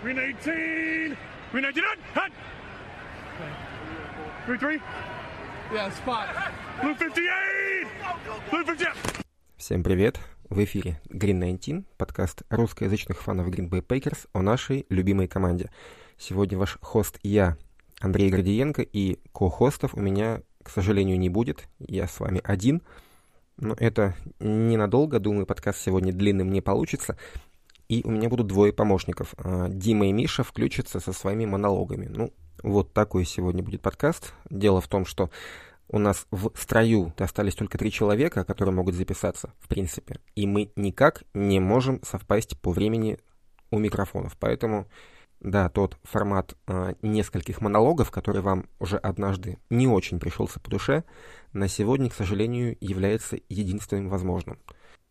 Green 0.00 0.14
18. 0.14 1.18
Green 1.52 1.62
19. 1.62 1.98
Hut. 2.14 2.32
Green 4.46 4.58
3. 4.60 4.80
Yeah, 5.72 5.90
spot. 5.90 6.28
Blue 6.80 6.94
58. 6.94 7.88
Blue 8.48 8.64
58. 8.64 8.94
Всем 9.56 9.82
привет! 9.82 10.20
В 10.48 10.62
эфире 10.62 11.00
Green 11.08 11.40
19, 11.40 11.84
подкаст 11.96 12.42
русскоязычных 12.48 13.20
фанов 13.20 13.48
Green 13.48 13.68
Bay 13.68 13.84
Packers 13.84 14.28
о 14.32 14.42
нашей 14.42 14.86
любимой 14.88 15.26
команде. 15.26 15.68
Сегодня 16.16 16.56
ваш 16.56 16.78
хост 16.80 17.18
я, 17.24 17.56
Андрей 17.98 18.30
Гордиенко, 18.30 18.82
и 18.82 19.18
ко-хостов 19.32 19.94
у 19.94 20.00
меня, 20.00 20.42
к 20.62 20.70
сожалению, 20.70 21.18
не 21.18 21.28
будет. 21.28 21.66
Я 21.80 22.06
с 22.06 22.20
вами 22.20 22.40
один. 22.44 22.82
Но 23.56 23.74
это 23.76 24.14
ненадолго, 24.38 25.18
думаю, 25.18 25.44
подкаст 25.44 25.82
сегодня 25.82 26.12
длинным 26.12 26.52
не 26.52 26.60
получится. 26.60 27.18
И 27.88 28.02
у 28.04 28.10
меня 28.10 28.28
будут 28.28 28.46
двое 28.46 28.72
помощников. 28.72 29.34
А, 29.38 29.68
Дима 29.68 30.08
и 30.08 30.12
Миша 30.12 30.44
включатся 30.44 31.00
со 31.00 31.12
своими 31.12 31.46
монологами. 31.46 32.06
Ну, 32.06 32.32
вот 32.62 32.92
такой 32.92 33.24
сегодня 33.24 33.62
будет 33.62 33.80
подкаст. 33.80 34.34
Дело 34.50 34.80
в 34.80 34.88
том, 34.88 35.06
что 35.06 35.30
у 35.88 35.98
нас 35.98 36.26
в 36.30 36.50
строю 36.54 37.14
остались 37.16 37.54
только 37.54 37.78
три 37.78 37.90
человека, 37.90 38.44
которые 38.44 38.74
могут 38.74 38.94
записаться, 38.94 39.54
в 39.58 39.68
принципе. 39.68 40.20
И 40.34 40.46
мы 40.46 40.70
никак 40.76 41.22
не 41.32 41.60
можем 41.60 42.02
совпасть 42.02 42.60
по 42.60 42.72
времени 42.72 43.18
у 43.70 43.78
микрофонов. 43.78 44.36
Поэтому, 44.38 44.86
да, 45.40 45.70
тот 45.70 45.96
формат 46.02 46.56
э, 46.66 46.94
нескольких 47.00 47.62
монологов, 47.62 48.10
который 48.10 48.42
вам 48.42 48.66
уже 48.78 48.98
однажды 48.98 49.58
не 49.70 49.86
очень 49.86 50.20
пришелся 50.20 50.60
по 50.60 50.68
душе, 50.68 51.04
на 51.54 51.68
сегодня, 51.68 52.10
к 52.10 52.14
сожалению, 52.14 52.76
является 52.80 53.38
единственным 53.48 54.10
возможным. 54.10 54.58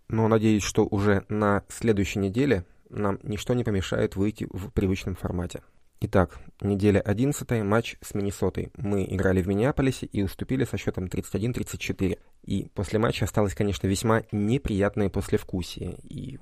Но 0.09 0.27
надеюсь, 0.27 0.63
что 0.63 0.85
уже 0.85 1.25
на 1.29 1.63
следующей 1.70 2.20
неделе 2.20 2.65
нам 2.89 3.20
ничто 3.23 3.53
не 3.53 3.63
помешает 3.63 4.15
выйти 4.15 4.48
в 4.49 4.71
привычном 4.71 5.15
формате. 5.15 5.62
Итак, 5.99 6.40
неделя 6.62 6.99
11, 7.01 7.63
матч 7.63 7.98
с 8.01 8.13
Миннесотой. 8.13 8.71
Мы 8.77 9.04
играли 9.05 9.41
в 9.41 9.48
Миннеаполисе 9.48 10.05
и 10.05 10.21
уступили 10.21 10.63
со 10.63 10.77
счетом 10.77 11.05
31-34. 11.05 12.20
И 12.43 12.70
после 12.76 12.99
матча 12.99 13.26
осталось, 13.26 13.55
конечно, 13.55 13.87
весьма 13.87 14.21
неприятное 14.32 15.09
послевкусие. 15.09 15.98
И 16.04 16.39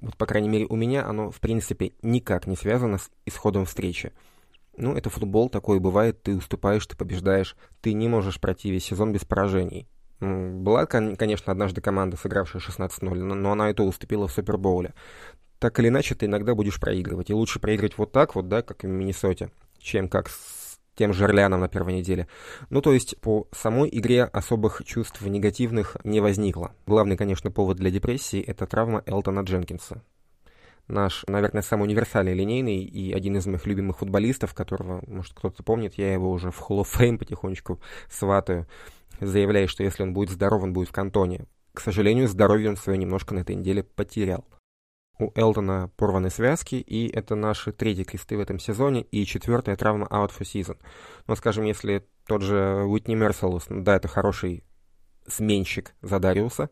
вот, 0.00 0.16
по 0.16 0.24
крайней 0.24 0.48
мере, 0.48 0.66
у 0.66 0.76
меня 0.76 1.06
оно, 1.06 1.30
в 1.30 1.40
принципе, 1.40 1.92
никак 2.02 2.46
не 2.46 2.56
связано 2.56 2.98
с 2.98 3.10
исходом 3.26 3.66
встречи. 3.66 4.12
Ну, 4.78 4.94
это 4.94 5.10
футбол, 5.10 5.50
такое 5.50 5.78
бывает, 5.78 6.22
ты 6.22 6.36
уступаешь, 6.36 6.86
ты 6.86 6.96
побеждаешь, 6.96 7.54
ты 7.82 7.92
не 7.92 8.08
можешь 8.08 8.40
пройти 8.40 8.70
весь 8.70 8.84
сезон 8.84 9.12
без 9.12 9.24
поражений. 9.24 9.88
Была, 10.20 10.86
конечно, 10.86 11.52
однажды 11.52 11.80
команда, 11.80 12.16
сыгравшая 12.16 12.62
16-0, 12.62 13.14
но 13.14 13.52
она 13.52 13.70
и 13.70 13.74
то 13.74 13.84
уступила 13.84 14.28
в 14.28 14.32
Супербоуле 14.32 14.94
так 15.58 15.78
или 15.78 15.88
иначе 15.88 16.14
ты 16.14 16.26
иногда 16.26 16.54
будешь 16.54 16.80
проигрывать. 16.80 17.30
И 17.30 17.34
лучше 17.34 17.60
проиграть 17.60 17.96
вот 17.98 18.12
так 18.12 18.34
вот, 18.34 18.48
да, 18.48 18.62
как 18.62 18.82
в 18.82 18.86
Миннесоте, 18.86 19.50
чем 19.78 20.08
как 20.08 20.28
с 20.28 20.78
тем 20.94 21.12
же 21.12 21.24
Орляном 21.24 21.60
на 21.60 21.68
первой 21.68 21.94
неделе. 21.94 22.26
Ну, 22.70 22.80
то 22.80 22.92
есть 22.92 23.18
по 23.20 23.46
самой 23.52 23.88
игре 23.92 24.24
особых 24.24 24.82
чувств 24.84 25.20
негативных 25.22 25.96
не 26.04 26.20
возникло. 26.20 26.72
Главный, 26.86 27.16
конечно, 27.16 27.50
повод 27.50 27.76
для 27.76 27.90
депрессии— 27.90 28.40
это 28.46 28.66
травма 28.66 29.02
Элтона 29.06 29.40
Дженкинса. 29.40 30.02
Наш, 30.88 31.24
наверное, 31.26 31.62
самый 31.62 31.84
универсальный 31.84 32.32
линейный 32.32 32.84
и 32.84 33.12
один 33.12 33.36
из 33.36 33.46
моих 33.46 33.66
любимых 33.66 33.98
футболистов, 33.98 34.54
которого, 34.54 35.02
может, 35.08 35.34
кто-то 35.34 35.64
помнит, 35.64 35.94
я 35.94 36.12
его 36.12 36.30
уже 36.30 36.52
в 36.52 36.60
Hall 36.62 36.82
of 36.82 36.86
Fame 36.96 37.18
потихонечку 37.18 37.80
сватаю, 38.08 38.66
заявляя, 39.20 39.66
что 39.66 39.82
если 39.82 40.02
он 40.02 40.12
будет 40.12 40.30
здоров, 40.30 40.62
он 40.62 40.72
будет 40.72 40.88
в 40.88 40.92
кантоне. 40.92 41.46
К 41.72 41.80
сожалению, 41.80 42.28
здоровье 42.28 42.70
он 42.70 42.76
свое 42.76 42.98
немножко 42.98 43.34
на 43.34 43.40
этой 43.40 43.54
неделе 43.54 43.82
потерял 43.82 44.44
у 45.18 45.30
Элтона 45.34 45.90
порваны 45.96 46.30
связки, 46.30 46.76
и 46.76 47.08
это 47.08 47.34
наши 47.34 47.72
третьи 47.72 48.04
кресты 48.04 48.36
в 48.36 48.40
этом 48.40 48.58
сезоне, 48.58 49.02
и 49.02 49.24
четвертая 49.24 49.76
травма 49.76 50.06
out 50.06 50.30
for 50.36 50.42
season. 50.42 50.78
Но, 51.26 51.36
скажем, 51.36 51.64
если 51.64 52.06
тот 52.26 52.42
же 52.42 52.84
Уитни 52.84 53.14
Мерселус, 53.14 53.66
да, 53.68 53.96
это 53.96 54.08
хороший 54.08 54.64
сменщик 55.26 55.94
за 56.02 56.18
Дариуса, 56.18 56.68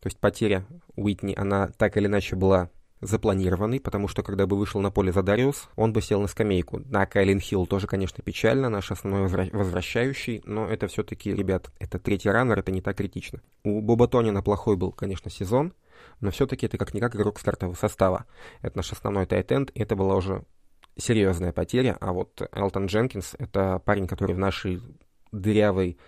то 0.00 0.06
есть 0.06 0.18
потеря 0.18 0.66
Уитни, 0.96 1.34
она 1.36 1.68
так 1.68 1.96
или 1.96 2.06
иначе 2.06 2.36
была 2.36 2.70
запланированный, 3.06 3.80
потому 3.80 4.08
что 4.08 4.22
когда 4.22 4.46
бы 4.46 4.56
вышел 4.56 4.80
на 4.80 4.90
поле 4.90 5.12
Задариус, 5.12 5.68
он 5.76 5.92
бы 5.92 6.02
сел 6.02 6.20
на 6.20 6.28
скамейку. 6.28 6.80
На 6.80 7.06
Кайлин 7.06 7.40
Хилл 7.40 7.66
тоже, 7.66 7.86
конечно, 7.86 8.22
печально, 8.22 8.68
наш 8.68 8.90
основной 8.90 9.22
возвращающий, 9.50 10.42
но 10.44 10.68
это 10.68 10.86
все-таки, 10.88 11.32
ребят, 11.32 11.70
это 11.78 11.98
третий 11.98 12.30
раннер, 12.30 12.58
это 12.58 12.72
не 12.72 12.80
так 12.80 12.96
критично. 12.96 13.40
У 13.64 13.80
Боба 13.80 14.08
Тонина 14.08 14.42
плохой 14.42 14.76
был, 14.76 14.92
конечно, 14.92 15.30
сезон, 15.30 15.72
но 16.20 16.30
все-таки 16.30 16.66
это 16.66 16.78
как-никак 16.78 17.16
игрок 17.16 17.38
стартового 17.38 17.74
состава. 17.74 18.26
Это 18.62 18.76
наш 18.76 18.92
основной 18.92 19.26
тайтенд, 19.26 19.70
и 19.74 19.80
это 19.80 19.96
была 19.96 20.16
уже 20.16 20.44
серьезная 20.96 21.52
потеря, 21.52 21.96
а 22.00 22.12
вот 22.12 22.40
Элтон 22.52 22.86
Дженкинс— 22.86 23.36
это 23.38 23.80
парень, 23.84 24.06
который 24.06 24.34
в 24.34 24.38
нашей 24.38 24.80
дырявой, 25.32 25.98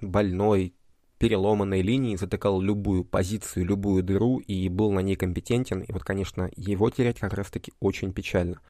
больной, 0.00 0.74
переломанной 1.22 1.82
линии 1.82 2.16
затыкал 2.16 2.60
любую 2.60 3.04
позицию, 3.04 3.64
любую 3.64 4.02
дыру 4.02 4.38
и 4.38 4.68
был 4.68 4.90
на 4.90 4.98
ней 4.98 5.14
компетентен. 5.14 5.80
И 5.82 5.92
вот, 5.92 6.02
конечно, 6.02 6.50
его 6.56 6.90
терять 6.90 7.20
как 7.20 7.32
раз-таки 7.32 7.72
очень 7.78 8.12
печально. 8.12 8.60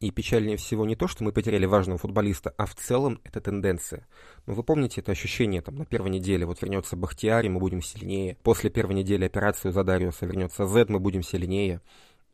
И 0.00 0.10
печальнее 0.10 0.56
всего 0.56 0.84
не 0.84 0.96
то, 0.96 1.06
что 1.06 1.22
мы 1.22 1.30
потеряли 1.30 1.64
важного 1.64 1.96
футболиста, 1.96 2.52
а 2.58 2.66
в 2.66 2.74
целом 2.74 3.20
это 3.22 3.40
тенденция. 3.40 4.08
Ну, 4.46 4.54
вы 4.54 4.64
помните 4.64 5.00
это 5.00 5.12
ощущение, 5.12 5.62
там, 5.62 5.76
на 5.76 5.86
первой 5.86 6.10
неделе, 6.10 6.44
вот 6.44 6.60
вернется 6.60 6.96
Бахтиари, 6.96 7.46
мы 7.46 7.60
будем 7.60 7.80
сильнее. 7.80 8.36
После 8.42 8.68
первой 8.68 8.96
недели 8.96 9.24
операцию 9.24 9.70
за 9.70 9.84
Дариуса 9.84 10.26
вернется 10.26 10.66
Зед, 10.66 10.90
мы 10.90 10.98
будем 10.98 11.22
сильнее. 11.22 11.82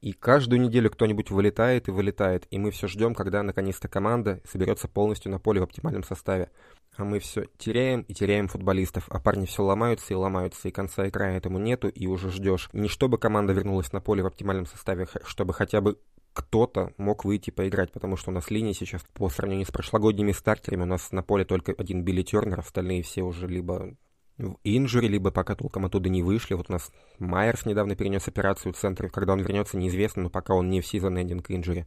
И 0.02 0.12
каждую 0.12 0.60
неделю 0.60 0.90
кто-нибудь 0.90 1.30
вылетает 1.30 1.86
и 1.86 1.92
вылетает, 1.92 2.48
и 2.50 2.58
мы 2.58 2.72
все 2.72 2.88
ждем, 2.88 3.14
когда 3.14 3.44
наконец-то 3.44 3.86
команда 3.86 4.40
соберется 4.44 4.88
полностью 4.88 5.30
на 5.30 5.38
поле 5.38 5.60
в 5.60 5.62
оптимальном 5.62 6.02
составе. 6.02 6.50
А 6.96 7.04
мы 7.04 7.20
все 7.20 7.44
теряем 7.56 8.00
и 8.02 8.12
теряем 8.12 8.48
футболистов, 8.48 9.06
а 9.10 9.20
парни 9.20 9.46
все 9.46 9.62
ломаются 9.62 10.12
и 10.12 10.16
ломаются, 10.16 10.66
и 10.66 10.72
конца 10.72 11.06
и 11.06 11.10
края 11.10 11.36
этому 11.36 11.60
нету, 11.60 11.88
и 11.88 12.08
уже 12.08 12.32
ждешь. 12.32 12.68
Не 12.72 12.88
чтобы 12.88 13.16
команда 13.16 13.52
вернулась 13.52 13.92
на 13.92 14.00
поле 14.00 14.24
в 14.24 14.26
оптимальном 14.26 14.66
составе, 14.66 15.06
чтобы 15.24 15.54
хотя 15.54 15.80
бы 15.80 15.96
кто-то 16.32 16.92
мог 16.96 17.24
выйти 17.24 17.50
поиграть, 17.50 17.92
потому 17.92 18.16
что 18.16 18.30
у 18.30 18.34
нас 18.34 18.50
линия 18.50 18.74
сейчас 18.74 19.04
по 19.14 19.28
сравнению 19.28 19.66
с 19.66 19.70
прошлогодними 19.70 20.32
стартерами, 20.32 20.82
у 20.82 20.86
нас 20.86 21.12
на 21.12 21.22
поле 21.22 21.44
только 21.44 21.74
один 21.78 22.02
Билли 22.02 22.22
Тернер, 22.22 22.58
остальные 22.58 23.04
все 23.04 23.22
уже 23.22 23.46
либо 23.46 23.94
в 24.42 24.58
инжуре, 24.64 25.08
либо 25.08 25.30
пока 25.30 25.54
толком 25.54 25.86
оттуда 25.86 26.08
не 26.08 26.22
вышли. 26.22 26.54
Вот 26.54 26.68
у 26.68 26.72
нас 26.72 26.90
Майерс 27.18 27.64
недавно 27.64 27.94
перенес 27.94 28.26
операцию 28.28 28.72
в 28.72 28.76
центре. 28.76 29.08
Когда 29.08 29.32
он 29.32 29.40
вернется, 29.40 29.76
неизвестно, 29.76 30.24
но 30.24 30.30
пока 30.30 30.54
он 30.54 30.68
не 30.68 30.80
в 30.80 30.86
сезон 30.86 31.18
эндинг 31.18 31.50
инжуре. 31.50 31.86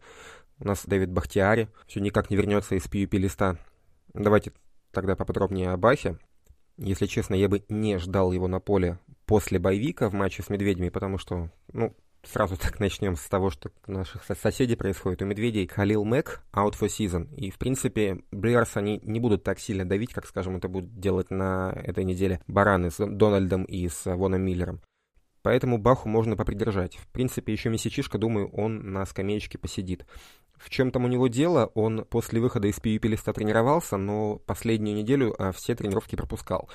У 0.60 0.68
нас 0.68 0.86
Дэвид 0.86 1.12
Бахтиари 1.12 1.68
все 1.86 2.00
никак 2.00 2.30
не 2.30 2.38
вернется 2.38 2.76
из 2.76 2.86
PUP 2.86 3.18
листа. 3.18 3.58
Давайте 4.14 4.54
тогда 4.92 5.16
поподробнее 5.16 5.72
о 5.72 5.78
Бахе. 5.78 6.18
Если 6.78 7.06
честно, 7.06 7.36
я 7.36 7.50
бы 7.50 7.64
не 7.70 7.98
ждал 7.98 8.32
его 8.32 8.48
на 8.48 8.60
поле 8.60 9.00
после 9.26 9.60
боевика 9.60 10.10
в 10.10 10.14
матче 10.14 10.44
с 10.44 10.50
Медведями, 10.50 10.90
потому 10.90 11.18
что, 11.18 11.50
ну, 11.72 11.96
Сразу 12.26 12.58
так 12.58 12.80
начнем 12.80 13.16
с 13.16 13.28
того, 13.28 13.50
что 13.50 13.72
у 13.88 13.92
наших 13.92 14.24
соседей 14.24 14.76
происходит. 14.76 15.22
У 15.22 15.26
медведей 15.26 15.68
Халил 15.68 16.04
Мэг 16.04 16.42
out 16.54 16.74
for 16.80 16.88
season. 16.88 17.34
И, 17.36 17.52
в 17.52 17.58
принципе, 17.58 18.20
Блерс 18.32 18.76
они 18.78 19.00
не 19.04 19.20
будут 19.20 19.44
так 19.44 19.60
сильно 19.60 19.88
давить, 19.88 20.14
как, 20.14 20.26
скажем, 20.26 20.58
это 20.58 20.68
будут 20.68 21.00
делать 21.00 21.32
на 21.32 21.72
этой 21.84 22.04
неделе 22.04 22.42
бараны 22.48 22.92
с 22.92 23.06
Дональдом 23.06 23.64
и 23.64 23.88
с 23.88 24.06
Воном 24.06 24.42
Миллером. 24.42 24.82
Поэтому 25.46 25.78
Баху 25.78 26.10
можно 26.10 26.36
попридержать. 26.36 26.96
В 26.96 27.08
принципе, 27.10 27.54
еще 27.54 27.70
месячишка, 27.70 28.18
думаю, 28.18 28.50
он 28.50 28.94
на 28.94 29.06
скамеечке 29.06 29.60
посидит. 29.60 30.04
В 30.58 30.72
чем 30.72 30.90
там 30.90 31.06
у 31.06 31.08
него 31.08 31.28
дело? 31.28 31.70
Он 31.76 32.04
после 32.04 32.42
выхода 32.42 32.68
из 32.68 32.80
листа 32.84 33.32
тренировался, 33.32 33.98
но 33.98 34.38
последнюю 34.48 34.98
неделю 34.98 35.36
а, 35.38 35.52
все 35.52 35.76
тренировки 35.76 36.16
пропускал. 36.16 36.68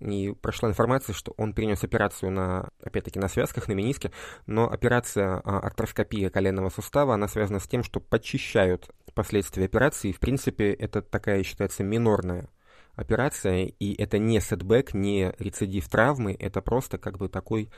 И 0.00 0.34
прошла 0.42 0.68
информация, 0.68 1.14
что 1.14 1.32
он 1.38 1.54
перенес 1.54 1.84
операцию 1.84 2.30
на, 2.30 2.68
опять-таки, 2.82 3.18
на 3.18 3.28
связках, 3.28 3.66
на 3.66 3.72
мениске, 3.72 4.12
но 4.44 4.70
операция 4.70 5.40
а, 5.42 5.60
артроскопия 5.60 6.28
коленного 6.28 6.68
сустава, 6.68 7.14
она 7.14 7.28
связана 7.28 7.60
с 7.60 7.66
тем, 7.66 7.82
что 7.82 7.98
подчищают 7.98 8.90
последствия 9.14 9.64
операции. 9.64 10.12
В 10.12 10.20
принципе, 10.20 10.74
это 10.74 11.00
такая 11.00 11.42
считается 11.44 11.82
минорная 11.82 12.50
операция, 12.94 13.72
и 13.78 13.94
это 13.94 14.18
не 14.18 14.40
setback, 14.40 14.92
не 14.92 15.32
рецидив 15.38 15.88
травмы, 15.88 16.36
это 16.38 16.60
просто 16.60 16.98
как 16.98 17.16
бы 17.16 17.28
такой 17.28 17.70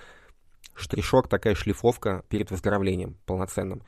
штришок, 0.80 1.28
такая 1.28 1.54
шлифовка 1.54 2.24
перед 2.28 2.50
выздоровлением 2.50 3.16
полноценным. 3.26 3.82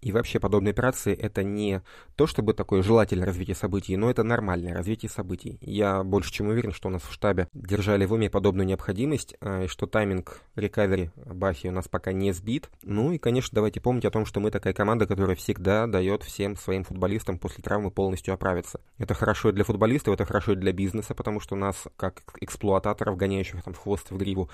И 0.00 0.12
вообще 0.12 0.38
подобные 0.38 0.70
операции 0.70 1.12
это 1.12 1.42
не 1.42 1.82
то, 2.14 2.26
чтобы 2.26 2.54
такое 2.54 2.82
желательное 2.82 3.26
развитие 3.26 3.56
событий, 3.56 3.96
но 3.96 4.10
это 4.10 4.22
нормальное 4.22 4.72
развитие 4.72 5.10
событий. 5.10 5.58
Я 5.60 6.04
больше 6.04 6.32
чем 6.32 6.48
уверен, 6.48 6.72
что 6.72 6.88
у 6.88 6.90
нас 6.92 7.02
в 7.02 7.12
штабе 7.12 7.48
держали 7.52 8.04
в 8.06 8.12
уме 8.12 8.30
подобную 8.30 8.66
необходимость, 8.66 9.34
а, 9.40 9.64
и 9.64 9.66
что 9.66 9.86
тайминг 9.86 10.40
recovery 10.54 11.10
Бахи 11.16 11.66
у 11.66 11.72
нас 11.72 11.88
пока 11.88 12.12
не 12.12 12.32
сбит. 12.32 12.70
Ну 12.82 13.12
и, 13.12 13.18
конечно, 13.18 13.50
давайте 13.54 13.80
помнить 13.80 14.04
о 14.04 14.10
том, 14.10 14.24
что 14.24 14.38
мы 14.38 14.50
такая 14.52 14.72
команда, 14.72 15.06
которая 15.06 15.34
всегда 15.34 15.86
дает 15.86 16.22
всем 16.22 16.56
своим 16.56 16.84
футболистам 16.84 17.38
после 17.38 17.62
травмы 17.64 17.90
полностью 17.90 18.34
оправиться. 18.34 18.80
Это 18.98 19.14
хорошо 19.14 19.48
и 19.48 19.52
для 19.52 19.64
футболистов, 19.64 20.14
это 20.14 20.24
хорошо 20.24 20.52
и 20.52 20.56
для 20.56 20.72
бизнеса, 20.72 21.14
потому 21.14 21.40
что 21.40 21.56
нас, 21.56 21.88
как 21.96 22.22
эксплуататоров, 22.40 23.16
гоняющих 23.16 23.64
там 23.64 23.74
хвост 23.74 24.10
в 24.10 24.16
гриву, 24.16 24.48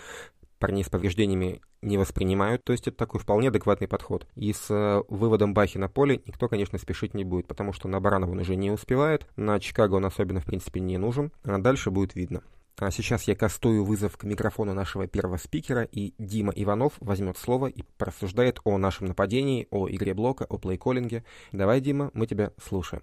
парней 0.65 0.83
с 0.83 0.89
повреждениями 0.89 1.61
не 1.83 1.99
воспринимают, 1.99 2.65
то 2.65 2.73
есть 2.73 2.89
это 2.89 2.97
такой 2.97 3.21
вполне 3.21 3.49
адекватный 3.49 3.87
подход. 3.87 4.27
И 4.35 4.51
с 4.51 4.71
э, 4.71 5.03
выводом 5.09 5.53
Бахи 5.53 5.77
на 5.77 5.91
поле 5.91 6.23
никто, 6.25 6.49
конечно, 6.49 6.79
спешить 6.79 7.13
не 7.13 7.23
будет, 7.23 7.47
потому 7.47 7.75
что 7.75 7.87
на 7.87 8.01
Баранова 8.01 8.31
он 8.31 8.39
уже 8.39 8.57
не 8.57 8.71
успевает, 8.71 9.27
на 9.37 9.61
Чикаго 9.61 9.97
он 9.97 10.07
особенно, 10.07 10.41
в 10.41 10.47
принципе, 10.47 10.81
не 10.81 10.97
нужен, 10.97 11.33
а 11.45 11.59
дальше 11.59 11.91
будет 11.91 12.15
видно. 12.15 12.43
А 12.79 12.91
сейчас 12.91 13.25
я 13.25 13.37
кастую 13.37 13.85
вызов 13.85 14.17
к 14.17 14.25
микрофону 14.25 14.73
нашего 14.73 15.07
первого 15.07 15.37
спикера, 15.37 15.83
и 15.83 16.15
Дима 16.17 16.55
Иванов 16.57 16.95
возьмет 17.01 17.37
слово 17.37 17.67
и 17.67 17.83
порассуждает 17.99 18.61
о 18.65 18.79
нашем 18.79 19.07
нападении, 19.09 19.69
о 19.71 19.87
игре 19.91 20.15
блока, 20.15 20.47
о 20.49 20.57
плейколлинге. 20.57 21.25
Давай, 21.53 21.83
Дима, 21.83 22.11
мы 22.15 22.27
тебя 22.27 22.53
слушаем. 22.57 23.03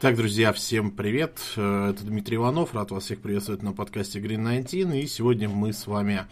Так, 0.00 0.14
друзья, 0.14 0.52
всем 0.52 0.92
привет. 0.92 1.40
Э, 1.56 1.90
это 1.90 2.04
Дмитрий 2.04 2.36
Иванов. 2.36 2.72
Рад 2.72 2.92
вас 2.92 3.02
всех 3.02 3.20
приветствовать 3.20 3.64
на 3.64 3.72
подкасте 3.72 4.20
Green 4.20 4.44
19. 4.44 4.94
И 4.94 5.06
сегодня 5.08 5.48
мы 5.48 5.72
с 5.72 5.88
вами, 5.88 6.28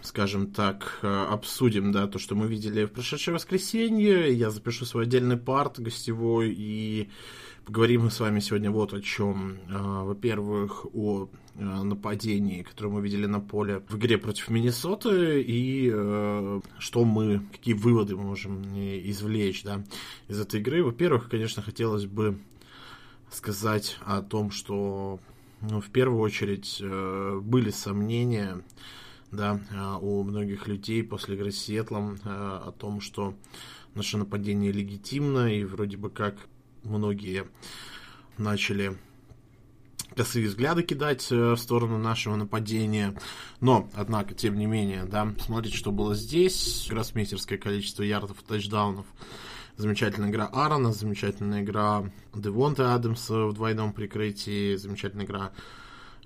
скажем 0.00 0.50
так, 0.50 1.00
э, 1.02 1.06
обсудим 1.06 1.92
да, 1.92 2.06
то, 2.06 2.18
что 2.18 2.34
мы 2.34 2.46
видели 2.46 2.86
в 2.86 2.92
прошедшее 2.92 3.34
воскресенье. 3.34 4.32
Я 4.32 4.50
запишу 4.50 4.86
свой 4.86 5.02
отдельный 5.02 5.36
парт 5.36 5.78
гостевой 5.78 6.50
и 6.56 7.10
Поговорим 7.66 8.04
мы 8.04 8.12
с 8.12 8.20
вами 8.20 8.38
сегодня 8.38 8.70
вот 8.70 8.94
о 8.94 9.00
чем. 9.00 9.58
А, 9.68 10.04
во-первых, 10.04 10.86
о 10.94 11.28
а, 11.56 11.82
нападении, 11.82 12.62
которое 12.62 12.90
мы 12.90 13.02
видели 13.02 13.26
на 13.26 13.40
поле 13.40 13.82
в 13.88 13.98
игре 13.98 14.18
против 14.18 14.50
Миннесоты, 14.50 15.42
и 15.42 15.90
э, 15.92 16.60
что 16.78 17.04
мы, 17.04 17.40
какие 17.50 17.74
выводы 17.74 18.14
мы 18.14 18.22
можем 18.22 18.62
извлечь 18.62 19.64
да, 19.64 19.82
из 20.28 20.40
этой 20.40 20.60
игры. 20.60 20.84
Во-первых, 20.84 21.28
конечно, 21.28 21.60
хотелось 21.60 22.06
бы 22.06 22.38
сказать 23.32 23.98
о 24.04 24.22
том, 24.22 24.52
что 24.52 25.18
ну, 25.60 25.80
в 25.80 25.88
первую 25.88 26.20
очередь 26.20 26.78
э, 26.80 27.40
были 27.42 27.70
сомнения 27.70 28.62
да, 29.32 29.60
у 30.00 30.22
многих 30.22 30.68
людей 30.68 31.02
после 31.02 31.34
игры 31.34 31.50
с 31.50 31.58
Сиэтлом 31.58 32.20
э, 32.22 32.28
о 32.28 32.72
том, 32.78 33.00
что 33.00 33.34
наше 33.96 34.18
нападение 34.18 34.70
легитимно 34.70 35.52
и 35.52 35.64
вроде 35.64 35.96
бы 35.96 36.10
как 36.10 36.36
многие 36.86 37.46
начали 38.38 38.96
косые 40.16 40.48
взгляды 40.48 40.82
кидать 40.82 41.26
э, 41.30 41.52
в 41.52 41.56
сторону 41.58 41.98
нашего 41.98 42.36
нападения. 42.36 43.18
Но, 43.60 43.88
однако, 43.94 44.34
тем 44.34 44.58
не 44.58 44.66
менее, 44.66 45.04
да, 45.04 45.34
смотрите, 45.44 45.76
что 45.76 45.92
было 45.92 46.14
здесь. 46.14 46.86
Гроссмейстерское 46.88 47.58
количество 47.58 48.02
ярдов 48.02 48.42
и 48.42 48.46
тачдаунов. 48.46 49.06
Замечательная 49.76 50.30
игра 50.30 50.46
Аарона, 50.46 50.92
замечательная 50.92 51.62
игра 51.62 52.10
Девонта 52.34 52.94
Адамса 52.94 53.44
в 53.44 53.52
двойном 53.52 53.92
прикрытии, 53.92 54.74
замечательная 54.76 55.26
игра, 55.26 55.52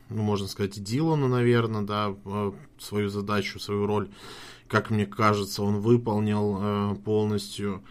ну, 0.09 0.23
можно 0.23 0.47
сказать, 0.47 0.81
Дилана, 0.81 1.27
наверное, 1.27 1.83
да, 1.83 2.15
э, 2.25 2.53
свою 2.79 3.09
задачу, 3.09 3.59
свою 3.59 3.87
роль, 3.87 4.09
как 4.69 4.91
мне 4.91 5.05
кажется, 5.05 5.65
он 5.65 5.81
выполнил 5.81 6.59
э, 6.61 6.95
полностью. 7.05 7.83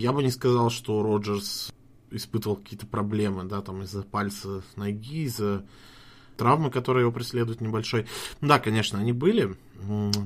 Я 0.00 0.12
бы 0.12 0.24
не 0.24 0.30
сказал, 0.30 0.70
что 0.70 1.00
Роджерс 1.04 1.72
испытывал 2.16 2.56
какие-то 2.56 2.86
проблемы, 2.86 3.44
да, 3.44 3.60
там 3.60 3.82
из-за 3.82 4.02
пальца 4.02 4.62
ноги, 4.76 5.24
из-за 5.24 5.64
травмы, 6.36 6.70
которая 6.70 7.04
его 7.04 7.12
преследует 7.12 7.60
небольшой. 7.60 8.06
Да, 8.40 8.58
конечно, 8.58 8.98
они 8.98 9.12
были. 9.12 9.56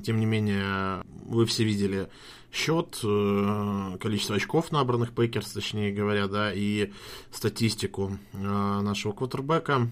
Тем 0.04 0.20
не 0.20 0.26
менее, 0.26 1.02
вы 1.26 1.46
все 1.46 1.64
видели 1.64 2.08
счет, 2.52 2.98
э, 3.02 3.96
количество 4.00 4.36
очков 4.36 4.72
набранных 4.72 5.12
Пейкерс, 5.12 5.52
точнее 5.52 5.92
говоря, 5.92 6.28
да, 6.28 6.52
и 6.52 6.92
статистику 7.30 8.18
э, 8.32 8.38
нашего 8.38 9.12
квотербека. 9.12 9.88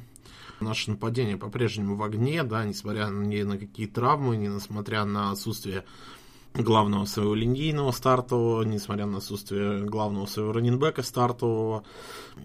Наше 0.61 0.93
нападение 0.93 1.37
по-прежнему 1.37 1.97
в 1.97 2.03
огне, 2.03 2.43
да, 2.43 2.65
несмотря 2.65 3.09
ни 3.09 3.43
на 3.43 3.59
какие 3.59 3.87
травмы, 3.87 4.39
несмотря 4.39 5.05
на 5.05 5.31
отсутствие 5.33 5.85
главного 6.59 7.05
своего 7.05 7.35
линейного 7.35 7.91
стартового, 7.93 8.63
несмотря 8.63 9.07
на 9.07 9.19
отсутствие 9.19 9.85
главного 9.85 10.27
своего 10.27 10.53
раненбека 10.53 11.03
стартового. 11.03 11.85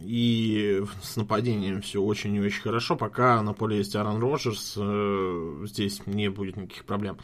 И 0.03 0.83
с 1.01 1.15
нападением 1.15 1.81
все 1.81 2.01
очень 2.01 2.35
и 2.35 2.41
очень 2.41 2.61
хорошо, 2.61 2.95
пока 2.95 3.41
на 3.41 3.53
поле 3.53 3.77
есть 3.77 3.95
Аарон 3.95 4.19
Роджерс, 4.19 4.75
э, 4.77 5.65
здесь 5.65 6.05
не 6.05 6.29
будет 6.29 6.57
никаких 6.57 6.85
проблем. 6.85 7.17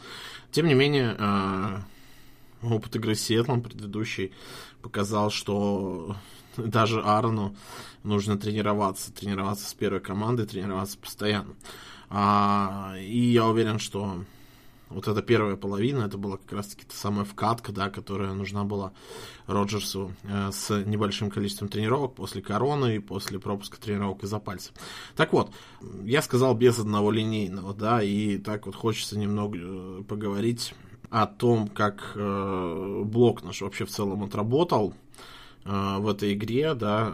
Тем 0.50 0.66
не 0.66 0.74
менее, 0.74 1.16
э, 1.18 1.78
опыт 2.62 2.96
игры 2.96 3.14
с 3.14 3.22
Сиэтлом 3.22 3.62
предыдущий 3.62 4.32
показал, 4.82 5.30
что 5.30 6.16
даже 6.56 7.00
Аарону 7.00 7.56
нужно 8.02 8.38
тренироваться, 8.38 9.12
тренироваться 9.12 9.68
с 9.68 9.74
первой 9.74 10.00
командой, 10.00 10.46
тренироваться 10.46 10.98
постоянно. 10.98 11.54
А, 12.10 12.94
и 12.98 13.18
я 13.18 13.46
уверен, 13.46 13.78
что 13.78 14.24
вот 14.90 15.06
эта 15.06 15.22
первая 15.22 15.56
половина, 15.56 16.04
это 16.04 16.16
была 16.16 16.38
как 16.38 16.52
раз-таки 16.52 16.84
та 16.84 16.94
самая 16.94 17.24
вкатка, 17.24 17.72
да, 17.72 17.90
которая 17.90 18.32
нужна 18.32 18.64
была 18.64 18.92
Роджерсу 19.46 20.12
э, 20.24 20.50
с 20.52 20.84
небольшим 20.84 21.30
количеством 21.30 21.68
тренировок 21.68 22.14
после 22.14 22.40
короны 22.40 22.96
и 22.96 22.98
после 23.00 23.38
пропуска 23.38 23.78
тренировок 23.78 24.24
из-за 24.24 24.38
пальца. 24.38 24.72
Так 25.16 25.32
вот, 25.32 25.52
я 26.04 26.22
сказал 26.22 26.54
без 26.54 26.78
одного 26.78 27.10
линейного, 27.10 27.74
да, 27.74 28.02
и 28.02 28.38
так 28.38 28.66
вот 28.66 28.74
хочется 28.74 29.18
немного 29.18 29.58
э, 29.60 30.02
поговорить 30.08 30.74
о 31.10 31.26
том, 31.26 31.68
как 31.68 32.12
э, 32.14 33.02
блок 33.04 33.42
наш 33.42 33.60
вообще 33.60 33.84
в 33.84 33.90
целом 33.90 34.24
отработал 34.24 34.94
в 35.64 36.08
этой 36.08 36.32
игре, 36.32 36.72
да, 36.72 37.12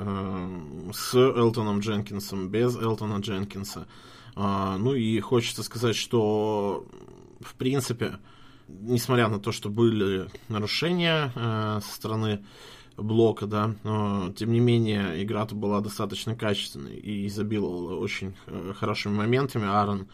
с 0.92 1.12
Элтоном 1.14 1.80
Дженкинсом, 1.80 2.50
без 2.50 2.76
Элтона 2.76 3.18
Дженкинса. 3.18 3.88
Ну 4.36 4.94
и 4.94 5.18
хочется 5.18 5.64
сказать, 5.64 5.96
что 5.96 6.86
в 7.40 7.54
принципе, 7.54 8.18
несмотря 8.68 9.28
на 9.28 9.38
то, 9.38 9.52
что 9.52 9.68
были 9.68 10.28
нарушения 10.48 11.32
э, 11.34 11.80
со 11.82 11.94
стороны 11.94 12.44
блока, 12.96 13.46
да, 13.46 13.74
но 13.82 14.32
тем 14.32 14.52
не 14.52 14.60
менее 14.60 15.22
игра-то 15.22 15.54
была 15.54 15.80
достаточно 15.80 16.36
качественной 16.36 16.96
и 16.96 17.26
изобиловала 17.26 17.96
очень 17.96 18.34
э, 18.46 18.72
хорошими 18.76 19.14
моментами. 19.14 19.66
Аарон, 19.66 20.06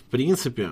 в 0.00 0.10
принципе, 0.10 0.70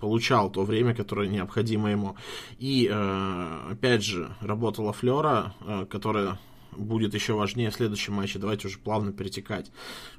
получал 0.00 0.50
то 0.50 0.64
время, 0.64 0.94
которое 0.94 1.28
необходимо 1.28 1.90
ему. 1.90 2.16
И, 2.58 2.88
э, 2.90 3.60
опять 3.70 4.04
же, 4.04 4.34
работала 4.40 4.92
Флера, 4.92 5.54
э, 5.60 5.86
которая 5.88 6.38
будет 6.76 7.14
еще 7.14 7.34
важнее 7.34 7.70
в 7.70 7.74
следующем 7.74 8.14
матче. 8.14 8.38
Давайте 8.38 8.68
уже 8.68 8.78
плавно 8.78 9.12
перетекать 9.12 9.70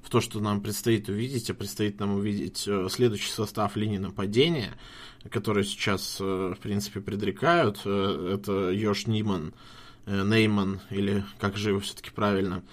в 0.02 0.10
то, 0.10 0.22
что 0.22 0.40
нам 0.40 0.62
предстоит 0.62 1.10
увидеть. 1.10 1.50
А 1.50 1.54
предстоит 1.54 2.00
нам 2.00 2.16
увидеть 2.16 2.68
э, 2.68 2.88
следующий 2.90 3.32
состав 3.32 3.76
линии 3.76 3.98
нападения, 3.98 4.72
который 5.30 5.64
сейчас, 5.64 6.18
э, 6.20 6.24
в 6.24 6.60
принципе, 6.60 7.02
предрекают. 7.02 7.82
Э, 7.86 8.34
это 8.36 8.72
Йош 8.72 9.08
Ниман, 9.08 9.54
Нейман, 10.06 10.80
или 10.90 11.24
как 11.40 11.58
же 11.58 11.70
его 11.70 11.80
все-таки 11.80 12.12
правильно, 12.12 12.64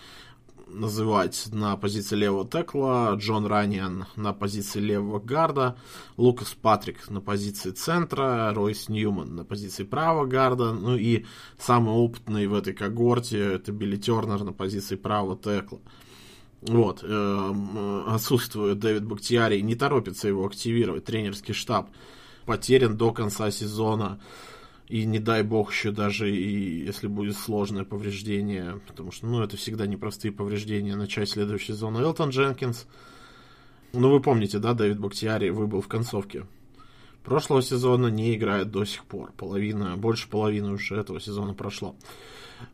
называть 0.74 1.48
на 1.52 1.76
позиции 1.76 2.16
левого 2.16 2.46
текла, 2.46 3.14
Джон 3.14 3.46
Раниан 3.46 4.06
на 4.16 4.32
позиции 4.32 4.80
левого 4.80 5.18
гарда, 5.20 5.76
Лукас 6.16 6.54
Патрик 6.60 7.08
на 7.08 7.20
позиции 7.20 7.70
центра, 7.70 8.52
Ройс 8.54 8.88
Ньюман 8.88 9.34
на 9.34 9.44
позиции 9.44 9.84
правого 9.84 10.26
гарда, 10.26 10.72
ну 10.72 10.96
и 10.96 11.24
самый 11.58 11.94
опытный 11.94 12.46
в 12.46 12.54
этой 12.54 12.72
когорте 12.72 13.38
это 13.38 13.72
Билли 13.72 13.96
Тернер 13.96 14.42
на 14.44 14.52
позиции 14.52 14.96
правого 14.96 15.36
текла. 15.36 15.78
Вот, 16.62 17.00
э, 17.02 18.04
отсутствует 18.06 18.78
Дэвид 18.78 19.04
Бактиарий, 19.04 19.60
не 19.60 19.74
торопится 19.74 20.28
его 20.28 20.46
активировать, 20.46 21.04
тренерский 21.04 21.52
штаб 21.52 21.90
потерян 22.46 22.96
до 22.96 23.12
конца 23.12 23.50
сезона. 23.50 24.20
И 24.88 25.06
не 25.06 25.18
дай 25.18 25.42
бог 25.42 25.72
еще 25.72 25.92
даже 25.92 26.30
и 26.30 26.84
если 26.84 27.06
будет 27.06 27.36
сложное 27.36 27.84
повреждение, 27.84 28.80
потому 28.86 29.12
что, 29.12 29.26
ну, 29.26 29.42
это 29.42 29.56
всегда 29.56 29.86
непростые 29.86 30.30
повреждения, 30.30 30.94
начать 30.94 31.30
следующий 31.30 31.72
сезон. 31.72 31.96
Элтон 31.96 32.30
Дженкинс, 32.30 32.86
ну, 33.94 34.10
вы 34.10 34.20
помните, 34.20 34.58
да, 34.58 34.74
Дэвид 34.74 34.98
Бактиари 35.00 35.48
выбыл 35.48 35.80
в 35.80 35.88
концовке 35.88 36.44
прошлого 37.24 37.62
сезона, 37.62 38.08
не 38.08 38.34
играет 38.34 38.70
до 38.70 38.84
сих 38.84 39.04
пор. 39.04 39.32
Половина, 39.36 39.96
больше 39.96 40.28
половины 40.28 40.72
уже 40.72 40.96
этого 40.96 41.20
сезона 41.20 41.54
прошло. 41.54 41.96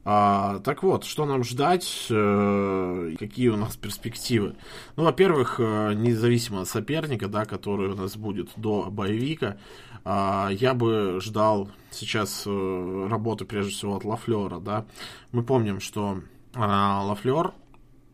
А, 0.05 0.61
так 0.61 0.83
вот, 0.83 1.05
что 1.05 1.27
нам 1.27 1.43
ждать, 1.45 2.07
э, 2.11 3.15
какие 3.19 3.49
у 3.49 3.57
нас 3.57 3.77
перспективы? 3.77 4.55
Ну, 4.97 5.05
во-первых, 5.05 5.59
э, 5.59 5.95
независимо 5.95 6.63
от 6.63 6.69
соперника, 6.69 7.29
да, 7.29 7.45
который 7.45 7.91
у 7.91 7.97
нас 7.97 8.17
будет 8.17 8.51
до 8.57 8.91
боевика, 8.91 9.57
а, 10.05 10.49
я 10.51 10.75
бы 10.75 11.19
ждал 11.21 11.69
сейчас 11.91 12.45
э, 12.47 13.07
работы, 13.11 13.45
прежде 13.45 13.73
всего, 13.73 13.97
от 13.97 14.05
Лафлера, 14.05 14.59
да. 14.59 14.87
Мы 15.33 15.43
помним, 15.43 15.81
что 15.81 16.21
а, 16.55 17.03
Лафлер 17.05 17.53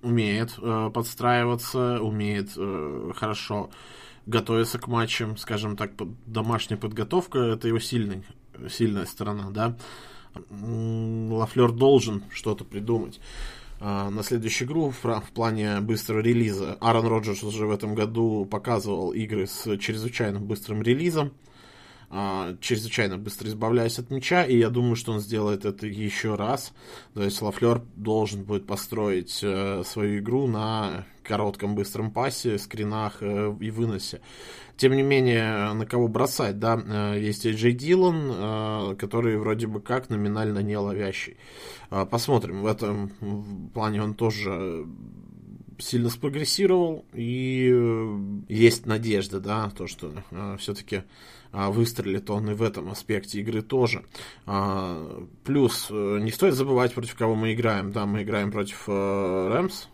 умеет 0.02 0.54
э, 0.60 0.90
подстраиваться, 0.92 2.00
умеет 2.00 2.52
э, 2.56 3.12
хорошо 3.14 3.70
готовиться 4.26 4.78
к 4.78 4.88
матчам, 4.88 5.36
скажем 5.36 5.76
так, 5.76 5.92
домашняя 6.26 6.76
подготовка, 6.76 7.38
это 7.38 7.68
его 7.68 7.78
сильный, 7.78 8.24
сильная 8.68 9.06
сторона, 9.06 9.50
да. 9.50 9.76
Лафлер 10.50 11.72
должен 11.72 12.24
что-то 12.30 12.64
придумать. 12.64 13.20
а, 13.78 14.10
на 14.10 14.22
следующую 14.22 14.68
игру 14.68 14.90
в 14.90 15.30
плане 15.34 15.80
быстрого 15.80 16.20
релиза. 16.20 16.76
Аарон 16.80 17.06
Роджерс 17.06 17.42
уже 17.42 17.66
в 17.66 17.70
этом 17.70 17.94
году 17.94 18.46
показывал 18.46 19.12
игры 19.12 19.46
с 19.46 19.76
чрезвычайно 19.78 20.40
быстрым 20.40 20.82
релизом, 20.82 21.32
а, 22.08 22.56
чрезвычайно 22.60 23.18
быстро 23.18 23.48
избавляясь 23.48 23.98
от 23.98 24.10
мяча, 24.10 24.44
и 24.44 24.56
я 24.58 24.70
думаю, 24.70 24.96
что 24.96 25.12
он 25.12 25.20
сделает 25.20 25.64
это 25.64 25.86
еще 25.86 26.34
раз. 26.34 26.72
То 27.14 27.22
есть 27.22 27.40
Лафлер 27.42 27.82
должен 27.96 28.44
будет 28.44 28.66
построить 28.66 29.40
э, 29.42 29.82
свою 29.84 30.18
игру 30.18 30.46
на 30.46 31.06
коротком 31.26 31.74
быстром 31.74 32.10
пасе, 32.10 32.58
скринах 32.58 33.18
э, 33.20 33.54
и 33.60 33.70
выносе. 33.70 34.20
Тем 34.76 34.94
не 34.94 35.02
менее, 35.02 35.72
на 35.72 35.86
кого 35.86 36.08
бросать, 36.08 36.58
да, 36.58 36.80
э, 36.84 37.20
есть 37.20 37.46
Джей 37.46 37.72
Дилан, 37.72 38.96
который 38.96 39.36
вроде 39.38 39.66
бы 39.66 39.80
как 39.80 40.10
номинально 40.10 40.60
не 40.60 40.76
ловящий. 40.76 41.36
Э, 41.90 42.06
посмотрим, 42.06 42.62
в 42.62 42.66
этом 42.66 43.10
плане 43.74 44.02
он 44.02 44.14
тоже 44.14 44.86
сильно 45.78 46.08
спрогрессировал, 46.08 47.04
и 47.12 47.66
есть 48.48 48.86
надежда, 48.86 49.40
да, 49.40 49.70
то, 49.76 49.86
что 49.86 50.10
все-таки 50.58 51.02
выстрелит 51.70 52.30
он 52.30 52.50
и 52.50 52.54
в 52.54 52.62
этом 52.62 52.90
аспекте 52.90 53.40
игры 53.40 53.62
тоже. 53.62 54.04
Плюс, 55.44 55.90
не 55.90 56.30
стоит 56.30 56.54
забывать, 56.54 56.94
против 56.94 57.14
кого 57.14 57.34
мы 57.34 57.54
играем. 57.54 57.92
Да, 57.92 58.06
мы 58.06 58.22
играем 58.22 58.52
против 58.52 58.88
Рэмс, 58.88 59.88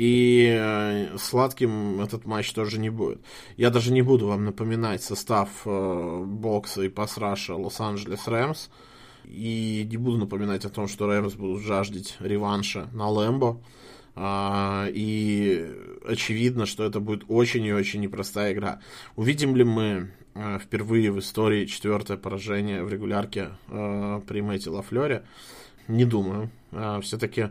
и 0.00 0.56
э, 0.58 1.18
сладким 1.18 2.00
этот 2.00 2.24
матч 2.24 2.52
тоже 2.52 2.78
не 2.78 2.88
будет. 2.90 3.20
Я 3.58 3.68
даже 3.68 3.92
не 3.92 4.02
буду 4.02 4.28
вам 4.28 4.46
напоминать 4.46 5.02
состав 5.02 5.50
э, 5.66 6.24
бокса 6.24 6.82
и 6.82 6.88
пасраша 6.88 7.54
Лос-Анджелес 7.54 8.26
Рэмс. 8.26 8.68
И 9.24 9.86
не 9.90 9.96
буду 9.98 10.16
напоминать 10.16 10.64
о 10.64 10.70
том, 10.70 10.88
что 10.88 11.06
Рэмс 11.06 11.34
будут 11.34 11.62
жаждать 11.62 12.16
реванша 12.20 12.88
на 12.92 13.10
Лэмбо. 13.10 13.60
А, 14.22 14.86
и 14.92 15.66
очевидно, 16.04 16.66
что 16.66 16.84
это 16.84 17.00
будет 17.00 17.24
очень 17.28 17.64
и 17.64 17.72
очень 17.72 18.00
непростая 18.00 18.52
игра. 18.52 18.80
Увидим 19.16 19.56
ли 19.56 19.64
мы 19.64 20.10
э, 20.34 20.58
впервые 20.58 21.10
в 21.10 21.18
истории 21.20 21.64
четвертое 21.64 22.18
поражение 22.18 22.84
в 22.84 22.92
регулярке 22.92 23.52
э, 23.68 24.20
при 24.26 24.42
Мэтте 24.42 24.68
Лафлере? 24.68 25.24
Не 25.88 26.04
думаю. 26.04 26.50
А, 26.70 27.00
Все-таки 27.00 27.48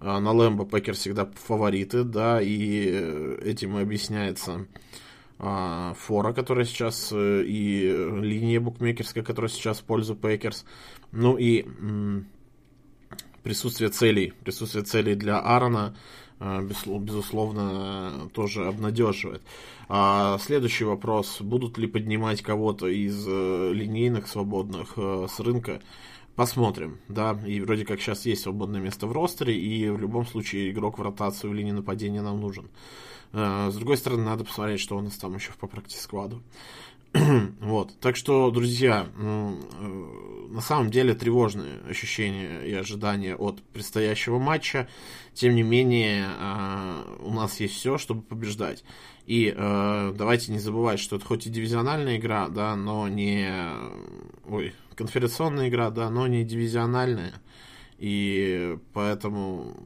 а, 0.00 0.18
на 0.18 0.32
Лэмбо 0.32 0.66
Пекерс 0.66 0.94
всегда 0.94 1.30
фавориты, 1.46 2.02
да, 2.02 2.42
и 2.42 2.88
э, 2.90 3.38
этим 3.44 3.78
и 3.78 3.82
объясняется 3.82 4.66
а, 5.38 5.94
фора, 5.94 6.32
которая 6.32 6.64
сейчас, 6.64 7.10
э, 7.12 7.44
и 7.46 7.92
линия 8.22 8.60
букмекерская, 8.60 9.22
которая 9.22 9.50
сейчас 9.50 9.78
в 9.78 9.84
пользу 9.84 10.16
Пекерс. 10.16 10.64
Ну 11.12 11.36
и 11.38 11.64
присутствие 13.42 13.90
целей, 13.90 14.32
присутствие 14.44 14.84
целей 14.84 15.14
для 15.14 15.38
Аарона, 15.38 15.96
а, 16.40 16.62
безусловно, 16.62 18.30
тоже 18.32 18.66
обнадеживает. 18.66 19.42
Следующий 20.40 20.84
вопрос. 20.84 21.40
Будут 21.40 21.78
ли 21.78 21.86
поднимать 21.86 22.42
кого-то 22.42 22.88
из 22.88 23.24
э, 23.26 23.70
линейных 23.72 24.28
свободных 24.28 24.98
с 24.98 25.40
рынка? 25.40 25.80
Посмотрим, 26.38 27.00
да, 27.08 27.36
и 27.44 27.60
вроде 27.60 27.84
как 27.84 28.00
сейчас 28.00 28.24
есть 28.24 28.42
свободное 28.42 28.80
место 28.80 29.08
в 29.08 29.12
ростере, 29.12 29.58
и 29.58 29.88
в 29.90 29.98
любом 29.98 30.24
случае 30.24 30.70
игрок 30.70 30.98
в 30.98 31.02
ротацию 31.02 31.50
в 31.50 31.54
линии 31.54 31.72
нападения 31.72 32.22
нам 32.22 32.40
нужен. 32.40 32.68
Э, 33.32 33.70
с 33.72 33.74
другой 33.74 33.96
стороны, 33.96 34.22
надо 34.24 34.44
посмотреть, 34.44 34.78
что 34.80 34.96
у 34.96 35.00
нас 35.00 35.16
там 35.16 35.34
еще 35.34 35.50
по 35.58 35.66
практике 35.66 36.00
складу. 36.00 36.40
вот, 37.60 37.98
так 38.00 38.16
что, 38.16 38.50
друзья, 38.50 39.08
э, 39.16 39.54
на 40.50 40.60
самом 40.60 40.90
деле 40.90 41.14
тревожные 41.14 41.80
ощущения 41.88 42.62
и 42.64 42.72
ожидания 42.74 43.34
от 43.34 43.62
предстоящего 43.62 44.38
матча. 44.38 44.88
Тем 45.32 45.54
не 45.54 45.62
менее, 45.62 46.26
э, 46.28 47.16
у 47.20 47.32
нас 47.32 47.60
есть 47.60 47.74
все, 47.74 47.96
чтобы 47.96 48.22
побеждать. 48.22 48.84
И 49.26 49.54
э, 49.56 50.14
давайте 50.16 50.52
не 50.52 50.58
забывать, 50.58 51.00
что 51.00 51.16
это 51.16 51.24
хоть 51.24 51.46
и 51.46 51.50
дивизиональная 51.50 52.16
игра, 52.16 52.48
да, 52.48 52.76
но 52.76 53.08
не... 53.08 53.52
Ой, 54.46 54.74
конференционная 54.94 55.68
игра, 55.68 55.90
да, 55.90 56.10
но 56.10 56.26
не 56.26 56.44
дивизиональная. 56.44 57.34
И 57.98 58.76
поэтому 58.92 59.76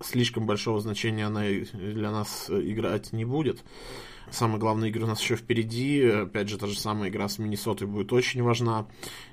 слишком 0.00 0.46
большого 0.46 0.80
значения 0.80 1.26
она 1.26 1.42
для 1.72 2.10
нас 2.10 2.48
играть 2.48 3.12
не 3.12 3.24
будет. 3.24 3.64
Самая 4.30 4.58
главная 4.58 4.90
игра 4.90 5.04
у 5.04 5.08
нас 5.08 5.20
еще 5.20 5.36
впереди. 5.36 6.04
Опять 6.04 6.48
же, 6.48 6.58
та 6.58 6.66
же 6.66 6.78
самая 6.78 7.08
игра 7.08 7.28
с 7.28 7.38
Миннесотой 7.38 7.88
будет 7.88 8.12
очень 8.12 8.42
важна. 8.42 8.86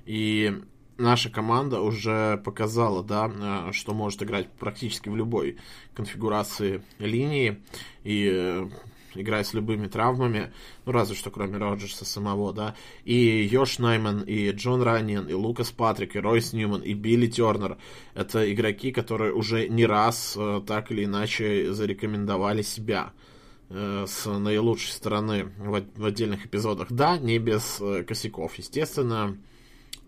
И 0.06 0.54
наша 0.98 1.30
команда 1.30 1.82
уже 1.82 2.38
показала, 2.38 3.04
да, 3.04 3.72
что 3.74 3.94
может 3.94 4.24
играть 4.24 4.50
практически 4.52 5.10
в 5.10 5.16
любой 5.16 5.58
конфигурации 5.94 6.82
линии. 7.00 7.62
И 8.04 8.68
играя 9.16 9.44
с 9.44 9.54
любыми 9.54 9.88
травмами, 9.88 10.52
ну, 10.86 10.92
разве 10.92 11.16
что 11.16 11.32
кроме 11.32 11.58
Роджерса 11.58 12.06
самого, 12.06 12.54
да, 12.54 12.76
и 13.06 13.48
Йош 13.50 13.80
Найман, 13.80 14.22
и 14.22 14.52
Джон 14.52 14.82
Раннин, 14.82 15.28
и 15.28 15.34
Лукас 15.34 15.72
Патрик, 15.72 16.16
и 16.16 16.20
Ройс 16.20 16.52
Ньюман, 16.54 16.82
и 16.82 16.94
Билли 16.94 17.28
Тернер. 17.28 17.78
Это 18.14 18.52
игроки, 18.52 18.92
которые 18.92 19.34
уже 19.34 19.70
не 19.70 19.86
раз 19.86 20.36
э, 20.38 20.62
так 20.68 20.92
или 20.92 21.06
иначе 21.06 21.72
зарекомендовали 21.74 22.62
себя 22.62 23.14
э, 23.14 23.25
с 23.70 24.26
наилучшей 24.26 24.92
стороны 24.92 25.46
в, 25.58 25.84
в 25.96 26.06
отдельных 26.06 26.46
эпизодах. 26.46 26.92
Да, 26.92 27.18
не 27.18 27.40
без 27.40 27.80
э, 27.82 28.04
косяков, 28.04 28.56
естественно. 28.56 29.38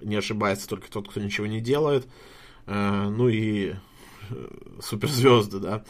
Не 0.01 0.15
ошибается 0.15 0.67
только 0.67 0.91
тот, 0.91 1.09
кто 1.09 1.19
ничего 1.19 1.47
не 1.47 1.59
делает. 1.59 2.07
Э, 2.67 3.09
ну 3.09 3.29
и 3.29 3.73
суперзвезды, 4.81 5.59
да, 5.59 5.83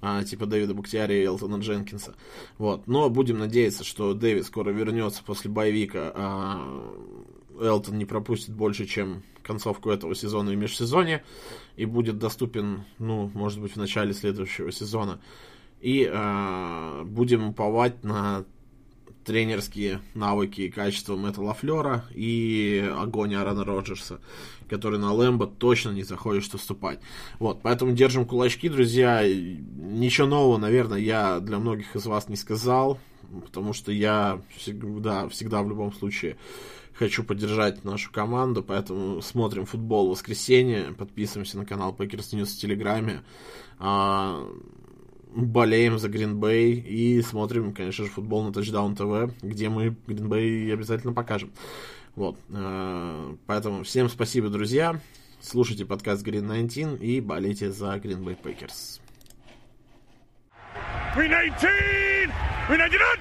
а, 0.00 0.22
типа 0.24 0.46
Дэвида 0.46 0.74
Буктиари 0.74 1.14
и 1.14 1.24
Элтона 1.24 1.56
Дженкинса. 1.56 2.14
Вот. 2.58 2.86
Но 2.86 3.08
будем 3.10 3.38
надеяться, 3.38 3.84
что 3.84 4.14
Дэвид 4.14 4.46
скоро 4.46 4.70
вернется 4.70 5.22
после 5.24 5.50
боевика, 5.50 6.12
а 6.14 6.94
Элтон 7.60 7.98
не 7.98 8.04
пропустит 8.04 8.54
больше, 8.54 8.86
чем 8.86 9.22
концовку 9.42 9.90
этого 9.90 10.14
сезона 10.14 10.50
и 10.50 10.56
межсезонья, 10.56 11.24
и 11.76 11.86
будет 11.86 12.18
доступен, 12.18 12.84
ну, 12.98 13.30
может 13.34 13.60
быть, 13.60 13.72
в 13.72 13.76
начале 13.76 14.12
следующего 14.12 14.70
сезона. 14.70 15.20
И 15.80 16.08
э, 16.10 17.02
будем 17.04 17.48
уповать 17.48 18.02
на 18.04 18.44
тренерские 19.28 20.00
навыки 20.14 20.62
и 20.62 20.70
качества 20.70 21.14
Мэтта 21.14 21.42
Лафлера 21.42 22.06
и 22.14 22.90
огонь 22.96 23.34
Аарона 23.34 23.62
Роджерса, 23.62 24.20
который 24.70 24.98
на 24.98 25.12
Лэмбо 25.12 25.46
точно 25.46 25.90
не 25.90 26.02
захочет 26.02 26.54
уступать. 26.54 27.00
Вот, 27.38 27.60
поэтому 27.60 27.92
держим 27.92 28.24
кулачки, 28.24 28.70
друзья. 28.70 29.22
Ничего 29.28 30.26
нового, 30.26 30.56
наверное, 30.56 30.98
я 30.98 31.40
для 31.40 31.58
многих 31.58 31.94
из 31.94 32.06
вас 32.06 32.30
не 32.30 32.36
сказал, 32.36 32.98
потому 33.44 33.74
что 33.74 33.92
я 33.92 34.40
всегда, 34.56 35.28
всегда 35.28 35.62
в 35.62 35.68
любом 35.68 35.92
случае 35.92 36.38
хочу 36.94 37.22
поддержать 37.22 37.84
нашу 37.84 38.10
команду, 38.10 38.62
поэтому 38.62 39.20
смотрим 39.20 39.66
футбол 39.66 40.08
в 40.08 40.10
воскресенье, 40.12 40.94
подписываемся 40.96 41.58
на 41.58 41.66
канал 41.66 41.94
Packers 41.96 42.32
News 42.32 42.46
в 42.46 42.58
Телеграме. 42.58 43.22
Болеем 45.34 45.98
за 45.98 46.08
Гринбей 46.08 46.72
и 46.72 47.20
смотрим, 47.22 47.74
конечно 47.74 48.06
же, 48.06 48.10
футбол 48.10 48.44
на 48.44 48.48
Touchdown 48.48 48.96
TV, 48.96 49.32
где 49.42 49.68
мы 49.68 49.94
Гринбей 50.06 50.72
обязательно 50.72 51.12
покажем. 51.12 51.52
Вот. 52.16 52.38
Э, 52.48 53.36
поэтому 53.46 53.84
всем 53.84 54.08
спасибо, 54.08 54.48
друзья. 54.48 55.00
Слушайте 55.40 55.84
подкаст 55.84 56.26
Green 56.26 56.40
19 56.40 57.00
и 57.02 57.20
болейте 57.20 57.70
за 57.70 57.96
Green 57.96 58.24
Bay 58.24 58.36
Packers. 58.42 59.00
Green 61.14 61.28
19! 61.28 62.30
Green 62.68 62.90
19! 62.90 63.20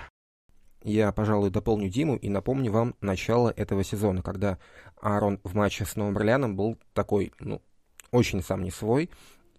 Я, 0.83 1.11
пожалуй, 1.11 1.49
дополню 1.49 1.89
Диму 1.89 2.15
и 2.15 2.29
напомню 2.29 2.71
вам 2.71 2.95
начало 3.01 3.49
этого 3.49 3.83
сезона, 3.83 4.21
когда 4.21 4.57
Аарон 5.01 5.39
в 5.43 5.53
матче 5.55 5.85
с 5.85 5.97
Новым 5.97 6.15
Орлеаном 6.15 6.55
был 6.55 6.77
такой, 6.93 7.33
ну, 7.39 7.61
очень 8.11 8.41
сам 8.41 8.63
не 8.63 8.71
свой, 8.71 9.09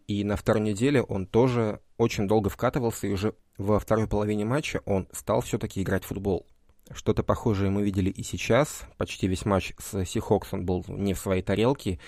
и 0.09 0.25
на 0.25 0.37
второй 0.37 0.63
неделе 0.63 1.03
он 1.03 1.27
тоже 1.27 1.81
очень 1.99 2.27
долго 2.27 2.49
вкатывался, 2.51 3.07
и 3.07 3.13
уже 3.13 3.35
во 3.59 3.79
второй 3.79 4.09
половине 4.09 4.45
матча 4.45 4.81
он 4.87 5.07
стал 5.13 5.43
все-таки 5.43 5.83
играть 5.83 6.03
в 6.03 6.09
футбол. 6.09 6.47
Что-то 6.91 7.23
похожее 7.23 7.71
мы 7.71 7.83
видели 7.83 8.09
и 8.09 8.23
сейчас. 8.23 8.85
Почти 8.97 9.29
весь 9.29 9.45
матч 9.45 9.75
с 9.79 10.05
Сихокс 10.07 10.55
он 10.55 10.65
был 10.65 10.85
не 10.89 11.13
в 11.13 11.19
своей 11.19 11.43
тарелке. 11.43 12.01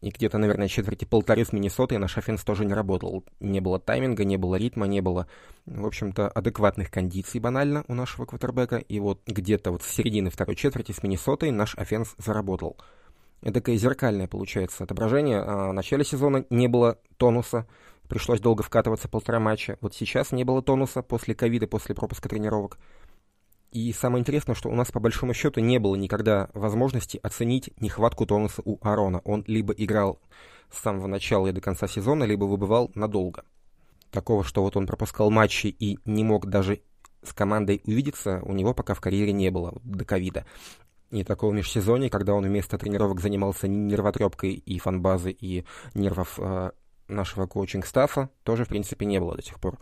И 0.00 0.10
где-то, 0.10 0.38
наверное, 0.38 0.68
четверти 0.68 1.04
полторы 1.04 1.44
с 1.44 1.52
Миннесотой 1.52 1.98
наш 1.98 2.16
offense 2.16 2.44
тоже 2.44 2.64
не 2.64 2.74
работал. 2.74 3.24
Не 3.40 3.60
было 3.60 3.80
тайминга, 3.80 4.24
не 4.24 4.36
было 4.36 4.54
ритма, 4.56 4.86
не 4.86 5.00
было, 5.00 5.26
в 5.66 5.86
общем-то, 5.86 6.28
адекватных 6.28 6.90
кондиций 6.90 7.40
банально 7.40 7.84
у 7.88 7.94
нашего 7.94 8.24
квотербека. 8.24 8.76
И 8.76 9.00
вот 9.00 9.20
где-то 9.26 9.72
вот 9.72 9.82
с 9.82 9.90
середины 9.90 10.30
второй 10.30 10.54
четверти 10.54 10.92
с 10.92 11.02
Миннесотой 11.02 11.50
наш 11.50 11.76
offense 11.76 12.14
заработал 12.18 12.76
такое 13.50 13.76
зеркальное 13.76 14.28
получается 14.28 14.84
отображение. 14.84 15.40
А 15.40 15.70
в 15.70 15.72
начале 15.72 16.04
сезона 16.04 16.44
не 16.50 16.68
было 16.68 16.98
тонуса, 17.16 17.66
пришлось 18.08 18.40
долго 18.40 18.62
вкатываться 18.62 19.08
полтора 19.08 19.40
матча. 19.40 19.78
Вот 19.80 19.94
сейчас 19.94 20.32
не 20.32 20.44
было 20.44 20.62
тонуса 20.62 21.02
после 21.02 21.34
ковида, 21.34 21.66
после 21.66 21.94
пропуска 21.94 22.28
тренировок. 22.28 22.78
И 23.72 23.90
самое 23.92 24.20
интересное, 24.20 24.54
что 24.54 24.68
у 24.68 24.74
нас 24.74 24.92
по 24.92 25.00
большому 25.00 25.32
счету 25.32 25.60
не 25.60 25.78
было 25.78 25.96
никогда 25.96 26.50
возможности 26.52 27.18
оценить 27.22 27.70
нехватку 27.80 28.26
тонуса 28.26 28.60
у 28.64 28.78
Арона. 28.82 29.22
Он 29.24 29.44
либо 29.46 29.72
играл 29.72 30.20
с 30.70 30.78
самого 30.78 31.06
начала 31.06 31.46
и 31.46 31.52
до 31.52 31.62
конца 31.62 31.88
сезона, 31.88 32.24
либо 32.24 32.44
выбывал 32.44 32.90
надолго. 32.94 33.44
Такого, 34.10 34.44
что 34.44 34.62
вот 34.62 34.76
он 34.76 34.86
пропускал 34.86 35.30
матчи 35.30 35.68
и 35.68 35.98
не 36.04 36.22
мог 36.22 36.46
даже 36.46 36.82
с 37.22 37.32
командой 37.32 37.80
увидеться, 37.86 38.42
у 38.44 38.52
него 38.52 38.74
пока 38.74 38.92
в 38.92 39.00
карьере 39.00 39.32
не 39.32 39.50
было, 39.50 39.72
до 39.84 40.04
ковида. 40.04 40.44
И 41.12 41.24
такого 41.24 41.52
межсезонья, 41.52 42.08
когда 42.08 42.32
он 42.32 42.44
вместо 42.44 42.78
тренировок 42.78 43.20
занимался 43.20 43.68
нервотрепкой 43.68 44.54
и 44.54 44.78
фанбазы, 44.78 45.30
и 45.30 45.66
нервов 45.92 46.38
э, 46.38 46.70
нашего 47.06 47.46
коучинг-стаффа, 47.46 48.30
тоже, 48.44 48.64
в 48.64 48.68
принципе, 48.68 49.04
не 49.04 49.20
было 49.20 49.36
до 49.36 49.42
сих 49.42 49.60
пор. 49.60 49.78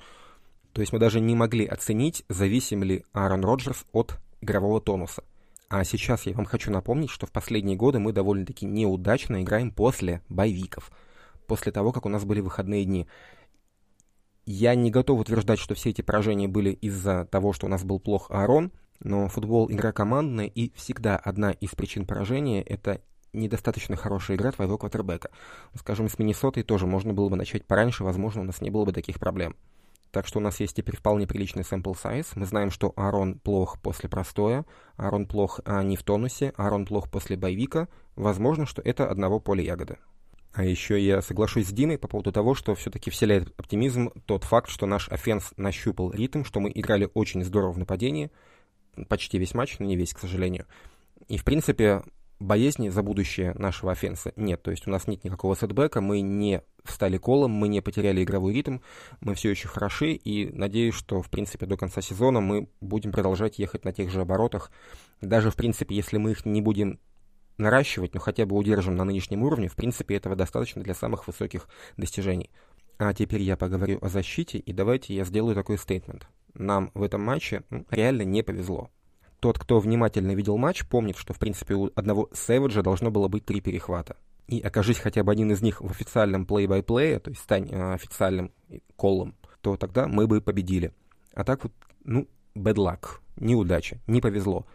То 0.73 0.81
есть 0.81 0.93
мы 0.93 0.99
даже 0.99 1.21
не 1.21 1.37
могли 1.37 1.65
оценить, 1.67 2.25
зависим 2.29 2.83
ли 2.83 3.05
Аарон 3.13 3.45
Роджерс 3.45 3.87
от 3.93 4.19
игрового 4.41 4.81
тонуса. 4.81 5.23
А 5.69 5.85
сейчас 5.85 6.27
я 6.27 6.35
вам 6.35 6.47
хочу 6.47 6.73
напомнить, 6.73 7.11
что 7.11 7.27
в 7.27 7.31
последние 7.31 7.77
годы 7.77 8.01
мы 8.01 8.13
довольно-таки 8.13 8.67
неудачно 8.67 9.41
играем 9.41 9.71
после 9.71 10.23
боевиков, 10.29 10.91
после 11.47 11.71
того, 11.71 11.93
как 11.93 12.07
у 12.07 12.09
нас 12.09 12.25
были 12.25 12.41
выходные 12.41 12.85
дни. 12.85 13.07
Я 14.47 14.75
не 14.75 14.91
готов 14.91 15.21
утверждать, 15.21 15.61
что 15.61 15.77
все 15.77 15.91
эти 15.91 16.03
поражения 16.03 16.49
были 16.49 16.73
из-за 16.73 17.25
того, 17.27 17.53
что 17.53 17.67
у 17.67 17.69
нас 17.69 17.85
был 17.85 18.01
плох 18.01 18.33
Аарон, 18.33 18.73
но 19.01 19.29
футбол— 19.29 19.71
игра 19.71 19.93
командная, 19.93 20.47
и 20.47 20.73
всегда 20.75 21.17
одна 21.17 21.53
из 21.53 21.71
причин 21.71 22.07
поражения— 22.07 22.63
это 22.63 23.01
недостаточно 23.33 23.97
хорошая 23.97 24.37
игра 24.37 24.53
твоего 24.53 24.79
квотербека. 24.79 25.31
Скажем, 25.75 26.09
с 26.09 26.19
Миннесотой 26.19 26.63
тоже 26.63 26.87
можно 26.87 27.15
было 27.15 27.29
бы 27.29 27.37
начать 27.37 27.65
пораньше, 27.65 28.05
возможно, 28.05 28.43
у 28.43 28.45
нас 28.45 28.61
не 28.61 28.71
было 28.71 28.85
бы 28.85 28.93
таких 28.93 29.19
проблем. 29.19 29.57
Так 30.11 30.27
что 30.27 30.39
у 30.39 30.43
нас 30.43 30.59
есть 30.59 30.75
теперь 30.75 30.97
вполне 30.97 31.27
приличный 31.27 31.63
sample 31.63 31.95
size. 31.95 32.27
Мы 32.35 32.45
знаем, 32.45 32.71
что 32.71 32.93
Аарон 32.97 33.39
плох 33.39 33.81
после 33.81 34.09
простоя, 34.09 34.67
Аарон 34.97 35.27
плох 35.27 35.61
а 35.65 35.83
не 35.85 35.97
в 35.97 36.03
тонусе, 36.03 36.53
Аарон 36.57 36.85
плох 36.85 37.09
после 37.09 37.37
боевика. 37.37 37.89
Возможно, 38.17 38.67
что 38.67 38.83
это 38.83 39.09
одного 39.09 39.39
поля 39.39 39.63
ягоды. 39.63 39.99
А 40.53 40.65
еще 40.65 41.01
я 41.01 41.23
соглашусь 41.23 41.69
с 41.69 41.73
Димой 41.73 41.97
по 41.97 42.09
поводу 42.09 42.33
того, 42.33 42.57
что 42.57 42.75
все-таки 42.75 43.09
вселяет 43.11 43.55
оптимизм 43.57 44.11
тот 44.27 44.43
факт, 44.43 44.69
что 44.69 44.85
наш 44.87 45.09
offense 45.09 45.53
нащупал 45.57 46.11
ритм, 46.11 46.43
что 46.43 46.59
мы 46.59 46.73
играли 46.75 47.09
очень 47.15 47.45
здорово 47.45 47.71
в 47.71 47.79
нападении, 47.79 48.33
почти 49.09 49.39
весь 49.39 49.55
матч, 49.55 49.79
но 49.79 49.87
не 49.87 49.97
весь, 49.97 50.13
к 50.13 50.19
сожалению. 50.19 50.67
И, 51.29 51.37
в 51.37 51.45
принципе, 51.45 52.03
боязни 52.41 52.89
за 52.89 53.03
будущее 53.03 53.53
нашего 53.55 53.93
offense 53.93 54.28
а 54.28 54.33
нет. 54.37 54.63
То 54.63 54.71
есть 54.71 54.87
у 54.87 54.91
нас 54.91 55.07
нет 55.07 55.23
никакого 55.25 55.55
setback 55.55 55.91
а, 55.91 56.01
мы 56.01 56.23
не 56.23 56.63
встали 56.85 57.19
колом, 57.19 57.53
мы 57.53 57.69
не 57.69 57.83
потеряли 57.83 58.25
игровой 58.25 58.55
ритм, 58.55 58.79
мы 59.21 59.35
все 59.35 59.51
еще 59.51 59.69
хороши, 59.69 60.13
и 60.13 60.51
надеюсь, 60.53 60.95
что, 60.95 61.21
в 61.23 61.31
принципе, 61.31 61.67
до 61.67 61.77
конца 61.77 62.01
сезона 62.01 62.41
мы 62.41 62.69
будем 62.81 63.13
продолжать 63.13 63.59
ехать 63.59 63.85
на 63.85 63.93
тех 63.93 64.11
же 64.11 64.23
оборотах. 64.23 64.73
Даже, 65.21 65.51
в 65.51 65.57
принципе, 65.57 65.95
если 65.95 66.17
мы 66.17 66.33
их 66.33 66.47
не 66.47 66.63
будем 66.63 66.99
наращивать, 67.59 68.15
но 68.15 68.21
хотя 68.21 68.47
бы 68.47 68.57
удержим 68.57 68.97
на 68.97 69.05
нынешнем 69.05 69.43
уровне, 69.43 69.69
в 69.69 69.77
принципе, 69.77 70.17
этого 70.17 70.35
достаточно 70.35 70.83
для 70.83 70.95
самых 70.95 71.27
высоких 71.27 71.69
достижений. 71.99 72.51
А 72.99 73.13
теперь 73.13 73.43
я 73.43 73.57
поговорю 73.57 73.99
о 74.01 74.09
защите, 74.09 74.59
и 74.59 74.73
давайте 74.73 75.15
я 75.15 75.25
сделаю 75.25 75.55
такой 75.55 75.77
стейтмент. 75.77 76.27
Нам 76.55 76.91
в 76.95 77.03
этом 77.03 77.23
матче 77.23 77.63
ну, 77.71 77.87
реально 77.91 78.23
не 78.23 78.43
повезло 78.43 78.91
тот, 79.41 79.59
кто 79.59 79.81
внимательно 79.81 80.35
видел 80.35 80.57
матч, 80.59 80.87
помнит, 80.87 81.17
что, 81.17 81.33
в 81.33 81.39
принципе, 81.39 81.75
у 81.75 81.91
одного 81.95 82.29
Сэвиджа 82.33 82.83
должно 82.83 83.11
было 83.11 83.29
быть 83.29 83.45
три 83.45 83.61
перехвата. 83.61 84.17
И 84.47 84.61
окажись 84.61 84.99
хотя 84.99 85.25
бы 85.25 85.33
один 85.33 85.51
из 85.51 85.63
них 85.63 85.81
в 85.81 85.91
официальном 85.91 86.45
плей-бай-плее, 86.45 87.19
то 87.21 87.31
есть 87.31 87.43
стань 87.43 87.69
э, 87.71 87.95
официальным 87.95 88.53
колом, 88.97 89.35
то 89.61 89.77
тогда 89.77 90.07
мы 90.07 90.27
бы 90.27 90.41
победили. 90.41 90.93
А 91.35 91.45
так 91.45 91.65
вот, 91.65 91.73
ну, 92.05 92.29
bad 92.55 92.75
luck, 92.75 93.21
неудача, 93.37 93.99
не 94.07 94.21
повезло. 94.21 94.67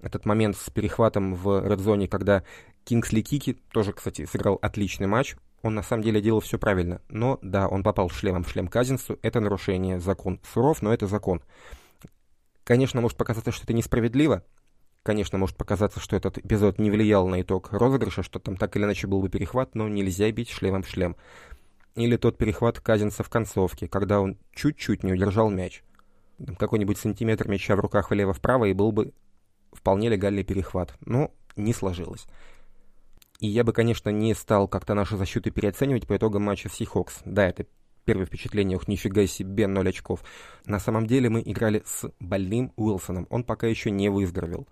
Этот 0.00 0.26
момент 0.26 0.56
с 0.56 0.68
перехватом 0.68 1.34
в 1.34 1.66
редзоне, 1.66 2.08
когда 2.08 2.42
Кингсли 2.84 3.22
Кики, 3.22 3.54
тоже, 3.72 3.92
кстати, 3.92 4.26
сыграл 4.26 4.58
отличный 4.60 5.06
матч, 5.06 5.36
он 5.64 5.74
на 5.74 5.82
самом 5.82 6.02
деле 6.02 6.20
делал 6.20 6.40
все 6.40 6.58
правильно. 6.58 7.00
Но 7.08 7.38
да, 7.40 7.68
он 7.68 7.82
попал 7.82 8.10
шлемом 8.10 8.44
в 8.44 8.50
шлем 8.50 8.68
Казинсу, 8.68 9.18
это 9.22 9.40
нарушение, 9.40 9.98
закон 9.98 10.38
суров, 10.52 10.82
но 10.82 10.92
это 10.92 11.06
закон. 11.06 11.42
Конечно, 12.64 13.00
может 13.00 13.16
показаться, 13.16 13.50
что 13.50 13.64
это 13.64 13.72
несправедливо. 13.72 14.44
Конечно, 15.02 15.38
может 15.38 15.56
показаться, 15.56 16.00
что 16.00 16.16
этот 16.16 16.36
эпизод 16.36 16.78
не 16.78 16.90
влиял 16.90 17.26
на 17.28 17.40
итог 17.40 17.72
розыгрыша, 17.72 18.22
что 18.22 18.38
там 18.38 18.56
так 18.56 18.76
или 18.76 18.84
иначе 18.84 19.06
был 19.06 19.22
бы 19.22 19.30
перехват, 19.30 19.74
но 19.74 19.88
нельзя 19.88 20.30
бить 20.30 20.50
шлемом 20.50 20.82
в 20.82 20.88
шлем. 20.88 21.16
Или 21.94 22.18
тот 22.18 22.36
перехват 22.36 22.80
Казинца 22.80 23.22
в 23.22 23.30
концовке, 23.30 23.88
когда 23.88 24.20
он 24.20 24.36
чуть-чуть 24.54 25.02
не 25.02 25.14
удержал 25.14 25.48
мяч. 25.48 25.82
Какой-нибудь 26.58 26.98
сантиметр 26.98 27.48
мяча 27.48 27.74
в 27.74 27.80
руках 27.80 28.10
влево-вправо, 28.10 28.66
и 28.66 28.74
был 28.74 28.92
бы 28.92 29.12
вполне 29.72 30.10
легальный 30.10 30.44
перехват. 30.44 30.94
Но 31.06 31.30
не 31.56 31.72
сложилось. 31.72 32.26
И 33.40 33.48
я 33.48 33.64
бы, 33.64 33.72
конечно, 33.72 34.10
не 34.10 34.34
стал 34.34 34.68
как-то 34.68 34.94
нашу 34.94 35.16
защиту 35.16 35.50
переоценивать 35.50 36.06
по 36.06 36.16
итогам 36.16 36.42
матча 36.42 36.68
с 36.68 36.74
Сихокс. 36.74 37.20
Да, 37.24 37.48
это 37.48 37.66
первое 38.04 38.26
впечатление, 38.26 38.76
ух, 38.76 38.88
нифига 38.88 39.26
себе, 39.26 39.66
ноль 39.66 39.88
очков. 39.88 40.20
На 40.66 40.78
самом 40.78 41.06
деле 41.06 41.30
мы 41.30 41.42
играли 41.44 41.82
с 41.84 42.08
больным 42.20 42.72
Уилсоном, 42.76 43.26
он 43.30 43.44
пока 43.44 43.66
еще 43.66 43.90
не 43.90 44.08
выздоровел. 44.08 44.66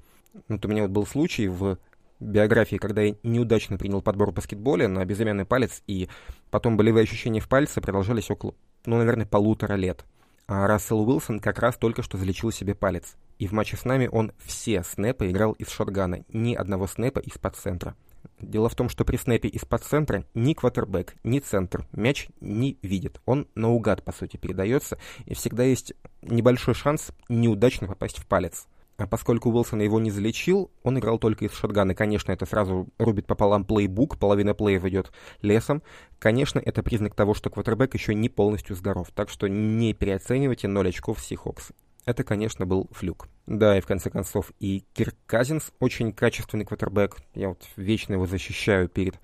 Вот 0.49 0.65
у 0.65 0.69
меня 0.69 0.83
вот 0.83 0.91
был 0.91 1.07
случай 1.07 1.49
в 1.49 1.79
биографии, 2.21 2.77
когда 2.77 3.03
я 3.03 3.17
неудачно 3.23 3.77
принял 3.77 4.01
подбор 4.01 4.31
в 4.31 4.35
баскетболе 4.35 4.89
на 4.89 5.05
безымянный 5.05 5.45
палец, 5.45 5.83
и 5.87 6.09
потом 6.51 6.77
болевые 6.77 7.03
ощущения 7.03 7.41
в 7.41 7.49
пальце 7.49 7.81
продолжались 7.81 8.31
около, 8.31 8.55
ну, 8.87 8.97
наверное, 8.97 9.27
полутора 9.27 9.75
лет. 9.75 10.05
А 10.47 10.67
Рассел 10.67 11.01
Уилсон 11.01 11.41
как 11.41 11.59
раз 11.59 11.77
только 11.77 12.03
что 12.03 12.19
залечил 12.19 12.51
себе 12.51 12.75
палец. 12.75 13.17
И 13.39 13.47
в 13.47 13.53
матче 13.53 13.77
с 13.77 13.85
нами 13.85 14.09
он 14.11 14.33
все 14.39 14.83
снэпы 14.83 15.31
играл 15.31 15.53
из 15.53 15.69
шотгана, 15.69 16.25
ни 16.33 16.55
одного 16.55 16.87
снэпа 16.87 17.21
из-под 17.21 17.57
центра. 17.57 17.97
Дело 18.41 18.69
в 18.69 18.75
том, 18.75 18.89
что 18.89 19.05
при 19.05 19.17
снэпе 19.17 19.49
из-под 19.49 19.85
центра 19.85 20.25
ни 20.35 20.55
квотербек, 20.55 21.15
ни 21.25 21.39
центр 21.39 21.87
мяч 21.93 22.29
не 22.41 22.79
видит. 22.83 23.21
Он 23.25 23.47
наугад, 23.55 24.05
по 24.05 24.13
сути, 24.13 24.37
передается, 24.37 24.99
и 25.27 25.35
всегда 25.35 25.65
есть 25.65 25.95
небольшой 26.23 26.75
шанс 26.75 27.13
неудачно 27.29 27.87
попасть 27.87 28.19
в 28.19 28.27
палец. 28.27 28.67
А 28.99 29.07
поскольку 29.07 29.51
Уилсон 29.51 29.81
его 29.81 29.99
не 29.99 30.11
залечил, 30.11 30.71
он 30.83 30.99
играл 30.99 31.19
только 31.19 31.45
из 31.45 31.53
шотгана. 31.53 31.95
Конечно, 31.95 32.31
это 32.31 32.47
сразу 32.47 32.89
рубит 32.99 33.27
пополам 33.27 33.65
плейбук, 33.65 34.19
половина 34.19 34.55
плеев 34.55 34.85
идет 34.85 35.13
лесом. 35.41 35.83
Конечно, 36.19 36.61
это 36.65 36.83
признак 36.83 37.15
того, 37.15 37.35
что 37.35 37.51
квотербек 37.51 37.95
еще 37.95 38.15
не 38.15 38.29
полностью 38.29 38.77
здоров. 38.77 39.09
Так 39.15 39.29
что 39.31 39.49
не 39.49 39.93
переоценивайте 39.95 40.69
0 40.69 40.89
очков 40.89 41.21
Сихокс. 41.21 41.73
Это, 42.05 42.25
конечно, 42.25 42.67
был 42.67 42.89
флюк. 42.91 43.29
Да, 43.47 43.79
и 43.79 43.81
в 43.81 43.87
конце 43.87 44.11
концов, 44.11 44.51
и 44.59 44.85
Кирк 44.93 45.15
Казинс 45.27 45.73
очень 45.79 46.13
качественный 46.13 46.65
квотербек. 46.65 47.19
Я 47.35 47.51
вот 47.51 47.65
вечно 47.77 48.15
его 48.15 48.27
защищаю 48.27 48.89
перед 48.89 49.21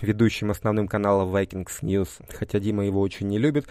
ведущим 0.00 0.50
основным 0.50 0.86
каналом 0.86 1.34
Vikings 1.34 1.82
News, 1.82 2.08
хотя 2.32 2.60
Дима 2.60 2.84
его 2.84 3.00
очень 3.00 3.26
не 3.26 3.38
любит. 3.38 3.66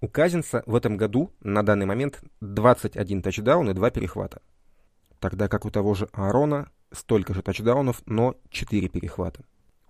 У 0.00 0.08
Казинса 0.08 0.62
в 0.66 0.74
этом 0.74 0.96
году 0.96 1.30
на 1.40 1.62
данный 1.62 1.86
момент 1.86 2.22
21 2.40 3.22
тачдаун 3.22 3.68
и 3.70 3.74
2 3.74 3.90
перехвата. 3.90 4.40
Тогда 5.18 5.48
как 5.48 5.64
у 5.64 5.70
того 5.70 5.94
же 5.94 6.08
Аарона 6.12 6.70
столько 6.90 7.34
же 7.34 7.42
тачдаунов, 7.42 8.02
но 8.06 8.36
4 8.50 8.88
перехвата. 8.88 9.44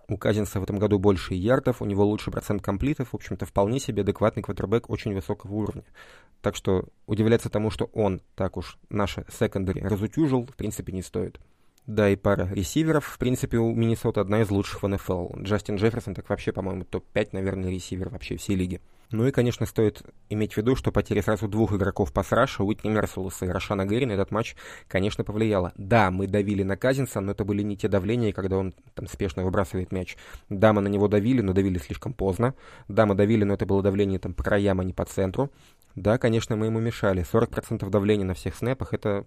У 0.07 0.17
Казинса 0.17 0.59
в 0.59 0.63
этом 0.63 0.77
году 0.77 0.99
больше 0.99 1.33
ярдов, 1.33 1.81
у 1.81 1.85
него 1.85 2.05
лучший 2.05 2.31
процент 2.31 2.61
комплитов, 2.61 3.09
в 3.09 3.15
общем-то, 3.15 3.45
вполне 3.45 3.79
себе 3.79 4.03
адекватный 4.03 4.43
квотербек 4.43 4.89
очень 4.89 5.13
высокого 5.13 5.53
уровня. 5.53 5.83
Так 6.41 6.55
что 6.55 6.85
удивляться 7.07 7.49
тому, 7.49 7.71
что 7.71 7.85
он 7.93 8.21
так 8.35 8.57
уж 8.57 8.77
наше 8.89 9.25
секондари 9.31 9.81
разутюжил, 9.81 10.45
в 10.45 10.55
принципе, 10.55 10.93
не 10.93 11.01
стоит. 11.01 11.39
Да, 11.87 12.09
и 12.09 12.15
пара 12.15 12.47
ресиверов. 12.51 13.05
В 13.05 13.17
принципе, 13.17 13.57
у 13.57 13.73
Миннесоты 13.73 14.19
одна 14.19 14.41
из 14.41 14.49
лучших 14.49 14.81
в 14.81 14.87
НФЛ. 14.87 15.37
Джастин 15.41 15.75
Джефферсон 15.75 16.15
так 16.15 16.27
вообще, 16.29 16.51
по-моему, 16.51 16.83
топ-5, 16.83 17.29
наверное, 17.33 17.69
ресивер 17.69 18.09
вообще 18.09 18.37
всей 18.37 18.55
лиги. 18.55 18.81
Ну 19.11 19.27
и, 19.27 19.31
конечно, 19.31 19.65
стоит 19.65 20.03
иметь 20.29 20.53
в 20.53 20.57
виду, 20.57 20.75
что 20.75 20.91
потеря 20.91 21.21
сразу 21.21 21.47
двух 21.47 21.73
игроков 21.73 22.11
по 22.11 22.23
сраша, 22.23 22.63
Уитни 22.63 22.89
Мерсулуса 22.89 23.45
и 23.45 23.49
Рошана 23.49 23.85
Гэри 23.85 24.05
на 24.05 24.13
этот 24.13 24.31
матч, 24.31 24.55
конечно, 24.87 25.23
повлияла. 25.23 25.73
Да, 25.75 26.11
мы 26.11 26.27
давили 26.27 26.63
на 26.63 26.77
Казинса, 26.77 27.21
но 27.21 27.31
это 27.31 27.45
были 27.45 27.61
не 27.61 27.77
те 27.77 27.87
давления, 27.87 28.33
когда 28.33 28.57
он 28.57 28.73
там 28.93 29.07
спешно 29.07 29.43
выбрасывает 29.43 29.91
мяч. 29.91 30.17
Да, 30.49 30.73
мы 30.73 30.81
на 30.81 30.87
него 30.87 31.07
давили, 31.07 31.41
но 31.41 31.53
давили 31.53 31.77
слишком 31.77 32.13
поздно. 32.13 32.55
Да, 32.87 33.05
мы 33.05 33.15
давили, 33.15 33.43
но 33.43 33.53
это 33.53 33.65
было 33.65 33.81
давление 33.81 34.19
там 34.19 34.33
по 34.33 34.43
краям, 34.43 34.79
а 34.79 34.83
не 34.83 34.93
по 34.93 35.05
центру. 35.05 35.51
Да, 35.95 36.17
конечно, 36.17 36.55
мы 36.55 36.67
ему 36.67 36.79
мешали. 36.79 37.23
40% 37.23 37.89
давления 37.89 38.25
на 38.25 38.33
всех 38.33 38.55
снэпах— 38.55 38.89
это 38.93 39.25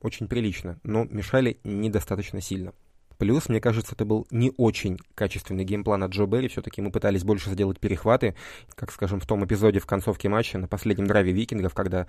очень 0.00 0.28
прилично, 0.28 0.78
но 0.82 1.04
мешали 1.04 1.58
недостаточно 1.64 2.40
сильно. 2.40 2.72
Плюс, 3.18 3.48
мне 3.48 3.60
кажется, 3.60 3.94
это 3.94 4.04
был 4.04 4.26
не 4.30 4.52
очень 4.56 4.98
качественный 5.14 5.64
геймплан 5.64 6.02
от 6.02 6.12
Джо 6.12 6.26
Берри. 6.26 6.48
Все-таки 6.48 6.82
мы 6.82 6.90
пытались 6.90 7.24
больше 7.24 7.50
сделать 7.50 7.80
перехваты, 7.80 8.34
как, 8.74 8.92
скажем, 8.92 9.20
в 9.20 9.26
том 9.26 9.44
эпизоде 9.44 9.78
в 9.78 9.86
концовке 9.86 10.28
матча 10.28 10.58
на 10.58 10.68
последнем 10.68 11.06
драйве 11.06 11.32
викингов, 11.32 11.74
когда 11.74 12.02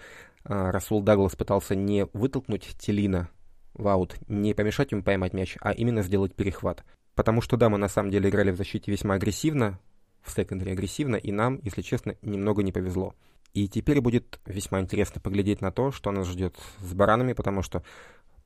э, 0.43 0.69
Расул 0.71 1.01
Даглас 1.01 1.35
пытался 1.35 1.75
не 1.75 2.05
вытолкнуть 2.13 2.75
Телина 2.77 3.29
в 3.73 3.87
аут, 3.87 4.17
не 4.27 4.53
помешать 4.53 4.91
ему 4.91 5.03
поймать 5.03 5.33
мяч, 5.33 5.57
а 5.61 5.71
именно 5.71 6.01
сделать 6.01 6.35
перехват. 6.35 6.83
Потому 7.15 7.41
что, 7.41 7.57
да, 7.57 7.69
мы 7.69 7.77
на 7.77 7.87
самом 7.87 8.11
деле 8.11 8.29
играли 8.29 8.51
в 8.51 8.57
защите 8.57 8.91
весьма 8.91 9.15
агрессивно, 9.15 9.79
в 10.21 10.31
secondary 10.31 10.73
агрессивно, 10.73 11.15
и 11.15 11.31
нам, 11.31 11.59
если 11.63 11.81
честно, 11.81 12.15
немного 12.21 12.63
не 12.63 12.71
повезло. 12.71 13.15
И 13.53 13.67
теперь 13.67 14.01
будет 14.01 14.39
весьма 14.45 14.81
интересно 14.81 15.21
поглядеть 15.21 15.61
на 15.61 15.71
то, 15.71 15.91
что 15.91 16.11
нас 16.11 16.27
ждет 16.27 16.55
с 16.79 16.93
баранами, 16.93 17.33
потому 17.33 17.63
что 17.63 17.81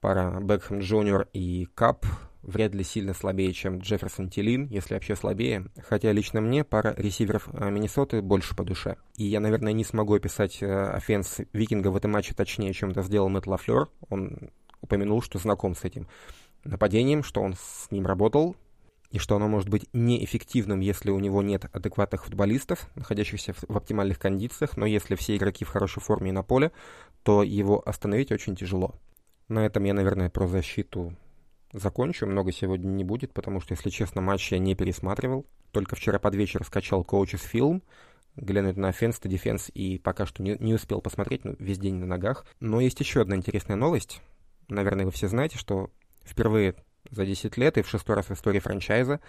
пара 0.01 0.39
Бекхэм 0.41 0.79
Джуниор 0.79 1.27
и 1.31 1.67
Кап 1.75 2.05
вряд 2.43 2.73
ли 2.73 2.83
сильно 2.83 3.13
слабее, 3.13 3.53
чем 3.53 3.79
Джефферсон 3.79 4.29
Тилен, 4.29 4.67
если 4.67 4.95
вообще 4.95 5.15
слабее. 5.15 5.67
Хотя 5.87 6.11
лично 6.11 6.41
мне 6.41 6.63
пара 6.63 6.93
ресиверов 6.97 7.47
э, 7.53 7.69
Миннесоты 7.69 8.21
больше 8.21 8.55
по 8.55 8.63
душе. 8.63 8.97
И 9.15 9.25
я, 9.25 9.39
наверное, 9.39 9.73
не 9.73 9.83
смогу 9.83 10.15
описать 10.15 10.61
э, 10.61 10.67
offense 10.67 11.37
Викингов 11.53 11.89
в 11.89 11.95
этом 11.95 12.11
матче 12.11 12.33
точнее, 12.33 12.73
чем 12.73 12.91
это 12.91 13.03
сделал 13.03 13.29
Мэтт 13.29 13.47
Лафлер. 13.47 13.89
Он 14.09 14.49
упомянул, 14.81 15.21
что 15.21 15.37
знаком 15.37 15.75
с 15.75 15.83
этим 15.83 16.07
нападением, 16.63 17.23
что 17.23 17.41
он 17.41 17.53
с 17.53 17.89
ним 17.91 18.05
работал, 18.05 18.55
и 19.11 19.19
что 19.19 19.35
оно 19.35 19.47
может 19.47 19.69
быть 19.69 19.87
неэффективным, 19.93 20.79
если 20.79 21.11
у 21.11 21.19
него 21.19 21.41
нет 21.43 21.65
адекватных 21.73 22.25
футболистов, 22.25 22.89
находящихся 22.95 23.53
в 23.53 23.77
оптимальных 23.77 24.17
кондициях, 24.17 24.77
но 24.77 24.85
если 24.85 25.15
все 25.15 25.35
игроки 25.35 25.65
в 25.65 25.69
хорошей 25.69 26.01
форме 26.01 26.29
и 26.29 26.33
на 26.33 26.43
поле, 26.43 26.71
то 27.23 27.43
его 27.43 27.87
остановить 27.87 28.31
очень 28.31 28.55
тяжело. 28.55 28.95
На 29.51 29.65
этом 29.65 29.83
я, 29.83 29.93
наверное, 29.93 30.29
про 30.29 30.47
защиту 30.47 31.13
закончу. 31.73 32.25
Много 32.25 32.53
сегодня 32.53 32.87
не 32.87 33.03
будет, 33.03 33.33
потому 33.33 33.59
что, 33.59 33.73
если 33.73 33.89
честно, 33.89 34.21
матч 34.21 34.49
я 34.53 34.59
не 34.59 34.75
пересматривал. 34.75 35.45
Только 35.71 35.97
вчера 35.97 36.19
под 36.19 36.35
вечер 36.35 36.63
скачал 36.63 37.03
коучес 37.03 37.41
фильм, 37.41 37.83
глянуть 38.37 38.77
на 38.77 38.91
offense, 38.91 39.21
to 39.21 39.29
defense, 39.29 39.69
и 39.73 39.97
пока 39.97 40.25
что 40.25 40.41
не, 40.41 40.55
не 40.61 40.73
успел 40.73 41.01
посмотреть, 41.01 41.43
ну, 41.43 41.57
весь 41.59 41.79
день 41.79 41.95
на 41.95 42.05
ногах. 42.05 42.45
Но 42.61 42.79
есть 42.79 43.01
еще 43.01 43.19
одна 43.19 43.35
интересная 43.35 43.75
новость. 43.75 44.21
Наверное, 44.69 45.03
вы 45.03 45.11
все 45.11 45.27
знаете, 45.27 45.57
что 45.57 45.91
впервые 46.23 46.75
за 47.09 47.25
10 47.25 47.57
лет 47.57 47.77
и 47.77 47.81
в 47.81 47.89
шестой 47.89 48.15
раз 48.15 48.27
в 48.27 48.31
истории 48.31 48.59
франчайза 48.59 49.19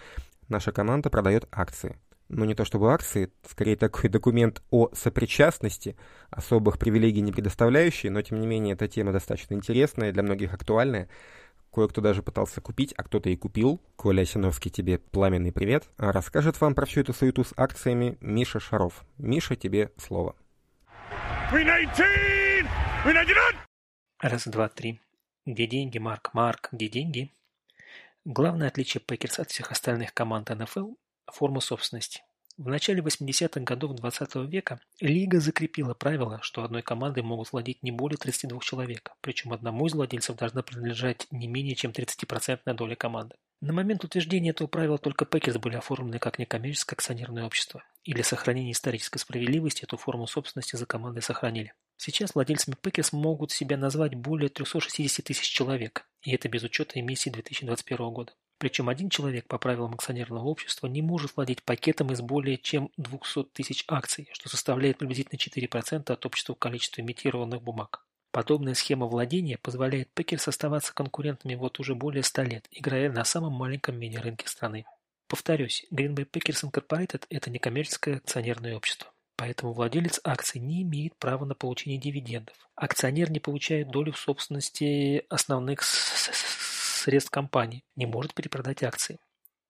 наша 0.47 0.71
команда 0.71 1.09
продает 1.09 1.49
акции. 1.51 1.97
Ну, 2.29 2.45
не 2.45 2.55
то 2.55 2.65
чтобы 2.65 2.91
акции, 2.91 3.31
скорее 3.47 3.75
такой 3.75 4.09
документ 4.09 4.63
о 4.71 4.89
сопричастности, 4.93 5.95
особых 6.29 6.79
привилегий 6.79 7.21
не 7.21 7.31
предоставляющий, 7.31 8.09
но, 8.09 8.21
тем 8.21 8.39
не 8.39 8.47
менее, 8.47 8.73
эта 8.73 8.87
тема 8.87 9.11
достаточно 9.11 9.53
интересная, 9.53 10.11
для 10.11 10.23
многих 10.23 10.53
актуальная. 10.53 11.09
Кое-кто 11.71 12.01
даже 12.01 12.21
пытался 12.21 12.61
купить, 12.61 12.93
а 12.97 13.03
кто-то 13.03 13.29
и 13.29 13.35
купил. 13.35 13.81
Коля 13.95 14.21
Осиновский, 14.21 14.69
тебе 14.69 14.99
пламенный 14.99 15.51
привет. 15.51 15.85
А 15.97 16.11
расскажет 16.11 16.59
вам 16.61 16.75
про 16.75 16.85
всю 16.85 17.01
эту 17.01 17.13
суету 17.13 17.43
с 17.43 17.53
акциями 17.57 18.17
Миша 18.21 18.59
Шаров. 18.59 19.03
Миша, 19.17 19.55
тебе 19.55 19.91
слово. 19.97 20.35
Раз, 24.21 24.47
два, 24.47 24.69
три. 24.69 25.01
Где 25.45 25.67
деньги, 25.67 25.97
Марк? 25.97 26.33
Марк, 26.33 26.69
где 26.71 26.87
деньги? 26.87 27.33
Главное 28.23 28.69
отличие 28.69 29.01
Packers 29.01 29.39
от 29.39 29.49
всех 29.49 29.71
остальных 29.71 30.13
команд 30.13 30.49
НФЛ– 30.49 30.93
форма 31.27 31.59
собственности. 31.59 32.23
В 32.55 32.67
начале 32.67 33.01
80-х 33.01 33.61
годов 33.61 33.95
20 33.95 34.35
века 34.47 34.79
Лига 34.99 35.39
закрепила 35.39 35.95
правило, 35.95 36.39
что 36.43 36.63
одной 36.63 36.83
командой 36.83 37.23
могут 37.23 37.51
владеть 37.51 37.81
не 37.81 37.91
более 37.91 38.17
32 38.17 38.59
человек, 38.59 39.11
причем 39.21 39.53
одному 39.53 39.87
из 39.87 39.93
владельцев 39.93 40.37
должна 40.37 40.61
принадлежать 40.61 41.25
не 41.31 41.47
менее 41.47 41.73
чем 41.73 41.89
30% 41.89 42.71
доля 42.75 42.95
команды. 42.95 43.35
На 43.59 43.73
момент 43.73 44.03
утверждения 44.03 44.51
этого 44.51 44.67
правила 44.67 44.99
только 44.99 45.25
Packers 45.25 45.57
были 45.57 45.77
оформлены 45.77 46.19
как 46.19 46.37
некоммерческое 46.37 46.95
акционерное 46.95 47.45
общество, 47.45 47.83
и 48.03 48.13
для 48.13 48.23
сохранения 48.23 48.73
исторической 48.73 49.17
справедливости 49.17 49.83
эту 49.83 49.97
форму 49.97 50.27
собственности 50.27 50.75
за 50.75 50.85
командой 50.85 51.21
сохранили. 51.21 51.73
Сейчас 51.97 52.35
владельцами 52.35 52.75
Packers 52.79 53.13
могут 53.13 53.51
себя 53.51 53.77
назвать 53.77 54.13
более 54.13 54.49
360 54.49 55.25
тысяч 55.25 55.47
человек, 55.47 56.05
и 56.21 56.35
это 56.35 56.49
без 56.49 56.61
учета 56.61 56.99
эмиссии 56.99 57.31
2021 57.31 58.09
года. 58.11 58.33
Причем 58.63 58.87
один 58.87 59.09
человек 59.09 59.45
по 59.45 59.57
правилам 59.57 59.93
акционерного 59.93 60.45
общества 60.45 60.87
не 60.87 61.01
может 61.01 61.35
владеть 61.35 61.61
пакетом 61.63 62.13
из 62.13 62.21
более 62.21 62.57
чем 62.57 62.91
200 62.95 63.43
тысяч 63.51 63.83
акций, 63.89 64.29
что 64.31 64.47
составляет 64.47 64.99
приблизительно 64.99 65.37
4% 65.37 66.09
от 66.09 66.25
общего 66.25 66.55
количества 66.55 67.01
эмитированных 67.01 67.61
бумаг. 67.61 68.05
Подобная 68.31 68.73
схема 68.73 69.07
владения 69.07 69.57
позволяет 69.57 70.13
Packers 70.13 70.47
оставаться 70.47 70.93
конкурентами 70.93 71.55
вот 71.55 71.77
уже 71.81 71.93
более 71.93 72.23
100 72.23 72.43
лет, 72.43 72.67
играя 72.71 73.11
на 73.11 73.25
самом 73.25 73.51
маленьком 73.51 73.99
медиарынке 73.99 74.47
страны. 74.47 74.85
Повторюсь, 75.27 75.85
Green 75.91 76.15
Bay 76.15 76.25
Packers 76.25 76.63
Incorporated– 76.63 77.25
это 77.29 77.49
некоммерческое 77.49 78.15
акционерное 78.15 78.77
общество. 78.77 79.11
Поэтому 79.35 79.73
владелец 79.73 80.21
акций 80.23 80.61
не 80.61 80.83
имеет 80.83 81.17
права 81.17 81.43
на 81.43 81.53
получение 81.53 81.99
дивидендов. 81.99 82.55
Акционер 82.75 83.29
не 83.29 83.41
получает 83.41 83.91
долю 83.91 84.13
в 84.13 84.19
собственности 84.19 85.25
основных 85.27 85.83
средств 87.03 87.31
компании, 87.31 87.83
не 87.95 88.05
может 88.05 88.33
перепродать 88.33 88.83
акции. 88.83 89.19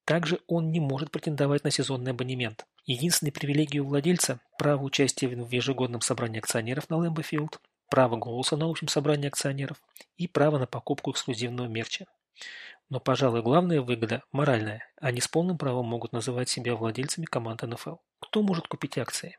Также 0.05 0.39
он 0.47 0.71
не 0.71 0.79
может 0.79 1.11
претендовать 1.11 1.63
на 1.63 1.71
сезонный 1.71 2.11
абонемент. 2.11 2.65
Единственной 2.85 3.31
привилегией 3.31 3.81
у 3.81 3.87
владельца– 3.87 4.41
право 4.57 4.83
участия 4.83 5.27
в 5.27 5.49
ежегодном 5.49 6.01
собрании 6.01 6.39
акционеров 6.39 6.89
на 6.89 6.97
Лэмбофилд, 6.97 7.59
право 7.89 8.17
голоса 8.17 8.57
на 8.57 8.69
общем 8.69 8.87
собрании 8.87 9.27
акционеров 9.27 9.77
и 10.17 10.27
право 10.27 10.57
на 10.57 10.67
покупку 10.67 11.11
эксклюзивного 11.11 11.67
мерча. 11.67 12.05
Но, 12.89 12.99
пожалуй, 12.99 13.41
главная 13.41 13.81
выгода– 13.81 14.23
моральная. 14.31 14.87
Они 14.99 15.21
с 15.21 15.27
полным 15.27 15.57
правом 15.57 15.85
могут 15.85 16.11
называть 16.11 16.49
себя 16.49 16.75
владельцами 16.75 17.25
команды 17.25 17.67
НФЛ. 17.67 17.95
Кто 18.19 18.43
может 18.43 18.67
купить 18.67 18.97
акции? 18.97 19.37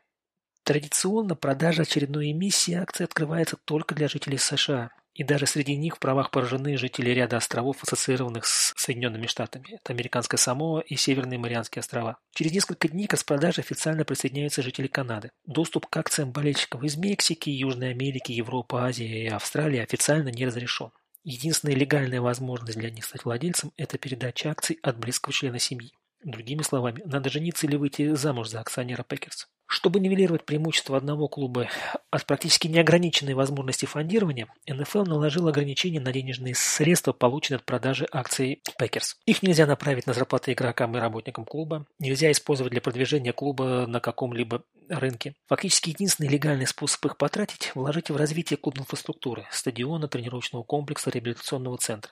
Традиционно 0.63 1.35
продажа 1.35 1.83
очередной 1.83 2.31
эмиссии 2.31 2.73
акций 2.73 3.05
открывается 3.05 3.55
только 3.65 3.93
для 3.93 4.07
жителей 4.07 4.39
США, 4.39 4.89
и 5.15 5.23
даже 5.23 5.47
среди 5.47 5.75
них 5.77 5.95
в 5.95 5.99
правах 5.99 6.29
поражены 6.29 6.77
жители 6.77 7.09
ряда 7.09 7.37
островов, 7.37 7.81
ассоциированных 7.81 8.45
с 8.45 8.73
Соединенными 8.75 9.27
Штатами. 9.27 9.75
Это 9.75 9.93
Американская 9.93 10.37
Самоа 10.37 10.81
и 10.81 10.97
Северные 10.97 11.39
Марианские 11.39 11.79
острова. 11.79 12.17
Через 12.33 12.51
несколько 12.51 12.89
дней 12.89 13.07
к 13.07 13.13
распродаже 13.13 13.61
официально 13.61 14.03
присоединяются 14.03 14.61
жители 14.61 14.87
Канады. 14.87 15.31
Доступ 15.45 15.87
к 15.87 15.97
акциям 15.97 16.33
болельщиков 16.33 16.83
из 16.83 16.97
Мексики, 16.97 17.49
Южной 17.49 17.91
Америки, 17.91 18.33
Европы, 18.33 18.75
Азии 18.77 19.23
и 19.23 19.27
Австралии 19.27 19.79
официально 19.79 20.29
не 20.29 20.45
разрешен. 20.45 20.91
Единственная 21.23 21.75
легальная 21.75 22.19
возможность 22.19 22.77
для 22.77 22.91
них 22.91 23.05
стать 23.05 23.23
владельцем– 23.23 23.71
это 23.77 23.97
передача 23.97 24.51
акций 24.51 24.77
от 24.83 24.99
близкого 24.99 25.33
члена 25.33 25.59
семьи. 25.59 25.93
Другими 26.23 26.61
словами, 26.61 27.01
надо 27.05 27.29
жениться 27.29 27.67
или 27.67 27.77
выйти 27.77 28.13
замуж 28.15 28.49
за 28.49 28.59
акционера 28.59 29.03
Packers. 29.03 29.47
Чтобы 29.67 29.99
нивелировать 29.99 30.45
преимущество 30.45 30.95
одного 30.95 31.27
клуба 31.27 31.69
от 32.11 32.25
практически 32.25 32.67
неограниченной 32.67 33.33
возможности 33.33 33.85
фондирования, 33.85 34.47
НФЛ 34.67 35.03
наложил 35.05 35.47
ограничения 35.47 35.99
на 35.99 36.11
денежные 36.11 36.53
средства, 36.53 37.13
полученные 37.13 37.57
от 37.57 37.65
продажи 37.65 38.07
акций 38.11 38.61
Packers. 38.77 39.17
Их 39.25 39.41
нельзя 39.41 39.65
направить 39.65 40.05
на 40.05 40.13
зарплаты 40.13 40.53
игрокам 40.53 40.95
и 40.95 40.99
работникам 40.99 41.45
клуба, 41.45 41.87
нельзя 41.97 42.31
использовать 42.31 42.71
для 42.71 42.81
продвижения 42.81 43.33
клуба 43.33 43.85
на 43.87 43.99
каком-либо 43.99 44.63
рынке. 44.87 45.35
Фактически 45.47 45.89
единственный 45.89 46.29
легальный 46.29 46.67
способ 46.67 47.03
их 47.05 47.17
потратить– 47.17 47.71
вложить 47.75 48.11
в 48.11 48.15
развитие 48.15 48.57
клубной 48.57 48.83
инфраструктуры, 48.83 49.47
стадиона, 49.51 50.07
тренировочного 50.07 50.63
комплекса, 50.63 51.09
реабилитационного 51.09 51.77
центра. 51.77 52.11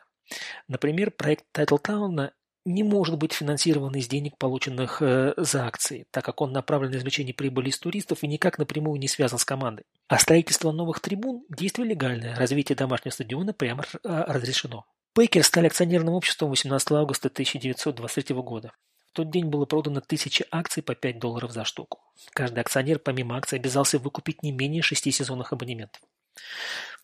Например, 0.68 1.12
проект 1.12 1.46
Titletown 1.52 2.26
а 2.26 2.34
не 2.66 2.84
может 2.84 3.18
быть 3.18 3.34
финансирован 3.34 3.94
из 3.96 4.08
денег, 4.08 4.38
полученных 4.38 5.02
э, 5.02 5.34
за 5.38 5.66
акции, 5.68 6.08
так 6.12 6.24
как 6.24 6.42
он 6.42 6.52
направлен 6.52 6.92
на 6.92 6.96
извлечение 6.96 7.34
прибыли 7.34 7.70
из 7.70 7.80
туристов 7.80 8.24
и 8.24 8.28
никак 8.28 8.58
напрямую 8.58 9.00
не 9.00 9.08
связан 9.08 9.38
с 9.40 9.46
командой. 9.46 9.86
А 10.08 10.18
строительство 10.18 10.72
новых 10.72 11.00
трибун– 11.00 11.44
действие 11.50 11.88
легальное, 11.88 12.36
развитие 12.36 12.76
домашнего 12.76 13.14
стадиона 13.14 13.54
прямо 13.54 13.84
э, 13.84 13.98
разрешено. 14.04 14.86
Packers 15.14 15.44
стали 15.44 15.68
акционерным 15.68 16.14
обществом 16.14 16.50
18 16.50 16.92
августа 16.92 17.28
1923 17.28 18.36
года. 18.38 18.72
В 19.10 19.16
тот 19.16 19.30
день 19.30 19.46
было 19.46 19.66
продано 19.66 20.02
тысячи 20.02 20.44
акций 20.50 20.82
по 20.82 20.96
5 20.96 21.20
долларов 21.20 21.52
за 21.52 21.66
штуку. 21.66 22.00
Каждый 22.32 22.62
акционер 22.62 22.98
помимо 22.98 23.38
акций 23.38 23.60
обязался 23.60 24.00
выкупить 24.00 24.42
не 24.42 24.52
менее 24.52 24.82
шести 24.82 25.12
сезонных 25.12 25.54
абонементов. 25.54 26.02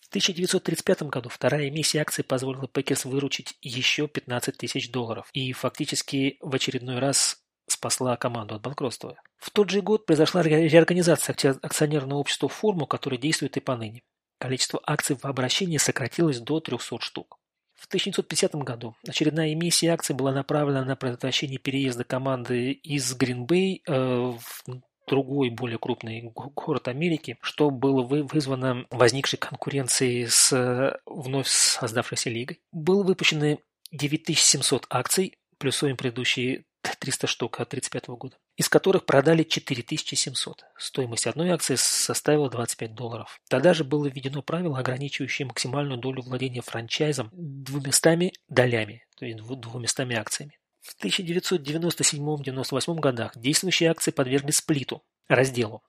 В 0.09 0.11
1935 0.11 1.03
году 1.03 1.29
вторая 1.29 1.69
эмиссия 1.69 2.01
акций 2.01 2.23
позволила 2.23 2.67
Packers 2.67 3.05
выручить 3.05 3.59
еще 3.61 4.07
15 4.07 4.57
тысяч 4.57 4.91
долларов 4.91 5.29
и 5.33 5.53
фактически 5.53 6.37
в 6.41 6.55
очередной 6.55 6.97
раз 6.97 7.37
спасла 7.67 8.17
команду 8.17 8.55
от 8.55 8.63
банкротства. 8.63 9.21
В 9.37 9.51
тот 9.51 9.69
же 9.69 9.83
год 9.83 10.07
произошла 10.07 10.41
реорганизация 10.41 11.35
акционерного 11.61 12.17
общества 12.17 12.49
в 12.49 12.55
форму, 12.55 12.87
которое 12.87 13.17
действует 13.17 13.55
и 13.57 13.59
поныне. 13.59 14.01
Количество 14.39 14.81
акций 14.83 15.15
в 15.15 15.25
обращении 15.25 15.77
сократилось 15.77 16.39
до 16.39 16.59
300 16.59 17.01
штук. 17.01 17.37
В 17.75 17.85
1950 17.85 18.55
году 18.55 18.95
очередная 19.07 19.53
эмиссия 19.53 19.93
акций 19.93 20.15
была 20.15 20.31
направлена 20.31 20.83
на 20.83 20.95
предотвращение 20.95 21.59
переезда 21.59 22.03
команды 22.03 22.71
из 22.71 23.13
Гринбей 23.13 23.83
э, 23.85 23.93
в 23.93 24.63
другой, 25.09 25.49
более 25.49 25.77
крупный 25.77 26.31
город 26.33 26.87
Америки, 26.87 27.37
что 27.41 27.69
было 27.69 28.01
вызвано 28.03 28.85
возникшей 28.91 29.39
конкуренцией 29.39 30.27
с 30.27 30.99
вновь 31.05 31.47
создавшейся 31.47 32.29
лигой. 32.29 32.61
Было 32.71 33.03
выпущено 33.03 33.57
9700 33.91 34.85
акций, 34.89 35.37
плюсуем 35.57 35.97
предыдущие 35.97 36.63
300 36.99 37.27
штук 37.27 37.59
от 37.59 37.69
1935 37.69 38.17
года, 38.17 38.37
из 38.55 38.69
которых 38.69 39.05
продали 39.05 39.43
4700. 39.43 40.65
Стоимость 40.77 41.27
одной 41.27 41.49
акции 41.49 41.75
составила 41.75 42.49
25 42.49 42.93
долларов. 42.93 43.39
Тогда 43.49 43.73
же 43.73 43.83
было 43.83 44.07
введено 44.07 44.41
правило, 44.41 44.77
ограничивающее 44.77 45.45
максимальную 45.45 45.99
долю 45.99 46.21
владения 46.21 46.61
франчайзом 46.61 47.29
двумястами 47.33 48.33
долями, 48.47 49.05
то 49.17 49.25
есть 49.25 49.39
двумястами 49.39 50.15
акциями. 50.15 50.57
В 50.81 50.95
1997-98 51.03 52.99
годах 52.99 53.37
действующие 53.37 53.91
акции 53.91 54.11
подвергли 54.11 54.51
сплиту, 54.51 55.03
разделу. 55.27 55.83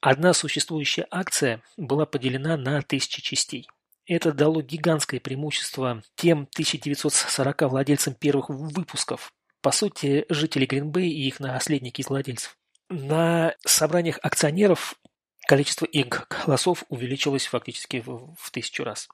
Одна 0.00 0.32
существующая 0.34 1.06
акция 1.10 1.62
была 1.76 2.04
поделена 2.04 2.56
на 2.56 2.82
тысячи 2.82 3.22
частей. 3.22 3.66
Это 4.06 4.32
дало 4.32 4.60
гигантское 4.60 5.18
преимущество 5.18 6.02
тем 6.14 6.48
1940 6.52 7.62
владельцам 7.62 8.14
первых 8.14 8.50
выпусков. 8.50 9.32
По 9.62 9.70
сути, 9.70 10.26
жители 10.28 10.66
Гринбей 10.66 11.08
и 11.08 11.26
их 11.26 11.40
наследники 11.40 12.02
из 12.02 12.08
владельцев. 12.08 12.58
На 12.90 13.54
собраниях 13.64 14.18
акционеров 14.22 14.96
количество 15.46 15.86
их 15.86 16.28
голосов 16.46 16.84
увеличилось 16.90 17.46
фактически 17.46 18.02
в, 18.04 18.34
в 18.38 18.50
тысячу 18.50 18.84
раз. 18.84 19.08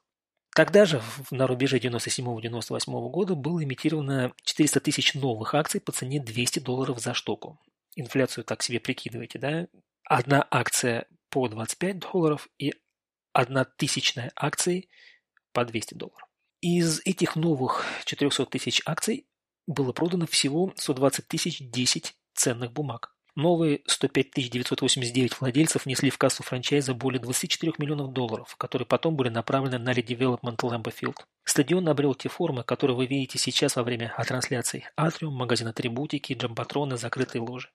Тогда 0.61 0.85
же, 0.85 1.01
на 1.31 1.47
рубеже 1.47 1.79
97-98 1.79 3.09
года, 3.09 3.35
было 3.35 3.65
имитировано 3.65 4.35
400 4.43 4.81
тысяч 4.81 5.15
новых 5.15 5.55
акций 5.55 5.81
по 5.81 5.91
цене 5.91 6.21
200 6.21 6.59
долларов 6.59 7.01
за 7.01 7.15
штуку. 7.15 7.59
Инфляцию 7.97 8.45
так 8.45 8.63
себе 8.63 8.79
прикидываете, 8.79 9.39
да? 9.39 9.69
Одна 10.05 10.47
акция 10.51 11.07
по 11.31 11.49
25 11.49 12.01
долларов 12.01 12.47
и 12.59 12.75
одна 13.33 13.65
тысячная 13.65 14.33
акции 14.37 14.91
по 15.55 15.65
200 15.65 15.95
долларов. 15.95 16.29
Из 16.61 17.01
этих 17.07 17.37
новых 17.37 17.87
400 18.05 18.45
тысяч 18.45 18.83
акций 18.85 19.27
было 19.67 19.95
продано 19.95 20.27
всего 20.27 20.75
120 20.77 21.27
тысяч 21.27 21.71
10 21.71 22.15
ценных 22.35 22.71
бумаг. 22.75 23.15
Новые 23.37 23.83
105 23.87 24.51
989 24.51 25.41
владельцев 25.41 25.85
внесли 25.85 26.11
в 26.11 26.19
кассу 26.19 26.43
франчайза 26.43 26.95
более 26.95 27.21
24 27.21 27.73
миллионов 27.79 28.13
долларов, 28.13 28.57
которые 28.57 28.87
потом 28.87 29.17
были 29.17 29.29
направлены 29.29 29.79
на 29.79 29.93
редевелопмент 29.93 30.63
Field. 30.63 31.17
Стадион 31.45 31.89
обрел 31.89 32.15
те 32.15 32.29
формы, 32.29 32.65
которые 32.65 32.97
вы 32.97 33.07
видите 33.07 33.39
сейчас 33.39 33.77
во 33.77 33.83
время 33.83 34.15
трансляций. 34.27 34.87
Атриум, 34.97 35.35
магазин 35.35 35.69
атрибутики, 35.69 36.35
джамбатроны, 36.35 36.97
закрытые 36.97 37.43
ложи. 37.43 37.69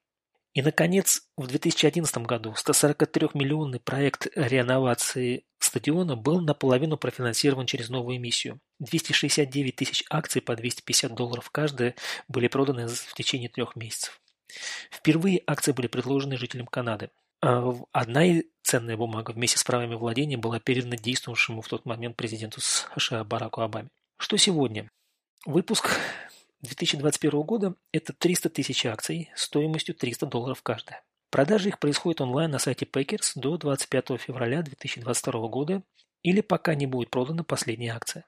И, 0.54 0.62
наконец, 0.62 1.24
в 1.36 1.48
2011 1.48 2.18
году 2.20 2.54
143-миллионный 2.54 3.82
проект 3.82 4.28
реновации 4.36 5.44
стадиона 5.60 6.16
был 6.16 6.40
наполовину 6.40 6.98
профинансирован 6.98 7.66
через 7.66 7.90
новую 7.90 8.16
эмиссию. 8.18 8.62
269 8.80 9.76
тысяч 9.76 10.06
акций 10.10 10.42
по 10.42 10.56
250 10.56 11.14
долларов 11.14 11.50
каждая 11.50 11.96
были 12.30 12.48
проданы 12.48 12.88
в 12.88 13.14
течение 13.16 13.50
трех 13.50 13.76
месяцев. 13.76 14.22
Впервые 14.92 15.42
акции 15.48 15.72
были 15.72 15.88
предложены 15.88 16.38
жителям 16.38 16.68
Канады. 16.68 17.10
А 17.42 17.74
одна 17.92 18.24
ценная 18.64 18.98
бумага 18.98 19.32
вместе 19.32 19.58
с 19.58 19.64
правами 19.64 19.96
владения 19.96 20.38
была 20.38 20.60
передана 20.60 20.98
действовавшему 20.98 21.62
в 21.62 21.68
тот 21.68 21.86
момент 21.86 22.16
президенту 22.16 22.62
США 22.62 23.24
Бараку 23.24 23.62
Обаме. 23.62 23.90
Что 24.18 24.38
сегодня? 24.38 24.90
Выпуск 25.46 25.92
2021 26.62 27.42
года 27.42 27.76
это 27.92 28.14
300 28.14 28.50
тысяч 28.50 28.86
акций 28.86 29.30
стоимостью 29.36 29.94
300 29.94 30.26
долларов 30.26 30.64
каждая. 30.64 31.04
Продажа 31.30 31.70
их 31.70 31.80
происходит 31.80 32.22
онлайн 32.22 32.50
на 32.50 32.60
сайте 32.60 32.86
Packers 32.86 33.34
до 33.36 33.58
25 33.58 34.20
февраля 34.20 34.62
2022 34.62 35.48
года 35.50 35.84
или 36.24 36.42
пока 36.42 36.74
не 36.74 36.88
будет 36.88 37.10
продана 37.10 37.44
последняя 37.44 37.92
акция. 37.92 38.26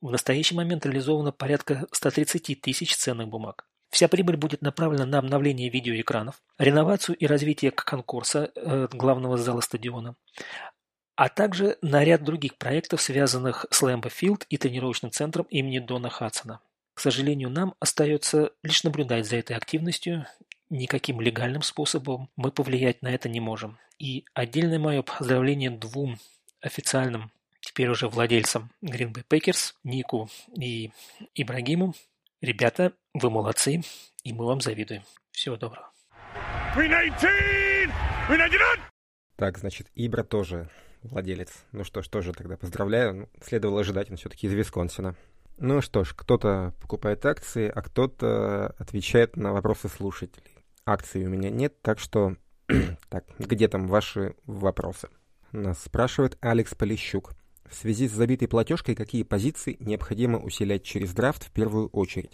В 0.00 0.10
настоящий 0.10 0.54
момент 0.54 0.86
реализовано 0.86 1.30
порядка 1.30 1.86
130 1.92 2.60
тысяч 2.60 2.96
ценных 2.96 3.28
бумаг. 3.28 3.66
Вся 3.90 4.08
прибыль 4.08 4.36
будет 4.36 4.62
направлена 4.62 5.06
на 5.06 5.18
обновление 5.18 5.70
видеоэкранов, 5.70 6.42
реновацию 6.58 7.16
и 7.16 7.26
развитие 7.26 7.70
конкурса 7.70 8.50
э, 8.54 8.88
главного 8.92 9.38
зала 9.38 9.60
стадиона, 9.60 10.14
а 11.16 11.28
также 11.28 11.78
на 11.82 12.04
ряд 12.04 12.22
других 12.22 12.56
проектов, 12.56 13.00
связанных 13.00 13.66
с 13.70 13.82
Лэмбо 13.82 14.08
Филд 14.10 14.44
и 14.50 14.56
тренировочным 14.56 15.10
центром 15.10 15.46
имени 15.50 15.78
Дона 15.78 16.10
Хадсона. 16.10 16.60
К 16.94 17.00
сожалению, 17.00 17.50
нам 17.50 17.74
остается 17.80 18.50
лишь 18.62 18.84
наблюдать 18.84 19.26
за 19.26 19.36
этой 19.36 19.56
активностью. 19.56 20.26
Никаким 20.68 21.20
легальным 21.20 21.62
способом 21.62 22.28
мы 22.36 22.50
повлиять 22.50 23.02
на 23.02 23.08
это 23.08 23.28
не 23.28 23.40
можем. 23.40 23.78
И 23.98 24.24
отдельное 24.34 24.78
мое 24.78 25.02
поздравление 25.02 25.70
двум 25.70 26.18
официальным, 26.60 27.30
теперь 27.60 27.88
уже 27.88 28.08
владельцам 28.08 28.70
Green 28.82 29.12
Bay 29.12 29.24
Packers, 29.28 29.74
Нику 29.82 30.28
и 30.56 30.90
Ибрагиму. 31.34 31.94
Ребята, 32.40 32.92
вы 33.14 33.30
молодцы, 33.30 33.82
и 34.22 34.32
мы 34.32 34.46
вам 34.46 34.60
завидуем. 34.60 35.02
Всего 35.32 35.56
доброго. 35.56 35.90
Так, 39.34 39.58
значит, 39.58 39.88
Ибра 39.96 40.22
тоже 40.22 40.70
владелец. 41.02 41.64
Ну 41.72 41.82
что 41.82 42.00
ж, 42.00 42.06
тоже 42.06 42.32
тогда 42.32 42.56
поздравляю. 42.56 43.14
Ну, 43.14 43.28
следовало 43.42 43.80
ожидать, 43.80 44.08
он 44.12 44.18
все-таки 44.18 44.46
из 44.46 44.52
Висконсина. 44.52 45.16
Ну 45.56 45.80
что 45.80 46.04
ж, 46.04 46.14
кто-то 46.14 46.74
покупает 46.80 47.26
акции, 47.26 47.68
а 47.74 47.82
кто-то 47.82 48.68
отвечает 48.78 49.36
на 49.36 49.52
вопросы 49.52 49.88
слушателей. 49.88 50.64
Акций 50.86 51.26
у 51.26 51.28
меня 51.28 51.50
нет, 51.50 51.82
так 51.82 51.98
что... 51.98 52.36
так, 53.08 53.24
где 53.40 53.66
там 53.66 53.88
ваши 53.88 54.36
вопросы? 54.44 55.08
Нас 55.50 55.82
спрашивает 55.82 56.38
Алекс 56.40 56.72
Полищук. 56.72 57.32
В 57.70 57.74
связи 57.74 58.08
с 58.08 58.12
забитой 58.12 58.48
платежкой, 58.48 58.94
какие 58.94 59.24
позиции 59.24 59.76
необходимо 59.80 60.38
усилять 60.38 60.84
через 60.84 61.12
драфт 61.12 61.44
в 61.44 61.50
первую 61.50 61.88
очередь? 61.88 62.32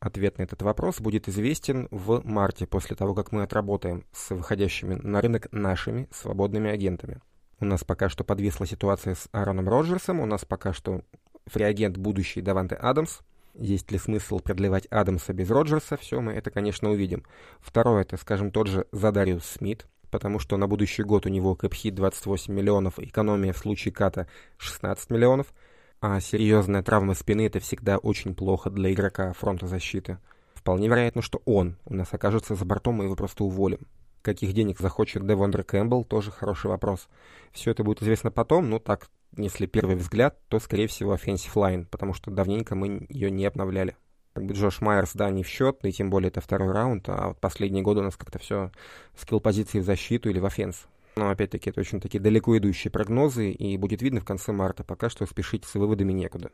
Ответ 0.00 0.38
на 0.38 0.42
этот 0.42 0.62
вопрос 0.62 1.00
будет 1.00 1.28
известен 1.28 1.86
в 1.90 2.22
марте, 2.24 2.66
после 2.66 2.96
того, 2.96 3.14
как 3.14 3.30
мы 3.30 3.44
отработаем 3.44 4.04
с 4.12 4.34
выходящими 4.34 4.96
на 4.96 5.20
рынок 5.20 5.50
нашими 5.52 6.08
свободными 6.10 6.70
агентами. 6.70 7.20
У 7.60 7.64
нас 7.64 7.84
пока 7.84 8.08
что 8.08 8.24
подвисла 8.24 8.66
ситуация 8.66 9.14
с 9.14 9.28
Аароном 9.32 9.68
Роджерсом, 9.68 10.20
у 10.20 10.26
нас 10.26 10.44
пока 10.44 10.72
что 10.72 11.02
free 11.46 11.68
agent 11.68 11.96
будущий 11.96 12.42
Даванте 12.42 12.74
Адамс. 12.74 13.20
Есть 13.54 13.92
ли 13.92 13.98
смысл 13.98 14.40
продлевать 14.40 14.86
Адамса 14.86 15.32
без 15.32 15.48
Роджерса? 15.48 15.96
Все, 15.96 16.20
мы 16.20 16.32
это, 16.32 16.50
конечно, 16.50 16.90
увидим. 16.90 17.24
Второе, 17.60 18.02
это, 18.02 18.16
скажем, 18.16 18.50
тот 18.50 18.66
же 18.66 18.86
Задариус 18.90 19.44
Смит, 19.44 19.86
потому 20.14 20.38
что 20.38 20.56
на 20.56 20.68
будущий 20.68 21.02
год 21.02 21.26
у 21.26 21.28
него 21.28 21.56
cap 21.56 21.76
hit 21.76 21.96
28 21.96 22.54
миллионов, 22.54 23.00
экономия 23.00 23.52
в 23.52 23.58
случае 23.58 23.92
cut 23.92 24.19
а 24.19 24.28
16 24.58 25.10
миллионов, 25.10 25.52
а 26.00 26.20
серьезная 26.20 26.84
травма 26.84 27.14
спины 27.14 27.46
это 27.46 27.58
всегда 27.58 27.98
очень 27.98 28.36
плохо 28.36 28.70
для 28.70 28.92
игрока 28.92 29.32
фронта 29.32 29.66
защиты. 29.66 30.18
Вполне 30.54 30.86
вероятно, 30.86 31.20
что 31.20 31.42
он 31.46 31.78
у 31.84 31.94
нас 31.94 32.14
окажется 32.14 32.54
за 32.54 32.64
бортом, 32.64 33.02
и 33.02 33.06
его 33.06 33.16
просто 33.16 33.42
уволим. 33.42 33.88
Каких 34.22 34.52
денег 34.52 34.78
захочет 34.78 35.26
Девондре 35.26 35.64
Кэмпбелл, 35.64 36.04
тоже 36.04 36.30
хороший 36.30 36.68
вопрос. 36.68 37.08
Все 37.50 37.72
это 37.72 37.82
будет 37.82 38.00
известно 38.00 38.30
потом, 38.30 38.70
ну 38.70 38.78
так, 38.78 39.08
если 39.36 39.66
первый 39.66 39.96
взгляд, 39.96 40.38
то, 40.46 40.60
скорее 40.60 40.86
всего, 40.86 41.16
offensive 41.16 41.54
line, 41.54 41.86
потому 41.90 42.14
что 42.14 42.30
давненько 42.30 42.76
мы 42.76 43.04
ее 43.08 43.32
не 43.32 43.46
обновляли. 43.46 43.96
Как 44.34 44.44
бы 44.44 44.52
Джош 44.52 44.80
Майерс, 44.80 45.12
да, 45.14 45.30
не 45.30 45.44
в 45.44 45.48
счет, 45.48 45.78
и 45.84 45.92
тем 45.92 46.10
более 46.10 46.28
это 46.28 46.40
второй 46.40 46.72
раунд, 46.72 47.08
а 47.08 47.28
вот 47.28 47.38
последние 47.38 47.84
годы 47.84 48.00
у 48.00 48.02
нас 48.02 48.16
как-то 48.16 48.40
все 48.40 48.72
skill 49.16 49.40
позиции 49.40 49.78
в 49.78 49.84
защиту 49.84 50.28
или 50.28 50.40
в 50.40 50.44
offense. 50.44 50.86
Но 51.16 51.30
опять-таки 51.30 51.70
это 51.70 51.80
очень 51.80 52.00
такие 52.00 52.20
далеко 52.20 52.58
идущие 52.58 52.90
прогнозы, 52.90 53.50
и 53.52 53.76
будет 53.76 54.02
видно 54.02 54.20
в 54.20 54.24
конце 54.24 54.50
марта. 54.50 54.82
Пока 54.82 55.08
что 55.08 55.24
спешить 55.26 55.64
с 55.64 55.74
выводами 55.74 56.12
некуда. 56.12 56.50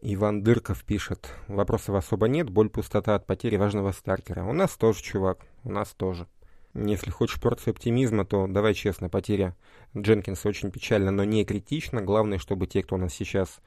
Иван 0.00 0.42
Дырков 0.42 0.82
пишет, 0.84 1.28
вопросов 1.46 1.96
особо 1.96 2.26
нет, 2.26 2.48
боль 2.48 2.70
пустота 2.70 3.14
от 3.14 3.26
потери 3.26 3.56
важного 3.56 3.92
стартера. 3.92 4.44
У 4.44 4.54
нас 4.54 4.70
тоже, 4.70 5.02
чувак, 5.02 5.40
у 5.64 5.70
нас 5.70 5.90
тоже. 5.90 6.26
Если 6.72 7.10
хочешь 7.10 7.40
порцию 7.40 7.72
оптимизма, 7.72 8.24
то 8.24 8.46
давай 8.46 8.72
честно, 8.72 9.10
потеря 9.10 9.54
Дженкинса 9.94 10.48
очень 10.48 10.70
печально, 10.70 11.10
но 11.10 11.24
не 11.24 11.44
критично. 11.44 12.00
Главное, 12.00 12.38
чтобы 12.38 12.66
те, 12.66 12.82
кто 12.82 12.94
у 12.94 12.98
нас 12.98 13.12
сейчас 13.12 13.60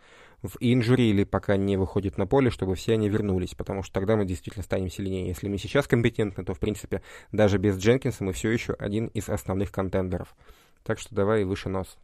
в 0.44 0.58
инжури 0.60 1.10
или 1.10 1.24
пока 1.24 1.58
не 1.58 1.78
выходит 1.78 2.18
на 2.18 2.28
поле, 2.28 2.52
чтобы 2.52 2.76
все 2.76 2.94
они 2.94 3.10
вернулись, 3.10 3.56
потому 3.56 3.82
что 3.82 3.94
тогда 3.94 4.16
мы 4.16 4.26
действительно 4.26 4.64
станем 4.64 4.90
сильнее. 4.90 5.28
Если 5.28 5.48
мы 5.48 5.58
сейчас 5.58 5.88
компетентны, 5.88 6.44
то, 6.44 6.54
в 6.54 6.60
принципе, 6.60 7.02
даже 7.32 7.58
без 7.58 7.78
Дженкинса 7.78 8.24
мы 8.24 8.34
все 8.34 8.52
еще 8.52 8.74
один 8.74 9.08
из 9.08 9.30
основных 9.30 9.72
контендеров. 9.72 10.36
Так 10.84 11.00
что 11.00 11.16
давай 11.16 11.46
выше 11.46 11.70
нос. 11.70 11.98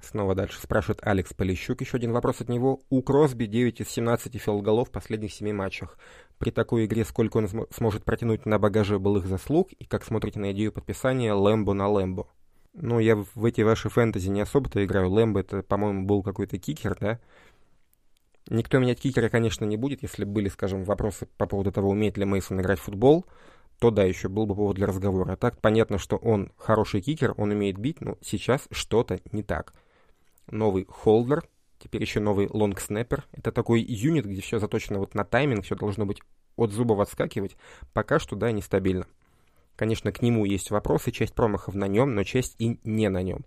Снова 0.00 0.34
дальше 0.34 0.60
спрашивает 0.60 1.00
Алекс 1.02 1.32
Полищук. 1.32 1.80
Еще 1.80 1.96
один 1.96 2.12
вопрос 2.12 2.40
от 2.40 2.48
него. 2.48 2.80
У 2.90 3.02
Кросби 3.02 3.46
9 3.46 3.80
из 3.80 3.88
17 3.88 4.40
филголов 4.40 4.88
в 4.88 4.92
последних 4.92 5.32
7 5.32 5.52
матчах. 5.52 5.98
При 6.38 6.50
такой 6.50 6.84
игре 6.84 7.04
сколько 7.04 7.38
он 7.38 7.48
см 7.48 7.66
сможет 7.74 8.04
протянуть 8.04 8.44
на 8.46 8.58
багаже 8.58 8.98
былых 8.98 9.26
заслуг? 9.26 9.72
И 9.72 9.84
как 9.84 10.04
смотрите 10.04 10.38
на 10.38 10.52
идею 10.52 10.70
подписания 10.70 11.32
Лэмбо 11.32 11.72
на 11.72 11.88
Лэмбо? 11.88 12.28
Ну, 12.74 12.98
я 12.98 13.16
в 13.16 13.44
эти 13.44 13.62
ваши 13.62 13.88
фэнтези 13.88 14.28
не 14.28 14.42
особо-то 14.42 14.84
играю. 14.84 15.10
Лэмбо 15.10 15.40
это, 15.40 15.62
по-моему, 15.62 16.04
был 16.06 16.22
какой-то 16.22 16.58
кикер, 16.58 16.96
да? 17.00 17.18
Никто 18.48 18.78
менять 18.78 19.00
кикера, 19.00 19.28
конечно, 19.28 19.64
не 19.64 19.76
будет. 19.76 20.02
Если 20.02 20.24
были, 20.24 20.48
скажем, 20.48 20.84
вопросы 20.84 21.26
по 21.36 21.46
поводу 21.46 21.72
того, 21.72 21.90
умеет 21.90 22.16
ли 22.16 22.24
Мейсон 22.24 22.60
играть 22.60 22.78
в 22.78 22.84
футбол, 22.84 23.26
то 23.78 23.90
да, 23.90 24.04
еще 24.04 24.28
был 24.28 24.46
бы 24.46 24.54
повод 24.54 24.76
для 24.76 24.86
разговора. 24.86 25.32
А 25.32 25.36
так 25.36 25.60
понятно, 25.60 25.98
что 25.98 26.16
он 26.16 26.52
хороший 26.56 27.00
кикер, 27.00 27.34
он 27.36 27.50
умеет 27.50 27.78
бить, 27.78 28.00
но 28.00 28.16
сейчас 28.22 28.68
что-то 28.70 29.20
не 29.32 29.42
так 29.42 29.74
новый 30.50 30.86
холдер, 30.88 31.44
теперь 31.78 32.02
еще 32.02 32.20
новый 32.20 32.46
лонг-снэпер. 32.46 33.24
Это 33.32 33.52
такой 33.52 33.80
юнит, 33.80 34.26
где 34.26 34.40
все 34.40 34.58
заточено 34.58 34.98
вот 34.98 35.14
на 35.14 35.24
тайминг, 35.24 35.64
все 35.64 35.74
должно 35.74 36.06
быть 36.06 36.20
от 36.56 36.72
зубов 36.72 37.00
отскакивать. 37.00 37.56
Пока 37.92 38.18
что, 38.18 38.36
да, 38.36 38.52
нестабильно. 38.52 39.06
Конечно, 39.76 40.10
к 40.10 40.22
нему 40.22 40.44
есть 40.44 40.70
вопросы, 40.70 41.10
часть 41.10 41.34
промахов 41.34 41.74
на 41.74 41.86
нем, 41.86 42.14
но 42.14 42.24
часть 42.24 42.56
и 42.58 42.80
не 42.84 43.08
на 43.08 43.22
нем. 43.22 43.44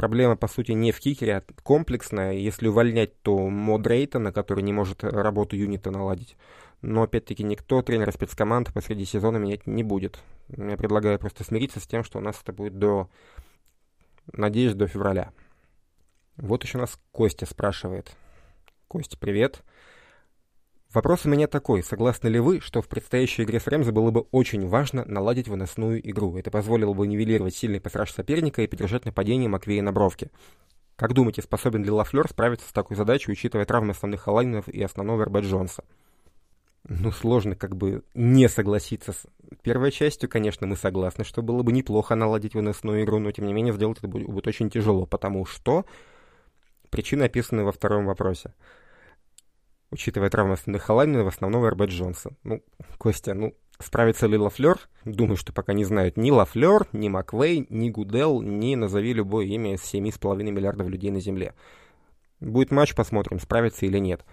Проблема, 0.00 0.34
по 0.34 0.48
сути, 0.48 0.72
не 0.72 0.92
в 0.92 0.98
кикере, 0.98 1.36
а 1.36 1.44
комплексная. 1.62 2.32
Если 2.32 2.68
увольнять, 2.68 3.20
то 3.20 3.36
мод 3.50 3.86
на 4.14 4.32
который 4.32 4.62
не 4.62 4.72
может 4.72 5.04
работу 5.04 5.56
юнита 5.56 5.90
наладить. 5.90 6.38
Но, 6.80 7.02
опять-таки, 7.02 7.42
никто 7.42 7.82
тренера 7.82 8.10
спецкоманд 8.10 8.72
посреди 8.72 9.04
сезона 9.04 9.36
менять 9.36 9.66
не 9.66 9.82
будет. 9.82 10.18
Я 10.56 10.78
предлагаю 10.78 11.18
просто 11.18 11.44
смириться 11.44 11.80
с 11.80 11.86
тем, 11.86 12.02
что 12.02 12.16
у 12.16 12.22
нас 12.22 12.40
это 12.42 12.54
будет 12.54 12.78
до, 12.78 13.10
надеюсь, 14.32 14.72
до 14.72 14.86
февраля. 14.86 15.32
Вот 16.38 16.64
еще 16.64 16.78
нас 16.78 16.98
Костя 17.12 17.44
спрашивает. 17.44 18.16
Костя, 18.88 19.18
привет. 19.18 19.62
Вопрос 20.92 21.24
у 21.24 21.28
меня 21.28 21.46
такой. 21.46 21.84
Согласны 21.84 22.26
ли 22.26 22.40
вы, 22.40 22.58
что 22.58 22.82
в 22.82 22.88
предстоящей 22.88 23.44
игре 23.44 23.60
с 23.60 23.68
Рэмзо 23.68 23.92
было 23.92 24.10
бы 24.10 24.22
очень 24.32 24.66
важно 24.66 25.04
наладить 25.04 25.46
выносную 25.46 26.00
игру? 26.10 26.36
Это 26.36 26.50
позволило 26.50 26.92
бы 26.94 27.06
нивелировать 27.06 27.54
сильный 27.54 27.80
пассаж 27.80 28.10
соперника 28.10 28.62
и 28.62 28.66
поддержать 28.66 29.04
нападение 29.04 29.48
Маквея 29.48 29.82
на 29.82 29.92
бровке. 29.92 30.32
Как 30.96 31.12
думаете, 31.12 31.42
способен 31.42 31.84
ли 31.84 31.90
Лафлер 31.90 32.28
справиться 32.28 32.68
с 32.68 32.72
такой 32.72 32.96
задачей, 32.96 33.30
учитывая 33.30 33.66
травмы 33.66 33.92
основных 33.92 34.26
Алайнов 34.26 34.68
и 34.68 34.82
основного 34.82 35.26
РБ 35.26 35.38
Джонса? 35.42 35.84
Ну, 36.88 37.12
сложно 37.12 37.54
как 37.54 37.76
бы 37.76 38.02
не 38.14 38.48
согласиться 38.48 39.12
с 39.12 39.26
первой 39.62 39.92
частью, 39.92 40.28
конечно, 40.28 40.66
мы 40.66 40.74
согласны, 40.74 41.22
что 41.22 41.40
было 41.40 41.62
бы 41.62 41.70
неплохо 41.70 42.16
наладить 42.16 42.54
выносную 42.54 43.04
игру, 43.04 43.20
но 43.20 43.30
тем 43.30 43.46
не 43.46 43.52
менее 43.52 43.72
сделать 43.72 43.98
это 43.98 44.08
будет, 44.08 44.46
очень 44.46 44.70
тяжело, 44.70 45.06
потому 45.06 45.46
что 45.46 45.84
причины 46.90 47.24
описаны 47.24 47.62
во 47.62 47.70
втором 47.70 48.06
вопросе 48.06 48.52
учитывая 49.90 50.30
травмы 50.30 50.56
Халанина, 50.56 51.24
в 51.24 51.28
основном 51.28 51.66
РБ 51.66 51.82
Джонса. 51.86 52.32
Ну, 52.42 52.62
Костя, 52.98 53.34
ну, 53.34 53.54
справится 53.78 54.26
ли 54.26 54.36
Лафлер? 54.36 54.78
Думаю, 55.04 55.36
что 55.36 55.52
пока 55.52 55.72
не 55.72 55.84
знают 55.84 56.16
ни 56.16 56.30
Лафлер, 56.30 56.86
ни 56.92 57.08
Маквей, 57.08 57.66
ни 57.68 57.90
Гудел, 57.90 58.40
ни 58.42 58.74
назови 58.74 59.12
любое 59.12 59.46
имя 59.46 59.74
из 59.74 59.80
7,5 59.82 60.42
миллиардов 60.42 60.88
людей 60.88 61.10
на 61.10 61.20
Земле. 61.20 61.54
Будет 62.40 62.70
матч, 62.70 62.94
посмотрим, 62.94 63.38
справится 63.38 63.86
или 63.86 63.98
нет. 63.98 64.24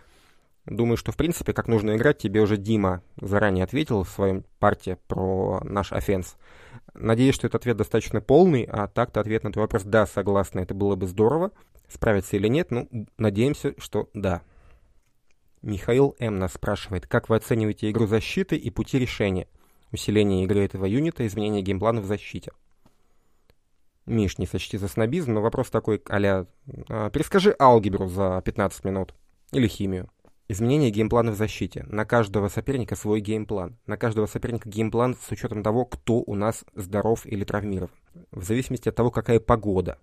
Думаю, 0.65 0.98
что 0.98 1.13
в 1.13 1.17
принципе, 1.17 1.54
как 1.54 1.67
нужно 1.67 1.96
играть, 1.96 2.17
тебе 2.17 2.41
уже 2.41 2.58
Дима 2.58 3.02
заранее 3.22 3.63
ответил 3.63 4.04
в 4.04 4.10
своем 4.10 4.43
part 4.60 4.90
е 4.90 4.97
про 5.08 5.62
наш 5.63 5.93
offense. 5.93 6.36
Надеюсь, 6.93 7.36
что 7.36 7.48
этот 7.48 7.62
ответ 7.62 7.78
достаточно 7.78 8.22
полный, 8.22 8.63
а 8.70 8.88
так-то 8.88 9.22
ответ 9.22 9.43
на 9.43 9.52
твой 9.52 9.63
вопрос 9.63 9.84
«да, 9.84 10.06
согласна, 10.06 10.60
это 10.60 10.74
было 10.74 10.96
бы 10.96 11.08
здорово». 11.08 11.52
Справится 11.88 12.36
или 12.36 12.50
нет, 12.50 12.70
ну, 12.70 12.89
надеемся, 13.17 13.74
что 13.78 14.10
да. 14.13 14.41
Михаил 15.67 16.15
М. 16.19 16.39
нас 16.39 16.53
спрашивает, 16.53 17.08
как 17.08 17.27
вы 17.27 17.36
оцениваете 17.36 17.91
игру 17.91 18.08
защиты 18.08 18.56
и 18.56 18.69
пути 18.69 18.97
решения? 18.97 19.49
Усиление 19.91 20.45
игры 20.45 20.63
этого 20.63 20.86
unit 20.86 21.13
а, 21.13 21.28
изменение 21.27 21.62
gameplan 21.62 21.95
а 21.95 22.00
в 21.99 22.06
защите. 22.06 22.53
Миш, 24.06 24.38
не 24.38 24.47
сочти 24.47 24.77
за 24.77 24.88
снобизм, 24.88 25.34
но 25.34 25.41
вопрос 25.41 25.69
такой, 25.69 26.01
аля, 26.10 26.47
э, 26.88 27.10
перескажи 27.12 27.53
алгебру 27.60 28.08
за 28.08 28.41
15 28.45 28.86
минут. 28.86 29.13
Или 29.51 29.67
химию. 29.67 30.10
Изменение 30.47 30.89
gameplan 30.89 31.29
а 31.29 31.34
в 31.34 31.36
защите. 31.36 31.84
На 31.89 32.06
каждого 32.06 32.47
соперника 32.47 32.95
свой 32.95 33.19
gameplan. 33.19 33.78
На 33.88 33.97
каждого 33.97 34.25
соперника 34.25 34.69
gameplan 34.69 35.17
с 35.21 35.30
учетом 35.34 35.63
того, 35.63 35.84
кто 35.84 36.23
у 36.25 36.36
нас 36.36 36.63
здоров 36.75 37.25
или 37.25 37.43
травмирован. 37.43 37.91
В 38.32 38.41
зависимости 38.41 38.88
от 38.88 38.95
того, 38.95 39.12
какая 39.12 39.41
погода. 39.41 39.99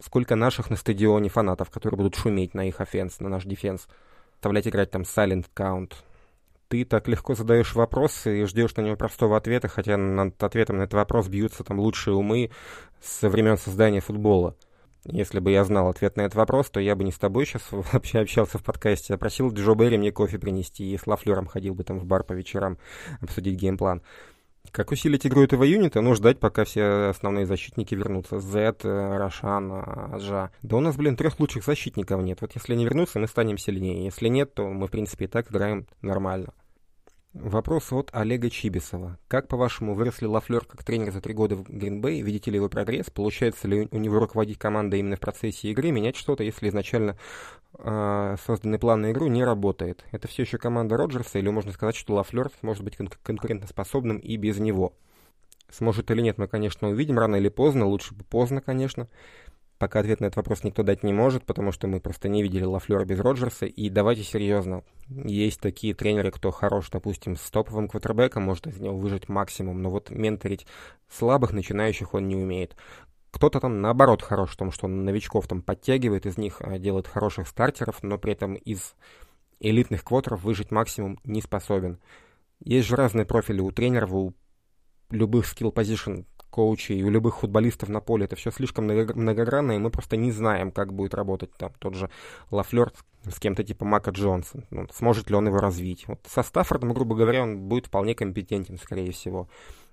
Сколько 0.00 0.34
наших 0.34 0.68
на 0.68 0.74
стадионе 0.74 1.28
фанатов, 1.28 1.70
которые 1.70 1.96
будут 1.96 2.16
шуметь 2.16 2.54
на 2.54 2.66
их 2.66 2.80
offense, 2.80 3.20
на 3.20 3.28
наш 3.28 3.44
defense– 3.44 3.86
заставлять 4.40 4.66
играть 4.66 4.90
там 4.90 5.02
Silent 5.02 5.48
Count. 5.54 5.92
Ты 6.68 6.86
так 6.86 7.08
легко 7.08 7.34
задаешь 7.34 7.74
вопросы 7.74 8.40
и 8.40 8.44
ждешь 8.46 8.74
на 8.74 8.80
него 8.80 8.96
простого 8.96 9.36
ответа, 9.36 9.68
хотя 9.68 9.98
над 9.98 10.42
ответом 10.42 10.78
на 10.78 10.84
этот 10.84 10.94
вопрос 10.94 11.28
бьются 11.28 11.62
там 11.62 11.78
лучшие 11.78 12.14
умы 12.14 12.50
со 13.02 13.28
времен 13.28 13.58
создания 13.58 14.00
футбола. 14.00 14.56
Если 15.04 15.40
бы 15.40 15.50
я 15.50 15.62
знал 15.64 15.90
ответ 15.90 16.16
на 16.16 16.22
этот 16.22 16.36
вопрос, 16.36 16.70
то 16.70 16.80
я 16.80 16.96
бы 16.96 17.04
не 17.04 17.12
с 17.12 17.18
тобой 17.18 17.44
сейчас 17.44 17.64
вообще 17.70 18.20
общался 18.20 18.56
в 18.56 18.64
подкасте, 18.64 19.12
а 19.12 19.18
просил 19.18 19.52
Джо 19.52 19.74
Берри 19.74 19.98
мне 19.98 20.10
кофе 20.10 20.38
принести 20.38 20.90
и 20.90 20.96
с 20.96 21.06
Лафлером 21.06 21.44
ходил 21.44 21.74
бы 21.74 21.84
там 21.84 21.98
в 21.98 22.06
бар 22.06 22.24
по 22.24 22.32
вечерам 22.32 22.78
обсудить 23.20 23.60
gameplan. 23.60 24.00
Как 24.72 24.92
усилить 24.92 25.26
игру 25.26 25.42
этого 25.42 25.64
unit 25.64 25.88
а? 25.88 26.00
Ну, 26.00 26.14
ждать, 26.14 26.38
пока 26.38 26.64
все 26.64 27.08
основные 27.10 27.46
защитники 27.46 27.94
вернутся. 27.94 28.38
Зет, 28.38 28.84
Рашан, 28.84 29.72
Джа. 30.14 30.50
Да 30.62 30.76
у 30.76 30.80
нас, 30.80 30.96
блин, 30.96 31.16
трех 31.16 31.40
лучших 31.40 31.64
защитников 31.64 32.22
нет. 32.22 32.40
Вот 32.40 32.52
если 32.54 32.74
они 32.74 32.84
вернутся, 32.84 33.18
мы 33.18 33.26
станем 33.26 33.58
сильнее. 33.58 34.04
Если 34.04 34.28
нет, 34.28 34.54
то 34.54 34.66
мы, 34.68 34.86
в 34.86 34.90
принципе, 34.90 35.24
и 35.24 35.28
так 35.28 35.50
играем 35.50 35.86
нормально. 36.02 36.52
Вопрос 37.32 37.92
от 37.92 38.10
Олега 38.12 38.50
Чибисова. 38.50 39.16
Как, 39.28 39.46
по-вашему, 39.46 39.94
вырос 39.94 40.20
ли 40.20 40.26
Лафлер 40.26 40.64
как 40.64 40.82
тренер 40.82 41.12
за 41.12 41.20
три 41.20 41.32
года 41.32 41.54
в 41.54 41.62
Green 41.62 41.95
Bay? 41.95 42.22
Видите 42.22 42.50
ли 42.50 42.56
его 42.56 42.68
прогресс? 42.68 43.08
Получается 43.08 43.68
ли 43.68 43.86
у 43.92 43.98
него 43.98 44.18
руководить 44.18 44.58
командой 44.58 44.98
именно 44.98 45.14
в 45.14 45.20
процессе 45.20 45.68
игры? 45.68 45.92
Менять 45.92 46.16
что-то, 46.16 46.42
если 46.42 46.68
изначально 46.68 47.16
э, 47.78 48.36
созданный 48.44 48.80
план 48.80 49.02
на 49.02 49.12
игру 49.12 49.28
не 49.28 49.44
работает? 49.44 50.04
Это 50.10 50.26
все 50.26 50.42
еще 50.42 50.58
команда 50.58 50.96
Роджерса? 50.96 51.38
Или 51.38 51.50
можно 51.50 51.70
сказать, 51.70 51.94
что 51.94 52.14
Лафлер 52.14 52.50
может 52.62 52.82
быть 52.82 52.96
кон- 52.96 53.12
конкурентоспособным 53.22 54.18
и 54.18 54.36
без 54.36 54.58
него? 54.58 54.92
Сможет 55.70 56.10
или 56.10 56.22
нет, 56.22 56.36
мы, 56.36 56.48
конечно, 56.48 56.88
увидим 56.88 57.16
рано 57.16 57.36
или 57.36 57.48
поздно. 57.48 57.86
Лучше 57.86 58.12
бы 58.12 58.24
поздно, 58.24 58.60
конечно. 58.60 59.06
Пока 59.80 60.00
ответ 60.00 60.20
на 60.20 60.26
этот 60.26 60.36
вопрос 60.36 60.62
никто 60.62 60.82
дать 60.82 61.02
не 61.04 61.14
может, 61.14 61.46
потому 61.46 61.72
что 61.72 61.86
мы 61.86 62.00
просто 62.00 62.28
не 62.28 62.42
видели 62.42 62.64
Лафлера 62.64 63.06
без 63.06 63.18
Роджерса. 63.18 63.64
И 63.64 63.88
давайте 63.88 64.22
серьезно, 64.22 64.84
есть 65.08 65.58
такие 65.58 65.94
тренеры, 65.94 66.30
кто 66.30 66.50
хорош, 66.50 66.90
допустим, 66.90 67.34
с 67.34 67.50
топовым 67.50 67.88
квотербеком, 67.88 68.42
может 68.42 68.66
из 68.66 68.78
него 68.78 68.94
выжать 68.94 69.30
максимум, 69.30 69.80
но 69.80 69.88
вот 69.88 70.10
менторить 70.10 70.66
слабых 71.08 71.52
начинающих 71.52 72.12
он 72.12 72.28
не 72.28 72.36
умеет. 72.36 72.76
Кто-то 73.30 73.58
там 73.58 73.80
наоборот 73.80 74.20
хорош 74.20 74.50
в 74.50 74.56
том, 74.58 74.70
что 74.70 74.84
он 74.84 75.06
новичков 75.06 75.48
там 75.48 75.62
подтягивает, 75.62 76.26
из 76.26 76.36
них 76.36 76.60
а, 76.60 76.78
делает 76.78 77.06
хороших 77.06 77.48
стартеров, 77.48 78.02
но 78.02 78.18
при 78.18 78.32
этом 78.32 78.56
из 78.56 78.94
элитных 79.60 80.04
квотеров 80.04 80.42
выжить 80.42 80.70
максимум 80.70 81.18
не 81.24 81.40
способен. 81.40 82.00
Есть 82.62 82.86
же 82.86 82.96
разные 82.96 83.24
профили 83.24 83.62
у 83.62 83.70
тренеров, 83.70 84.12
у 84.12 84.34
любых 85.08 85.46
скилл-позишн 85.46 86.24
коучей 86.50 87.02
у 87.02 87.10
любых 87.10 87.38
футболистов 87.38 87.88
на 87.88 88.00
поле 88.00 88.24
это 88.24 88.36
все 88.36 88.50
слишком 88.50 88.84
многогранно, 88.84 89.72
и 89.72 89.78
мы 89.78 89.90
просто 89.90 90.16
не 90.16 90.32
знаем, 90.32 90.72
как 90.72 90.92
будет 90.92 91.14
работать 91.14 91.52
там 91.54 91.72
тот 91.78 91.94
же 91.94 92.10
Лафлер 92.50 92.92
с 93.28 93.38
кем-то 93.38 93.64
типа 93.64 93.84
Мака 93.84 94.10
Джонса. 94.10 94.64
Ну, 94.70 94.86
сможет 94.92 95.30
ли 95.30 95.36
он 95.36 95.46
его 95.46 95.58
развить. 95.58 96.06
Вот 96.08 96.20
со 96.26 96.42
Стаффордом, 96.42 96.92
грубо 96.92 97.14
говоря, 97.14 97.42
он 97.42 97.68
будет 97.68 97.86
вполне 97.86 98.14
компетентен, 98.14 98.78
скорее 98.78 99.12
всего. 99.12 99.48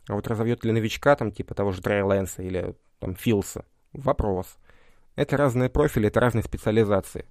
А 0.08 0.15
вот 0.15 0.28
разовьет 0.28 0.63
ли 0.63 0.72
новичка, 0.72 1.15
там, 1.15 1.32
типа 1.32 1.54
того 1.54 1.72
же 1.72 1.82
Трей 1.82 2.02
Лэнса 2.02 2.41
или 2.41 2.76
там 3.00 3.15
Филса, 3.15 3.65
вопрос. 3.93 4.58
Это 5.15 5.38
разные 5.38 5.70
профили, 5.70 6.08
это 6.08 6.20
разные 6.20 6.43
специализации. 6.43 7.26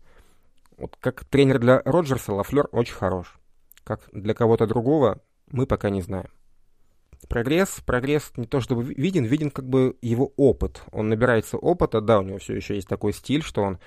Вот 0.77 0.97
как 1.01 1.25
тренер 1.25 1.59
для 1.59 1.81
Роджерса 1.85 2.33
Лафлер 2.33 2.69
очень 2.73 2.95
хорош. 2.95 3.39
Как 3.85 4.01
для 4.12 4.35
кого-то 4.35 4.67
другого, 4.67 5.23
мы 5.51 5.67
пока 5.67 5.91
не 5.91 6.03
знаем 6.03 6.29
прогресс, 7.29 7.81
прогресс 7.85 8.33
не 8.37 8.47
то 8.47 8.61
чтобы 8.61 8.83
виден, 8.83 9.25
виден 9.25 9.51
как 9.51 9.69
бы 9.69 9.97
его 10.03 10.33
опыт. 10.37 10.83
Он 10.93 11.09
набирается 11.09 11.57
опыта, 11.57 12.01
да, 12.01 12.21
у 12.21 12.23
него 12.23 12.39
все 12.39 12.55
еще 12.55 12.75
есть 12.75 12.89
такой 12.89 13.12
стиль, 13.12 13.43
что 13.43 13.62
он 13.62 13.79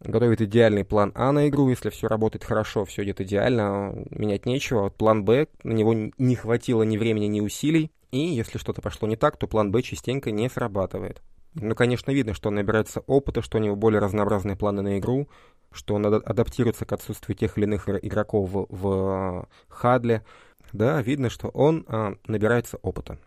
готовит 0.00 0.40
идеальный 0.40 0.84
план 0.84 1.12
А 1.14 1.32
на 1.32 1.48
игру, 1.48 1.68
если 1.68 1.90
все 1.90 2.06
работает 2.06 2.44
хорошо, 2.44 2.84
все 2.84 3.04
идет 3.04 3.20
идеально, 3.20 4.04
менять 4.10 4.46
нечего. 4.46 4.82
Вот 4.82 4.96
план 4.96 5.24
Б, 5.24 5.48
на 5.62 5.72
него 5.72 5.94
не 6.16 6.36
хватило 6.36 6.82
ни 6.82 6.96
времени, 6.96 7.26
ни 7.26 7.40
усилий, 7.40 7.90
и 8.10 8.18
если 8.18 8.58
что-то 8.58 8.80
пошло 8.80 9.08
не 9.08 9.16
так, 9.16 9.36
то 9.36 9.46
план 9.46 9.70
Б 9.70 9.82
частенько 9.82 10.30
не 10.30 10.48
срабатывает. 10.48 11.22
Ну, 11.54 11.74
конечно, 11.74 12.10
видно, 12.10 12.34
что 12.34 12.48
он 12.48 12.56
набирается 12.56 13.00
опыта, 13.00 13.42
что 13.42 13.58
у 13.58 13.60
него 13.60 13.74
более 13.74 14.00
разнообразные 14.00 14.56
планы 14.56 14.82
на 14.82 14.98
игру, 14.98 15.28
что 15.72 15.94
он 15.94 16.06
адаптируется 16.06 16.84
к 16.84 16.92
отсутствию 16.92 17.36
тех 17.36 17.58
или 17.58 17.64
иных 17.64 17.88
игроков 17.88 18.50
в, 18.50 18.66
в 18.70 19.48
хадле, 19.68 20.24
да, 20.72 21.00
видно, 21.02 21.30
что 21.30 21.48
он 21.48 21.84
а, 21.88 22.14
набирается 22.26 22.78
опыта. 22.78 23.18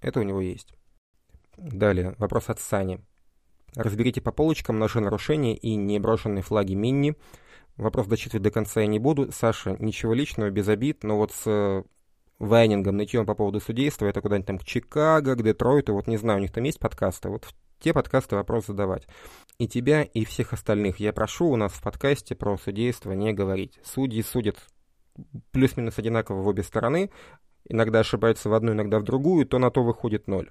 Это 0.00 0.20
у 0.20 0.22
него 0.22 0.40
есть. 0.40 0.74
Далее, 1.56 2.14
вопрос 2.18 2.48
от 2.48 2.60
Сани. 2.60 3.00
Разберите 3.74 4.20
по 4.20 4.32
полочкам 4.32 4.78
наши 4.78 5.00
нарушения 5.00 5.56
и 5.56 5.74
неброшенные 5.76 6.42
флаги 6.42 6.74
Минни. 6.74 7.14
Вопрос 7.76 8.06
дочитывать 8.06 8.42
до 8.42 8.50
конца 8.50 8.80
я 8.80 8.86
не 8.86 8.98
буду. 8.98 9.30
Саша, 9.32 9.76
ничего 9.78 10.12
личного, 10.12 10.50
без 10.50 10.68
обид, 10.68 11.04
но 11.04 11.16
вот 11.16 11.32
с 11.32 11.42
э, 11.46 11.82
Вайнингом, 12.38 12.96
нытьем 12.96 13.26
по 13.26 13.34
поводу 13.34 13.60
судейства, 13.60 14.06
это 14.06 14.20
куда-нибудь 14.20 14.46
там 14.46 14.58
к 14.58 14.64
Чикаго, 14.64 15.34
к 15.36 15.42
Детройту, 15.42 15.94
вот 15.94 16.06
не 16.06 16.16
знаю, 16.16 16.38
у 16.38 16.42
них 16.42 16.52
там 16.52 16.64
есть 16.64 16.80
подкасты, 16.80 17.28
вот 17.28 17.44
в 17.44 17.54
те 17.78 17.92
подкасты 17.92 18.36
вопрос 18.36 18.66
задавать. 18.66 19.06
И 19.58 19.68
тебя, 19.68 20.02
и 20.02 20.24
всех 20.24 20.52
остальных 20.52 21.00
я 21.00 21.12
прошу 21.12 21.48
у 21.48 21.56
нас 21.56 21.72
в 21.72 21.82
подкасте 21.82 22.34
про 22.34 22.56
судейство 22.56 23.12
не 23.12 23.32
говорить. 23.32 23.78
Судьи 23.84 24.22
судят 24.22 24.56
плюс-минус 25.52 25.98
одинаково 25.98 26.42
в 26.42 26.46
обе 26.46 26.62
стороны, 26.62 27.10
иногда 27.68 28.00
ошибаются 28.00 28.48
в 28.48 28.54
одну, 28.54 28.72
иногда 28.72 28.98
в 28.98 29.04
другую, 29.04 29.46
то 29.46 29.58
на 29.58 29.70
то 29.70 29.82
выходит 29.82 30.28
ноль. 30.28 30.50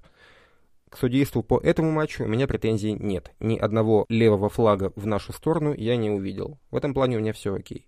К 0.90 0.98
судейству 0.98 1.44
по 1.44 1.60
этому 1.60 1.92
матчу 1.92 2.24
у 2.24 2.28
меня 2.28 2.48
претензий 2.48 2.94
нет. 2.94 3.32
Ни 3.40 3.58
одного 3.58 4.06
левого 4.10 4.50
флага 4.50 4.92
в 4.96 5.06
нашу 5.06 5.34
сторону 5.34 5.74
я 5.74 5.96
не 5.98 6.10
увидел. 6.10 6.60
В 6.72 6.76
этом 6.76 6.96
плане 6.96 7.18
у 7.18 7.20
меня 7.20 7.32
все 7.32 7.54
окей. 7.54 7.86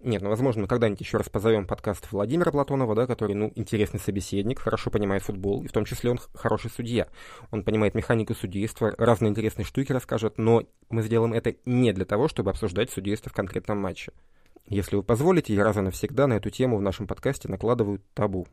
Нет, 0.00 0.20
ну, 0.20 0.28
возможно, 0.28 0.62
мы 0.62 0.68
когда-нибудь 0.68 1.00
еще 1.00 1.16
раз 1.16 1.30
позовем 1.30 1.66
подкаст 1.66 2.12
Владимира 2.12 2.52
Платонова, 2.52 2.94
да, 2.94 3.06
который, 3.06 3.34
ну, 3.34 3.50
интересный 3.54 3.98
собеседник, 3.98 4.58
хорошо 4.58 4.90
понимает 4.90 5.22
футбол, 5.22 5.64
и 5.64 5.68
в 5.68 5.72
том 5.72 5.86
числе 5.86 6.10
он 6.10 6.20
хороший 6.34 6.70
судья. 6.70 7.08
Он 7.50 7.64
понимает 7.64 7.94
механику 7.94 8.34
судейства, 8.34 8.94
разные 8.98 9.30
интересные 9.30 9.64
штуки 9.64 9.92
расскажет, 9.92 10.36
но 10.36 10.64
мы 10.90 11.02
сделаем 11.02 11.32
это 11.32 11.56
не 11.64 11.92
для 11.92 12.04
того, 12.04 12.28
чтобы 12.28 12.50
обсуждать 12.50 12.90
судейство 12.90 13.30
в 13.30 13.34
конкретном 13.34 13.78
матче. 13.78 14.12
Если 14.68 14.96
вы 14.96 15.02
позволите, 15.02 15.54
я 15.54 15.62
раз 15.62 15.76
и 15.76 15.80
навсегда 15.80 16.26
на 16.26 16.34
эту 16.34 16.50
тему 16.50 16.76
в 16.76 16.82
нашем 16.82 17.06
подкасте 17.06 17.48
накладываю 17.48 18.00
табу. 18.14 18.48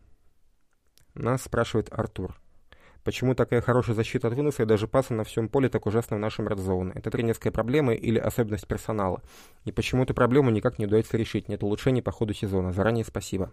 Нас 1.16 1.44
спрашивает 1.44 1.88
Артур. 1.92 2.36
Почему 3.04 3.36
такая 3.36 3.62
хорошая 3.62 3.96
защита 3.96 4.30
от 4.30 4.34
выноса 4.34 4.64
и 4.64 4.66
даже 4.66 4.88
паса 4.88 5.14
на 5.14 5.24
всем 5.24 5.50
поле 5.50 5.68
так 5.68 5.86
ужасно 5.86 6.16
в 6.16 6.20
нашем 6.20 6.48
редзоне? 6.48 6.94
Это 6.96 7.12
тренерская 7.12 7.52
проблема 7.52 7.94
или 7.94 8.18
особенность 8.18 8.68
персонала? 8.68 9.22
И 9.66 9.72
почему 9.72 10.04
эту 10.04 10.14
проблему 10.14 10.52
никак 10.52 10.80
не 10.80 10.86
удается 10.86 11.18
решить? 11.18 11.50
Нет 11.50 11.64
улучшений 11.64 12.02
по 12.02 12.12
ходу 12.12 12.34
сезона. 12.34 12.72
Заранее 12.72 13.04
спасибо. 13.04 13.52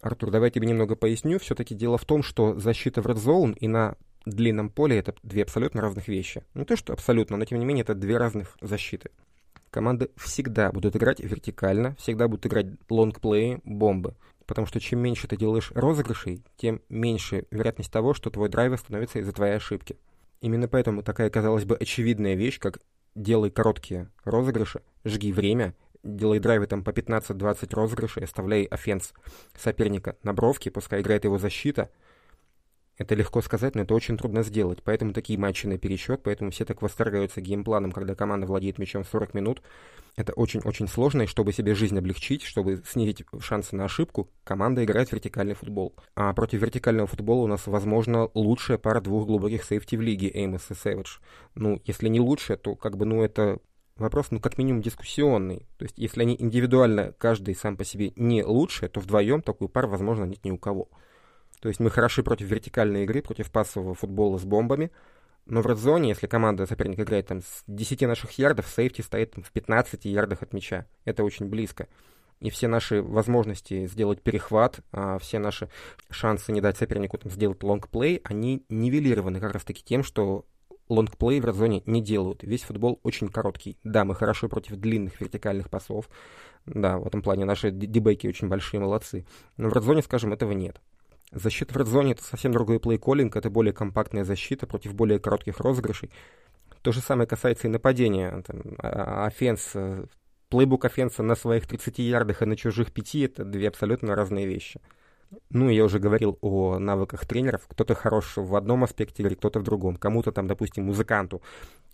Артур, 0.00 0.30
давай 0.30 0.48
я 0.48 0.52
тебе 0.52 0.68
немного 0.68 0.96
поясню. 0.96 1.38
Все-таки 1.38 1.74
дело 1.74 1.98
в 1.98 2.04
том, 2.04 2.22
что 2.22 2.58
защита 2.58 3.02
в 3.02 3.06
редзоун 3.06 3.52
и 3.52 3.68
на 3.68 3.96
длинном 4.24 4.70
поле 4.70 4.98
это 4.98 5.14
две 5.22 5.42
абсолютно 5.42 5.82
разных 5.82 6.08
вещи. 6.08 6.42
Не 6.54 6.64
то, 6.64 6.76
что 6.76 6.92
абсолютно, 6.92 7.36
но 7.36 7.44
тем 7.44 7.58
не 7.58 7.66
менее 7.66 7.82
это 7.82 7.94
две 7.94 8.16
разных 8.16 8.56
защиты. 8.62 9.10
Команды 9.76 10.08
всегда 10.16 10.72
будут 10.72 10.96
играть 10.96 11.20
вертикально, 11.20 11.94
всегда 11.96 12.28
будут 12.28 12.46
играть 12.46 12.64
лонгплеи, 12.88 13.60
бомбы. 13.62 14.14
Потому 14.46 14.66
что 14.66 14.80
чем 14.80 15.00
меньше 15.00 15.28
ты 15.28 15.36
делаешь 15.36 15.70
розыгрышей, 15.74 16.42
тем 16.56 16.80
меньше 16.88 17.44
вероятность 17.50 17.92
того, 17.92 18.14
что 18.14 18.30
твой 18.30 18.48
драйвер 18.48 18.78
становится 18.78 19.18
из-за 19.18 19.34
твоей 19.34 19.56
ошибки. 19.56 19.98
Именно 20.40 20.66
поэтому 20.66 21.02
такая, 21.02 21.28
казалось 21.28 21.66
бы, 21.66 21.76
очевидная 21.76 22.36
вещь, 22.36 22.58
как 22.58 22.78
делай 23.14 23.50
короткие 23.50 24.08
розыгрыши, 24.24 24.80
жги 25.04 25.30
время, 25.30 25.74
делай 26.02 26.38
драйвы 26.38 26.66
там 26.68 26.82
по 26.82 26.88
15-20 26.88 27.74
розыгрышей, 27.74 28.24
оставляй 28.24 28.64
offense 28.64 29.12
соперника 29.54 30.16
на 30.22 30.32
бровке, 30.32 30.70
пускай 30.70 31.02
играет 31.02 31.24
его 31.24 31.36
защита— 31.36 31.90
это 32.98 33.14
легко 33.14 33.42
сказать, 33.42 33.74
но 33.74 33.82
это 33.82 33.94
очень 33.94 34.16
трудно 34.16 34.42
сделать. 34.42 34.82
Поэтому 34.82 35.12
такие 35.12 35.38
матчи 35.38 35.66
наперечет, 35.66 36.22
поэтому 36.22 36.50
все 36.50 36.64
так 36.64 36.80
восторгаются 36.80 37.40
gameplan 37.40 37.78
ом, 37.78 37.92
когда 37.92 38.14
команда 38.14 38.46
владеет 38.46 38.78
мячом 38.78 39.04
40 39.04 39.34
минут. 39.34 39.62
Это 40.16 40.32
очень-очень 40.32 40.88
сложно, 40.88 41.22
и 41.22 41.26
чтобы 41.26 41.52
себе 41.52 41.74
жизнь 41.74 41.98
облегчить, 41.98 42.42
чтобы 42.42 42.82
снизить 42.86 43.24
шансы 43.38 43.76
на 43.76 43.84
ошибку, 43.84 44.30
команда 44.44 44.82
играет 44.82 45.10
в 45.10 45.12
вертикальный 45.12 45.54
футбол. 45.54 45.94
А 46.14 46.32
против 46.32 46.62
вертикального 46.62 47.06
футбола 47.06 47.42
у 47.42 47.46
нас, 47.46 47.66
возможно, 47.66 48.30
лучшая 48.32 48.78
пара 48.78 49.02
двух 49.02 49.26
глубоких 49.26 49.62
safety 49.62 49.94
в 49.96 50.00
лиге, 50.00 50.30
Эймос 50.32 50.70
и 50.70 50.74
Сэвидж. 50.74 51.18
Ну, 51.54 51.82
если 51.84 52.08
не 52.08 52.20
лучшая, 52.20 52.56
то 52.56 52.76
как 52.76 52.96
бы, 52.96 53.04
ну, 53.04 53.22
это 53.22 53.58
вопрос, 53.96 54.30
ну, 54.30 54.40
как 54.40 54.56
минимум, 54.56 54.80
дискуссионный. 54.80 55.66
То 55.76 55.84
есть, 55.84 55.98
если 55.98 56.22
они 56.22 56.34
индивидуально, 56.38 57.12
каждый 57.18 57.54
сам 57.54 57.76
по 57.76 57.84
себе 57.84 58.12
не 58.16 58.42
лучше, 58.42 58.88
то 58.88 59.00
вдвоем 59.00 59.42
такую 59.42 59.68
пару, 59.68 59.88
возможно, 59.88 60.24
нет 60.24 60.42
ни 60.46 60.50
у 60.50 60.56
кого. 60.56 60.88
То 61.60 61.68
есть 61.68 61.80
мы 61.80 61.90
хороши 61.90 62.22
против 62.22 62.46
вертикальной 62.46 63.04
игры, 63.04 63.22
против 63.22 63.50
пассового 63.50 63.94
футбола 63.94 64.38
с 64.38 64.44
бомбами, 64.44 64.90
но 65.46 65.62
в 65.62 65.66
редзоне, 65.66 66.10
если 66.10 66.26
команда 66.26 66.66
соперника 66.66 67.02
играет 67.02 67.28
там 67.28 67.40
с 67.40 67.62
10 67.68 68.02
наших 68.02 68.32
ярдов, 68.32 68.66
сейфти 68.66 69.00
стоит 69.00 69.32
там, 69.32 69.44
в 69.44 69.52
15 69.52 70.04
ярдах 70.04 70.42
от 70.42 70.52
мяча. 70.52 70.86
Это 71.04 71.22
очень 71.22 71.46
близко. 71.46 71.88
И 72.40 72.50
все 72.50 72.68
наши 72.68 73.00
возможности 73.00 73.86
сделать 73.86 74.20
перехват, 74.20 74.80
а 74.92 75.18
все 75.18 75.38
наши 75.38 75.70
шансы 76.10 76.52
не 76.52 76.60
дать 76.60 76.76
сопернику 76.76 77.16
там, 77.16 77.30
сделать 77.30 77.62
лонгплей, 77.62 78.20
они 78.24 78.64
нивелированы 78.68 79.40
как 79.40 79.52
раз-таки 79.52 79.82
тем, 79.82 80.02
что 80.02 80.44
long 80.88 81.14
play 81.14 81.40
в 81.40 81.44
red 81.44 81.60
зоне 81.60 81.82
не 81.86 82.02
делают. 82.02 82.42
Весь 82.42 82.62
футбол 82.62 83.00
очень 83.02 83.28
короткий. 83.28 83.78
Да, 83.84 84.04
мы 84.04 84.14
хороши 84.14 84.48
против 84.48 84.76
длинных 84.76 85.20
вертикальных 85.20 85.70
пасов. 85.70 86.08
Да, 86.66 86.98
в 86.98 87.06
этом 87.06 87.22
плане 87.22 87.44
наши 87.44 87.70
DB 87.70 87.98
ки 87.98 88.26
очень 88.26 88.48
большие 88.48 88.80
молодцы. 88.80 89.24
Но 89.56 89.68
в 89.68 89.72
red 89.72 89.83
зоне, 89.83 90.02
скажем, 90.02 90.32
этого 90.32 90.52
нет. 90.52 90.80
Защита 91.32 91.74
в 91.74 91.76
редзоне— 91.76 92.12
это 92.12 92.22
совсем 92.22 92.52
другой 92.52 92.78
play-calling, 92.78 93.36
это 93.36 93.50
более 93.50 93.72
компактная 93.72 94.24
защита 94.24 94.66
против 94.66 94.94
более 94.94 95.18
коротких 95.18 95.58
розыгрышей. 95.60 96.10
То 96.82 96.92
же 96.92 97.00
самое 97.00 97.26
касается 97.26 97.66
и 97.66 97.70
нападения. 97.70 98.42
Там, 98.46 98.62
а, 98.78 99.24
а, 99.24 99.26
offense, 99.26 99.70
э, 99.74 100.06
playbook 100.48 100.84
offense 100.84 101.17
а 101.17 101.22
на 101.22 101.34
своих 101.34 101.66
30 101.66 101.98
ярдах 101.98 102.42
и 102.42 102.46
на 102.46 102.56
чужих 102.56 102.92
5— 102.92 103.14
это 103.24 103.44
две 103.44 103.68
абсолютно 103.68 104.14
разные 104.14 104.46
вещи. 104.46 104.80
Ну, 105.50 105.68
я 105.68 105.84
уже 105.84 105.98
говорил 105.98 106.38
о 106.40 106.78
навыках 106.78 107.26
тренеров. 107.26 107.66
Кто-то 107.66 107.96
хорош 107.96 108.36
в 108.36 108.54
одном 108.54 108.84
аспекте 108.84 109.22
игры, 109.24 109.34
кто-то 109.34 109.58
в 109.58 109.64
другом. 109.64 109.96
Кому-то 109.96 110.30
там, 110.30 110.46
допустим, 110.46 110.84
музыканту 110.84 111.42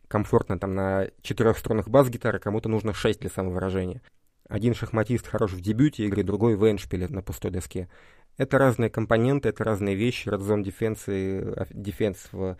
комфортно 0.08 0.58
там 0.58 0.74
на 0.74 1.08
четырех 1.22 1.56
струнах 1.56 1.88
бас-гитары, 1.88 2.38
кому-то 2.38 2.68
нужно 2.68 2.92
шесть 2.92 3.20
для 3.20 3.30
самовыражения. 3.30 4.02
Один 4.46 4.74
шахматист 4.74 5.26
хорош 5.26 5.52
в 5.52 5.62
дебюте 5.62 6.04
игры, 6.04 6.22
другой 6.22 6.56
в 6.56 6.70
эндшпиле 6.70 7.08
на 7.08 7.22
пустой 7.22 7.50
доске. 7.50 7.88
Это 8.38 8.58
разные 8.58 8.90
компоненты, 8.90 9.50
это 9.50 9.62
разные 9.64 9.94
вещи, 9.94 10.28
Zone 10.28 10.64
Defense 10.64 11.02
и 11.08 11.40
Defense 11.74 12.18
в 12.32 12.56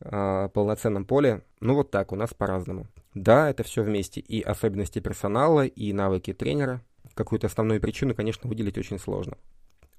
э, 0.00 0.48
полноценном 0.52 1.04
поле. 1.04 1.42
Ну 1.60 1.74
вот 1.74 1.90
так, 1.90 2.12
у 2.12 2.16
нас 2.16 2.34
по-разному. 2.34 2.86
Да, 3.14 3.48
это 3.48 3.62
все 3.62 3.82
вместе. 3.82 4.20
И 4.20 4.42
особенности 4.42 4.98
персонала, 4.98 5.64
и 5.66 5.92
навыки 5.92 6.32
тренера. 6.32 6.82
Какую-то 7.14 7.46
основную 7.46 7.80
причину, 7.80 8.14
конечно, 8.14 8.48
выделить 8.48 8.76
очень 8.76 8.98
сложно. 8.98 9.38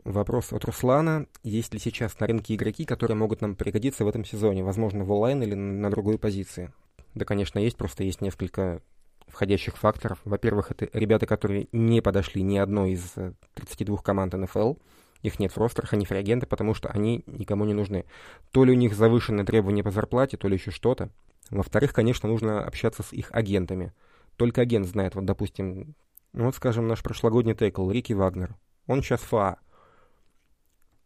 Вопрос 0.03 0.53
от 0.53 0.63
Руслана. 0.65 1.26
Есть 1.43 1.73
ли 1.73 1.80
сейчас 1.80 2.19
на 2.19 2.28
рынке 2.28 2.53
игроки, 2.53 2.86
которые 2.86 3.17
могут 3.17 3.41
нам 3.41 3.55
пригодиться 3.55 4.05
в 4.05 4.07
этом 4.07 4.23
сезоне? 4.23 4.63
Возможно, 4.63 5.03
в 5.03 5.11
онлайн 5.11 5.41
или 5.41 5.55
на 5.55 5.89
другой 5.89 6.19
позиции? 6.19 6.71
Да, 7.15 7.26
конечно, 7.26 7.57
есть, 7.57 7.78
просто 7.78 8.03
есть 8.03 8.21
несколько 8.21 8.82
входящих 9.28 9.78
факторов. 9.78 10.19
Во-первых, 10.23 10.71
это 10.71 10.88
ребята, 10.93 11.26
которые 11.26 11.67
не 11.71 12.01
подошли 12.01 12.43
ни 12.43 12.57
одной 12.57 12.91
из 12.91 13.15
32 13.55 13.97
команд 13.97 14.34
НФЛ. 14.34 14.76
Их 15.22 15.39
нет 15.39 15.51
в 15.51 15.57
ростерах, 15.57 15.93
они 15.93 16.05
фрагенты, 16.05 16.45
потому 16.45 16.74
что 16.74 16.89
они 16.89 17.24
никому 17.26 17.66
не 17.66 17.74
нужны. 17.74 18.05
То 18.51 18.63
ли 18.63 18.72
у 18.72 18.76
них 18.76 18.93
завышенные 18.93 19.45
требования 19.45 19.84
по 19.84 19.91
зарплате, 19.91 20.38
то 20.38 20.47
ли 20.47 20.55
еще 20.55 20.72
что-то. 20.72 21.09
Во-вторых, 21.49 21.93
конечно, 21.93 22.30
нужно 22.30 22.63
общаться 22.63 23.03
с 23.03 23.13
их 23.13 23.30
агентами. 23.32 23.93
Только 24.36 24.61
агент 24.61 24.88
знает, 24.88 25.16
вот, 25.16 25.26
допустим, 25.26 25.95
ну 26.34 26.45
вот, 26.45 26.55
скажем, 26.55 26.88
наш 26.88 27.01
прошлогодний 27.01 27.55
тейкл 27.55 27.89
Рики 27.89 28.13
Вагнер. 28.13 28.55
Он 28.88 29.01
сейчас 29.01 29.22
ФА. 29.22 29.57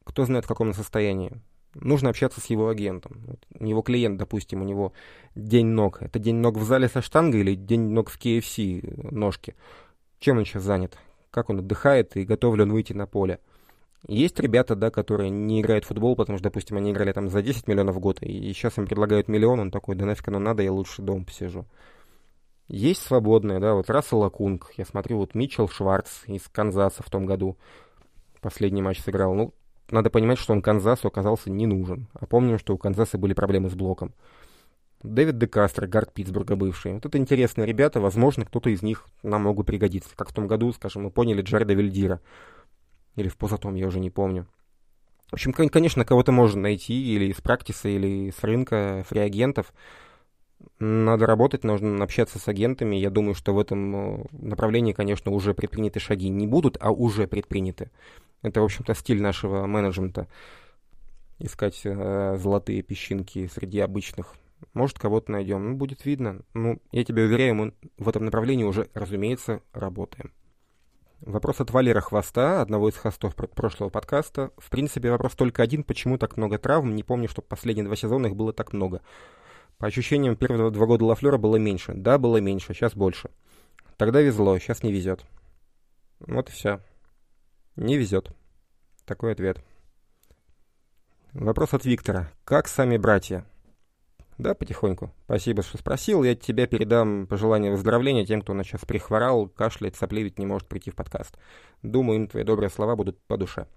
Кто 0.03 0.25
знает, 0.25 0.45
в 0.45 0.47
каком 0.47 0.69
он 0.69 0.73
состоянии. 0.73 1.39
Нужно 1.75 2.09
общаться 2.09 2.41
с 2.41 2.45
его 2.47 2.69
агентом. 2.69 3.23
Вот, 3.27 3.45
у 3.59 3.63
него 3.63 3.83
клиент, 3.83 4.17
допустим, 4.17 4.61
у 4.61 4.65
него 4.65 4.91
день 5.35 5.67
ног. 5.67 6.01
Это 6.01 6.17
день 6.17 6.37
ног 6.37 6.57
в 6.57 6.63
зале 6.63 6.89
со 6.89 7.03
штангой 7.03 7.41
или 7.41 7.53
день 7.53 7.89
ног 7.89 8.09
в 8.09 8.19
KFC 8.19 9.11
ножки? 9.11 9.55
Чем 10.19 10.39
он 10.39 10.45
сейчас 10.45 10.63
занят? 10.63 10.97
Как 11.29 11.51
он 11.51 11.59
отдыхает 11.59 12.17
и 12.17 12.25
готов 12.25 12.55
ли 12.55 12.63
он 12.63 12.71
выйти 12.71 12.93
на 12.93 13.05
поле? 13.05 13.39
Есть 14.07 14.39
ребята, 14.39 14.75
да, 14.75 14.91
которые 14.91 15.29
не 15.29 15.61
играют 15.61 15.85
в 15.85 15.89
футбол, 15.89 16.15
потому 16.15 16.37
что, 16.37 16.49
допустим, 16.49 16.77
они 16.77 16.91
играли 16.91 17.11
там 17.11 17.29
за 17.29 17.41
10 17.41 17.67
миллионов 17.67 17.95
в 17.95 17.99
год, 17.99 18.21
и 18.21 18.53
сейчас 18.53 18.77
им 18.77 18.87
предлагают 18.87 19.27
миллион, 19.27 19.59
он 19.59 19.71
такой, 19.71 19.95
да 19.95 20.05
нафиг 20.05 20.27
оно 20.29 20.39
надо, 20.39 20.63
я 20.63 20.71
лучше 20.71 21.01
дома 21.01 21.25
посижу. 21.25 21.65
Есть 22.69 23.01
свободные, 23.01 23.59
да, 23.59 23.73
вот 23.73 23.89
Рассел 23.89 24.19
Лакунг, 24.19 24.71
я 24.77 24.85
смотрю, 24.85 25.17
вот 25.17 25.35
Митчелл 25.35 25.67
Шварц 25.67 26.23
из 26.27 26.47
Канзаса 26.47 27.03
в 27.03 27.09
том 27.09 27.25
году 27.25 27.57
последний 28.41 28.81
матч 28.81 29.01
сыграл. 29.01 29.33
Ну, 29.33 29.53
надо 29.91 30.09
понимать, 30.09 30.37
что 30.37 30.53
он 30.53 30.61
Канзасу 30.61 31.07
оказался 31.07 31.49
не 31.49 31.65
нужен. 31.65 32.07
А 32.13 32.25
помним, 32.25 32.59
что 32.59 32.73
у 32.73 32.77
Канзаса 32.77 33.17
были 33.17 33.33
проблемы 33.33 33.69
с 33.69 33.73
блоком. 33.73 34.13
Дэвид 35.01 35.37
Декастро, 35.37 35.87
гард 35.87 36.13
Питтсбурга 36.13 36.55
бывший. 36.55 36.93
Вот 36.93 37.05
это 37.05 37.17
интересные 37.17 37.65
ребята, 37.65 38.01
возможно, 38.01 38.45
кто-то 38.45 38.69
из 38.69 38.81
них 38.81 39.05
нам 39.23 39.43
могут 39.43 39.65
пригодиться. 39.65 40.09
Как 40.15 40.29
в 40.29 40.33
том 40.33 40.47
году, 40.47 40.71
скажем, 40.73 41.03
мы 41.03 41.11
поняли 41.11 41.41
Джареда 41.41 41.73
Вильдира. 41.73 42.19
Или 43.19 43.27
в 43.27 43.35
позатом, 43.35 43.75
я 43.75 43.85
уже 43.85 43.99
не 43.99 44.09
помню. 44.09 44.47
В 45.29 45.33
общем, 45.33 45.51
конечно, 45.51 46.05
кого-то 46.05 46.31
можно 46.31 46.61
найти 46.61 46.93
или 46.93 47.25
из 47.25 47.41
практиса, 47.41 47.89
или 47.89 48.31
с 48.31 48.41
рынка 48.45 49.03
фриагентов. 49.09 49.73
Надо 50.79 51.25
работать, 51.25 51.65
нужно 51.65 52.01
общаться 52.01 52.39
с 52.39 52.47
агентами. 52.47 52.95
Я 52.95 53.09
думаю, 53.09 53.35
что 53.35 53.53
в 53.53 53.59
этом 53.59 54.21
э, 54.21 54.25
направлении, 54.31 54.93
конечно, 54.93 55.31
уже 55.31 55.53
предприняты 55.53 55.99
шаги 55.99 56.29
не 56.29 56.47
будут, 56.47 56.77
а 56.79 56.91
уже 56.91 57.27
предприняты. 57.27 57.91
Это, 58.41 58.61
в 58.61 58.63
общем-то, 58.63 58.93
стиль 58.95 59.21
нашего 59.21 59.65
менеджмента. 59.67 60.29
Искать 61.39 61.81
э, 61.83 62.37
золотые 62.37 62.81
песчинки 62.83 63.47
среди 63.53 63.79
обычных. 63.79 64.35
Может, 64.73 64.97
кого-то 64.97 65.33
найдем. 65.33 65.71
Ну, 65.71 65.75
будет 65.75 66.05
видно. 66.05 66.41
Ну, 66.53 66.81
я 66.93 67.03
тебе 67.03 67.23
уверяю, 67.23 67.55
мы 67.55 67.73
в 67.97 68.07
этом 68.07 68.23
направлении 68.23 68.63
уже, 68.63 68.87
разумеется, 68.93 69.61
работаем. 69.73 70.31
Вопрос 71.21 71.59
от 71.59 71.71
Валера 71.71 71.99
Хвоста, 71.99 72.61
одного 72.61 72.89
из 72.89 72.95
хостов 72.95 73.35
прошлого 73.35 73.89
подкаста. 73.89 74.51
В 74.57 74.69
принципе, 74.69 75.11
вопрос 75.11 75.33
только 75.35 75.61
один, 75.61 75.83
почему 75.83 76.17
так 76.17 76.37
много 76.37 76.57
травм. 76.57 76.95
Не 76.95 77.03
помню, 77.03 77.27
что 77.27 77.41
последние 77.41 77.85
два 77.85 77.97
сезона 77.97 78.27
их 78.27 78.35
было 78.35 78.53
так 78.53 78.71
много. 78.71 79.01
По 79.77 79.87
ощущениям, 79.87 80.37
первые 80.37 80.71
два 80.71 80.85
года 80.85 81.03
Лафлера 81.03 81.37
было 81.37 81.57
меньше. 81.57 81.93
Да, 81.93 82.17
было 82.17 82.37
меньше, 82.37 82.73
сейчас 82.73 82.95
больше. 82.95 83.31
Тогда 83.97 84.21
везло, 84.21 84.57
сейчас 84.59 84.81
не 84.81 84.93
везет. 84.93 85.25
Вот 86.19 86.49
и 86.49 86.53
все. 86.53 86.79
Не 87.75 87.97
везет. 87.97 88.31
Такой 89.05 89.33
ответ. 89.33 89.61
Вопрос 91.33 91.73
от 91.73 91.83
Виктора. 91.83 92.31
Как 92.45 92.69
сами 92.69 92.95
братья? 92.95 93.45
Да, 94.39 94.55
потихоньку. 94.55 95.11
Спасибо, 95.25 95.63
что 95.63 95.77
спросил. 95.77 96.23
Я 96.23 96.33
тебе 96.33 96.65
передам 96.65 97.27
пожелание 97.27 97.71
выздоровления 97.71 98.25
тем, 98.25 98.41
кто 98.41 98.53
у 98.53 98.55
нас 98.55 98.65
сейчас 98.65 98.85
прихворал, 98.85 99.49
кашляет, 99.49 99.97
сопливить 99.97 100.39
не 100.39 100.45
может 100.45 100.65
прийти 100.69 100.91
в 100.91 100.95
подкаст. 100.95 101.37
Думаю, 101.83 102.21
им 102.21 102.27
твои 102.27 102.45
добрые 102.45 102.69
слова 102.69 102.95
будут 102.95 103.19
по 103.27 103.35
душе. 103.35 103.67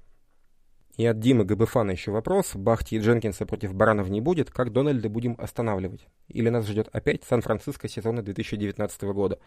И 0.96 1.04
от 1.04 1.18
Димы 1.18 1.44
Габефана 1.44 1.90
еще 1.90 2.12
вопрос. 2.12 2.54
Бахти 2.54 2.94
и 2.94 3.00
Дженкинса 3.00 3.44
против 3.44 3.74
Баранов 3.74 4.08
не 4.08 4.20
будет. 4.20 4.52
Как 4.52 4.72
Дональда 4.72 5.08
будем 5.08 5.34
останавливать? 5.36 6.06
Или 6.28 6.48
нас 6.48 6.64
ждет 6.68 6.88
опять 6.92 7.24
Сан-Франциско 7.24 7.88
сезона 7.88 8.22
2019 8.22 9.02
года? 9.02 9.40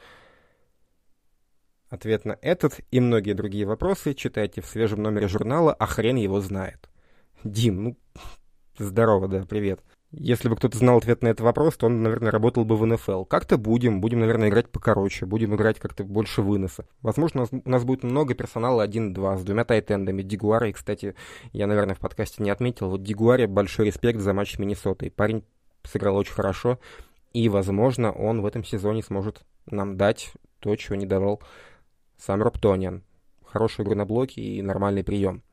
Ответ 1.87 2.25
на 2.25 2.37
этот 2.41 2.81
и 2.91 2.99
многие 2.99 3.31
другие 3.31 3.65
вопросы 3.65 4.15
читайте 4.15 4.59
в 4.59 4.65
свежем 4.65 5.01
номере 5.01 5.29
журнала 5.29 5.73
«А 5.73 5.85
хрен 5.85 6.17
его 6.17 6.41
знает». 6.41 6.89
Дим, 7.45 7.83
ну 7.83 7.97
Здорово, 8.77 9.29
да, 9.29 9.45
привет. 9.45 9.79
Если 10.11 10.47
бы 10.47 10.55
кто-то 10.55 10.77
знал 10.77 10.97
ответ 10.97 11.23
на 11.23 11.27
этот 11.27 11.41
вопрос, 11.41 11.75
то 11.75 11.87
он, 11.87 12.03
наверное, 12.03 12.31
работал 12.31 12.63
бы 12.63 12.77
в 12.77 12.85
НФЛ. 12.85 13.25
Как-то 13.25 13.57
будем, 13.57 14.01
будем, 14.01 14.19
наверное, 14.19 14.49
играть 14.49 14.69
покороче, 14.69 15.25
будем 15.25 15.55
играть 15.55 15.79
как-то 15.79 16.03
больше 16.03 16.41
выноса. 16.41 16.87
Возможно, 17.01 17.41
у 17.41 17.43
нас, 17.43 17.63
у 17.65 17.69
нас 17.69 17.83
будет 17.83 18.03
много 18.03 18.33
персонала 18.33 18.87
1-2 18.87 19.37
с 19.37 19.43
двумя 19.43 19.65
тайтендами. 19.65 20.21
Дигуаре, 20.21 20.73
кстати, 20.73 21.15
я, 21.51 21.67
наверное, 21.67 21.95
в 21.95 21.99
подкасте 21.99 22.43
не 22.43 22.49
отметил. 22.49 22.89
Вот 22.89 23.03
Дигуаре 23.03 23.47
большой 23.47 23.87
респект 23.87 24.19
за 24.19 24.33
матч 24.33 24.55
с 24.55 24.59
Миннесотой. 24.59 25.11
Парень 25.11 25.43
сыграл 25.83 26.15
очень 26.15 26.33
хорошо, 26.33 26.79
и, 27.33 27.49
возможно, 27.49 28.11
он 28.11 28.41
в 28.41 28.45
этом 28.45 28.63
сезоне 28.63 29.03
сможет 29.03 29.43
нам 29.65 29.97
дать 29.97 30.31
то, 30.59 30.75
чего 30.75 30.95
не 30.95 31.05
давал 31.05 31.41
сам 32.17 32.41
Роптониан. 32.41 33.03
Хорошую 33.43 33.85
игру 33.85 33.95
на 33.95 34.05
блоке 34.05 34.41
и 34.41 34.61
нормальный 34.61 35.03
прием 35.03 35.43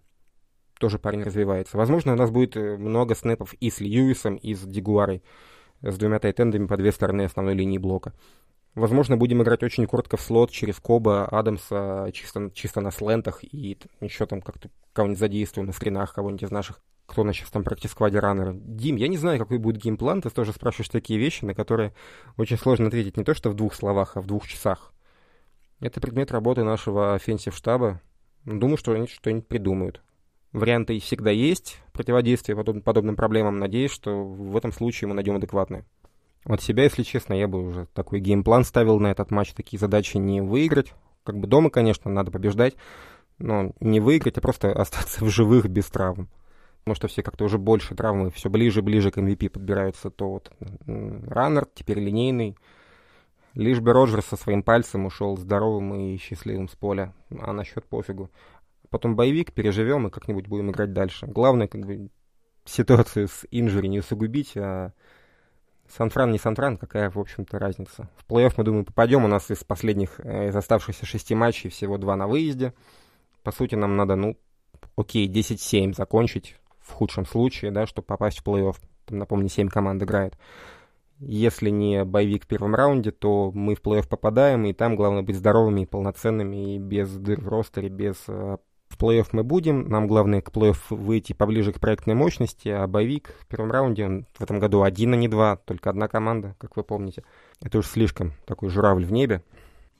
тоже 0.82 0.98
парень 0.98 1.22
развивается. 1.22 1.76
Возможно, 1.76 2.14
у 2.14 2.16
нас 2.16 2.32
будет 2.32 2.56
э, 2.56 2.76
много 2.76 3.14
снэпов 3.14 3.54
и 3.54 3.70
с 3.70 3.78
Льюисом, 3.78 4.34
и 4.34 4.52
с 4.52 4.62
Дигуарой, 4.62 5.22
с 5.80 5.96
двумя 5.96 6.18
тайтендами 6.18 6.66
по 6.66 6.76
две 6.76 6.90
стороны 6.90 7.22
основной 7.22 7.54
линии 7.54 7.78
блока. 7.78 8.12
Возможно, 8.74 9.16
будем 9.16 9.40
играть 9.44 9.62
очень 9.62 9.86
коротко 9.86 10.16
в 10.16 10.20
слот 10.20 10.50
через 10.50 10.80
Коба, 10.80 11.26
Адамса, 11.26 12.10
чисто, 12.12 12.50
чисто 12.52 12.80
на 12.80 12.90
слентах 12.90 13.44
и 13.44 13.78
еще 14.00 14.26
там 14.26 14.42
как-то 14.42 14.70
кого-нибудь 14.92 15.20
задействуем 15.20 15.68
на 15.68 15.72
скринах, 15.72 16.14
кого-нибудь 16.14 16.42
из 16.42 16.50
наших, 16.50 16.80
кто 17.06 17.22
у 17.22 17.24
нас 17.24 17.36
сейчас 17.36 17.50
там 17.50 17.62
практически 17.62 18.02
runner 18.02 18.41
ы. 18.41 18.54
Дим, 18.54 18.96
я 18.96 19.06
не 19.06 19.18
знаю, 19.18 19.38
какой 19.38 19.58
будет 19.58 19.80
game 19.80 19.98
plan, 19.98 20.20
ты 20.20 20.30
тоже 20.30 20.52
спрашиваешь 20.52 20.88
такие 20.88 21.20
вещи, 21.20 21.44
на 21.44 21.54
которые 21.54 21.94
очень 22.36 22.58
сложно 22.58 22.88
ответить 22.88 23.16
не 23.16 23.22
то 23.22 23.34
что 23.34 23.50
в 23.50 23.54
двух 23.54 23.74
словах, 23.74 24.16
а 24.16 24.20
в 24.20 24.26
двух 24.26 24.48
часах. 24.48 24.92
Это 25.78 26.00
предмет 26.00 26.32
работы 26.32 26.64
нашего 26.64 27.14
offensive 27.14 27.54
штаба. 27.54 28.00
Думаю, 28.44 28.78
что 28.78 28.94
они 28.94 29.06
что-нибудь 29.06 29.46
придумают. 29.46 30.02
Варианты 30.52 30.98
всегда 31.00 31.30
есть 31.30 31.78
противодействия 31.92 32.54
подоб, 32.54 32.82
подобным 32.84 33.16
проблемам. 33.16 33.58
Надеюсь, 33.58 33.90
что 33.90 34.24
в 34.24 34.56
этом 34.56 34.72
случае 34.72 35.08
мы 35.08 35.14
найдем 35.14 35.36
адекватные. 35.36 35.84
От 36.44 36.60
себя, 36.60 36.84
если 36.84 37.02
честно, 37.02 37.34
я 37.34 37.48
бы 37.48 37.66
уже 37.66 37.86
такой 37.94 38.20
game 38.20 38.42
plan 38.42 38.64
ставил 38.64 38.98
на 38.98 39.08
этот 39.08 39.30
матч. 39.30 39.52
Такие 39.54 39.78
задачи 39.78 40.18
не 40.18 40.40
выиграть. 40.40 40.92
Как 41.24 41.38
бы 41.38 41.46
дома, 41.46 41.70
конечно, 41.70 42.10
надо 42.10 42.30
побеждать. 42.30 42.74
Но 43.38 43.72
не 43.80 44.00
выиграть, 44.00 44.36
а 44.38 44.40
просто 44.40 44.72
остаться 44.80 45.24
в 45.24 45.30
живых 45.30 45.68
без 45.68 45.86
травм. 45.86 46.28
Потому 46.80 46.96
что 46.96 47.08
все 47.08 47.22
как-то 47.22 47.44
уже 47.44 47.58
больше 47.58 47.94
травмы, 47.94 48.30
все 48.30 48.50
ближе 48.50 48.80
и 48.80 48.82
ближе 48.82 49.10
к 49.10 49.16
MVP 49.16 49.50
подбираются. 49.50 50.10
То 50.10 50.30
вот 50.30 50.52
раннер, 50.86 51.66
теперь 51.74 52.00
линейный. 52.00 52.56
Лишь 53.54 53.80
бы 53.80 53.92
Роджерс 53.92 54.26
со 54.26 54.36
своим 54.36 54.62
пальцем 54.62 55.06
ушел 55.06 55.36
здоровым 55.36 55.94
и 55.94 56.16
счастливым 56.16 56.68
с 56.68 56.74
поля. 56.74 57.14
А 57.40 57.52
насчет 57.52 57.84
пофигу 57.84 58.30
потом 58.92 59.16
боевик, 59.16 59.52
переживем 59.52 60.06
и 60.06 60.10
как-нибудь 60.10 60.46
будем 60.46 60.70
играть 60.70 60.92
дальше. 60.92 61.26
Главное, 61.26 61.66
как 61.66 61.84
бы, 61.84 62.10
ситуацию 62.64 63.26
с 63.26 63.44
инжури 63.50 63.88
не 63.88 63.98
усугубить, 63.98 64.56
а 64.56 64.92
Сан-Фран 65.88 66.30
не 66.30 66.38
Сан-Фран, 66.38 66.76
какая, 66.76 67.10
в 67.10 67.18
общем-то, 67.18 67.58
разница. 67.58 68.08
В 68.16 68.30
плей-офф, 68.30 68.54
мы, 68.56 68.64
думаю, 68.64 68.84
попадем. 68.84 69.24
У 69.24 69.28
нас 69.28 69.50
из 69.50 69.64
последних, 69.64 70.20
э, 70.20 70.48
из 70.48 70.56
оставшихся 70.56 71.04
шести 71.04 71.34
матчей 71.34 71.70
всего 71.70 71.98
два 71.98 72.16
на 72.16 72.26
выезде. 72.26 72.72
По 73.42 73.50
сути, 73.50 73.74
нам 73.74 73.96
надо, 73.96 74.16
ну, 74.16 74.38
окей, 74.96 75.28
10-7 75.28 75.94
закончить 75.94 76.56
в 76.80 76.92
худшем 76.92 77.26
случае, 77.26 77.72
да, 77.72 77.86
чтобы 77.86 78.06
попасть 78.06 78.38
в 78.38 78.46
плей-офф. 78.46 78.76
Там, 79.06 79.18
напомню, 79.18 79.48
7 79.48 79.68
команд 79.68 80.02
играет. 80.02 80.38
Если 81.18 81.70
не 81.70 82.04
боевик 82.04 82.44
в 82.44 82.46
первом 82.48 82.74
раунде, 82.74 83.10
то 83.10 83.52
мы 83.52 83.74
в 83.74 83.82
плей-офф 83.82 84.08
попадаем, 84.08 84.64
и 84.64 84.72
там 84.72 84.96
главное 84.96 85.22
быть 85.22 85.36
здоровыми 85.36 85.82
и 85.82 85.86
полноценными, 85.86 86.74
и 86.74 86.78
без 86.78 87.12
дыр 87.12 87.40
в 87.40 87.48
ростере, 87.48 87.90
без 87.90 88.16
э, 88.28 88.56
в 88.92 88.98
плей-офф 88.98 89.28
мы 89.32 89.42
будем. 89.42 89.88
Нам 89.88 90.06
главное 90.06 90.42
к 90.42 90.50
плей-офф 90.50 90.76
выйти 90.90 91.32
поближе 91.32 91.72
к 91.72 91.80
проектной 91.80 92.14
мощности, 92.14 92.68
а 92.68 92.86
боевик 92.86 93.34
в 93.40 93.46
первом 93.46 93.72
раунде, 93.72 94.04
он 94.04 94.26
в 94.34 94.42
этом 94.42 94.58
году 94.58 94.82
один, 94.82 95.14
а 95.14 95.16
не 95.16 95.28
два, 95.28 95.56
только 95.56 95.90
одна 95.90 96.08
команда, 96.08 96.54
как 96.58 96.76
вы 96.76 96.84
помните. 96.84 97.24
Это 97.62 97.78
уж 97.78 97.86
слишком 97.86 98.32
такой 98.44 98.68
журавль 98.68 99.04
в 99.04 99.12
небе. 99.12 99.42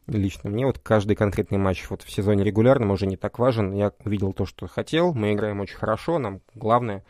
Лично 0.06 0.50
мне 0.50 0.66
вот 0.66 0.78
каждый 0.78 1.16
конкретный 1.16 1.58
матч 1.58 1.88
вот 1.88 2.02
в 2.02 2.10
сезоне 2.10 2.44
регулярном 2.44 2.90
уже 2.90 3.06
не 3.06 3.16
так 3.16 3.38
важен. 3.38 3.72
Я 3.72 3.92
увидел 4.04 4.32
то, 4.32 4.46
что 4.46 4.66
хотел. 4.66 5.14
Мы 5.14 5.32
играем 5.32 5.60
очень 5.60 5.76
хорошо. 5.76 6.18
Нам 6.18 6.40
главное 6.54 7.04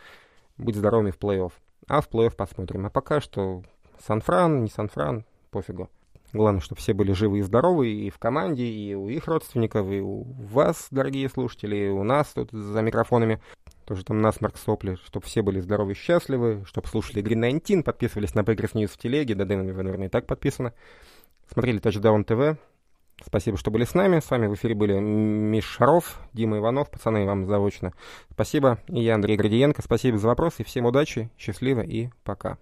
быть 0.58 0.76
здоровыми 0.76 1.10
в 1.10 1.18
плей-офф. 1.18 1.52
А 1.88 2.00
в 2.00 2.08
плей-офф 2.08 2.36
посмотрим. 2.36 2.86
А 2.86 2.90
пока 2.90 3.20
что 3.20 3.62
Сан-Фран, 4.06 4.62
не 4.62 4.68
Сан-Фран, 4.68 5.24
пофигу. 5.50 5.88
Главное, 6.32 6.60
чтобы 6.60 6.80
все 6.80 6.94
были 6.94 7.12
живы 7.12 7.40
и 7.40 7.42
здоровы 7.42 7.90
и 7.90 8.10
в 8.10 8.18
команде, 8.18 8.64
и 8.64 8.94
у 8.94 9.08
их 9.08 9.26
родственников, 9.26 9.90
и 9.90 10.00
у 10.00 10.22
вас, 10.22 10.86
дорогие 10.90 11.28
слушатели, 11.28 11.76
и 11.76 11.88
у 11.88 12.04
нас 12.04 12.28
тут 12.28 12.50
за 12.52 12.80
микрофонами. 12.80 13.40
Тоже 13.84 14.04
там 14.04 14.22
насморк 14.22 14.56
сопли, 14.56 14.96
чтобы 15.04 15.26
все 15.26 15.42
были 15.42 15.60
здоровы 15.60 15.92
и 15.92 15.94
счастливы, 15.94 16.64
чтобы 16.66 16.88
слушали 16.88 17.22
Green 17.22 17.42
19, 17.42 17.84
подписывались 17.84 18.34
на 18.34 18.40
Packers 18.40 18.72
News 18.72 18.88
в 18.88 18.96
телеге, 18.96 19.34
да, 19.34 19.44
Дэнами 19.44 19.72
вы, 19.72 19.82
наверное, 19.82 20.06
и 20.06 20.10
так 20.10 20.26
подписаны. 20.26 20.72
Смотрели 21.52 21.80
Touchdown 21.80 22.24
TV. 22.24 22.56
Спасибо, 23.24 23.58
что 23.58 23.70
были 23.70 23.84
с 23.84 23.94
нами. 23.94 24.20
С 24.20 24.30
вами 24.30 24.46
в 24.46 24.54
эфире 24.54 24.74
были 24.74 24.98
Миш 24.98 25.64
Шаров, 25.64 26.18
Дима 26.32 26.58
Иванов. 26.58 26.90
Пацаны, 26.90 27.26
вам 27.26 27.46
заочно. 27.46 27.92
Спасибо. 28.30 28.78
И 28.88 29.02
я, 29.02 29.14
Андрей 29.14 29.36
Градиенко. 29.36 29.82
Спасибо 29.82 30.18
за 30.18 30.28
вопросы. 30.28 30.64
Всем 30.64 30.86
удачи, 30.86 31.30
счастливо 31.36 31.82
и 31.82 32.08
пока. 32.24 32.58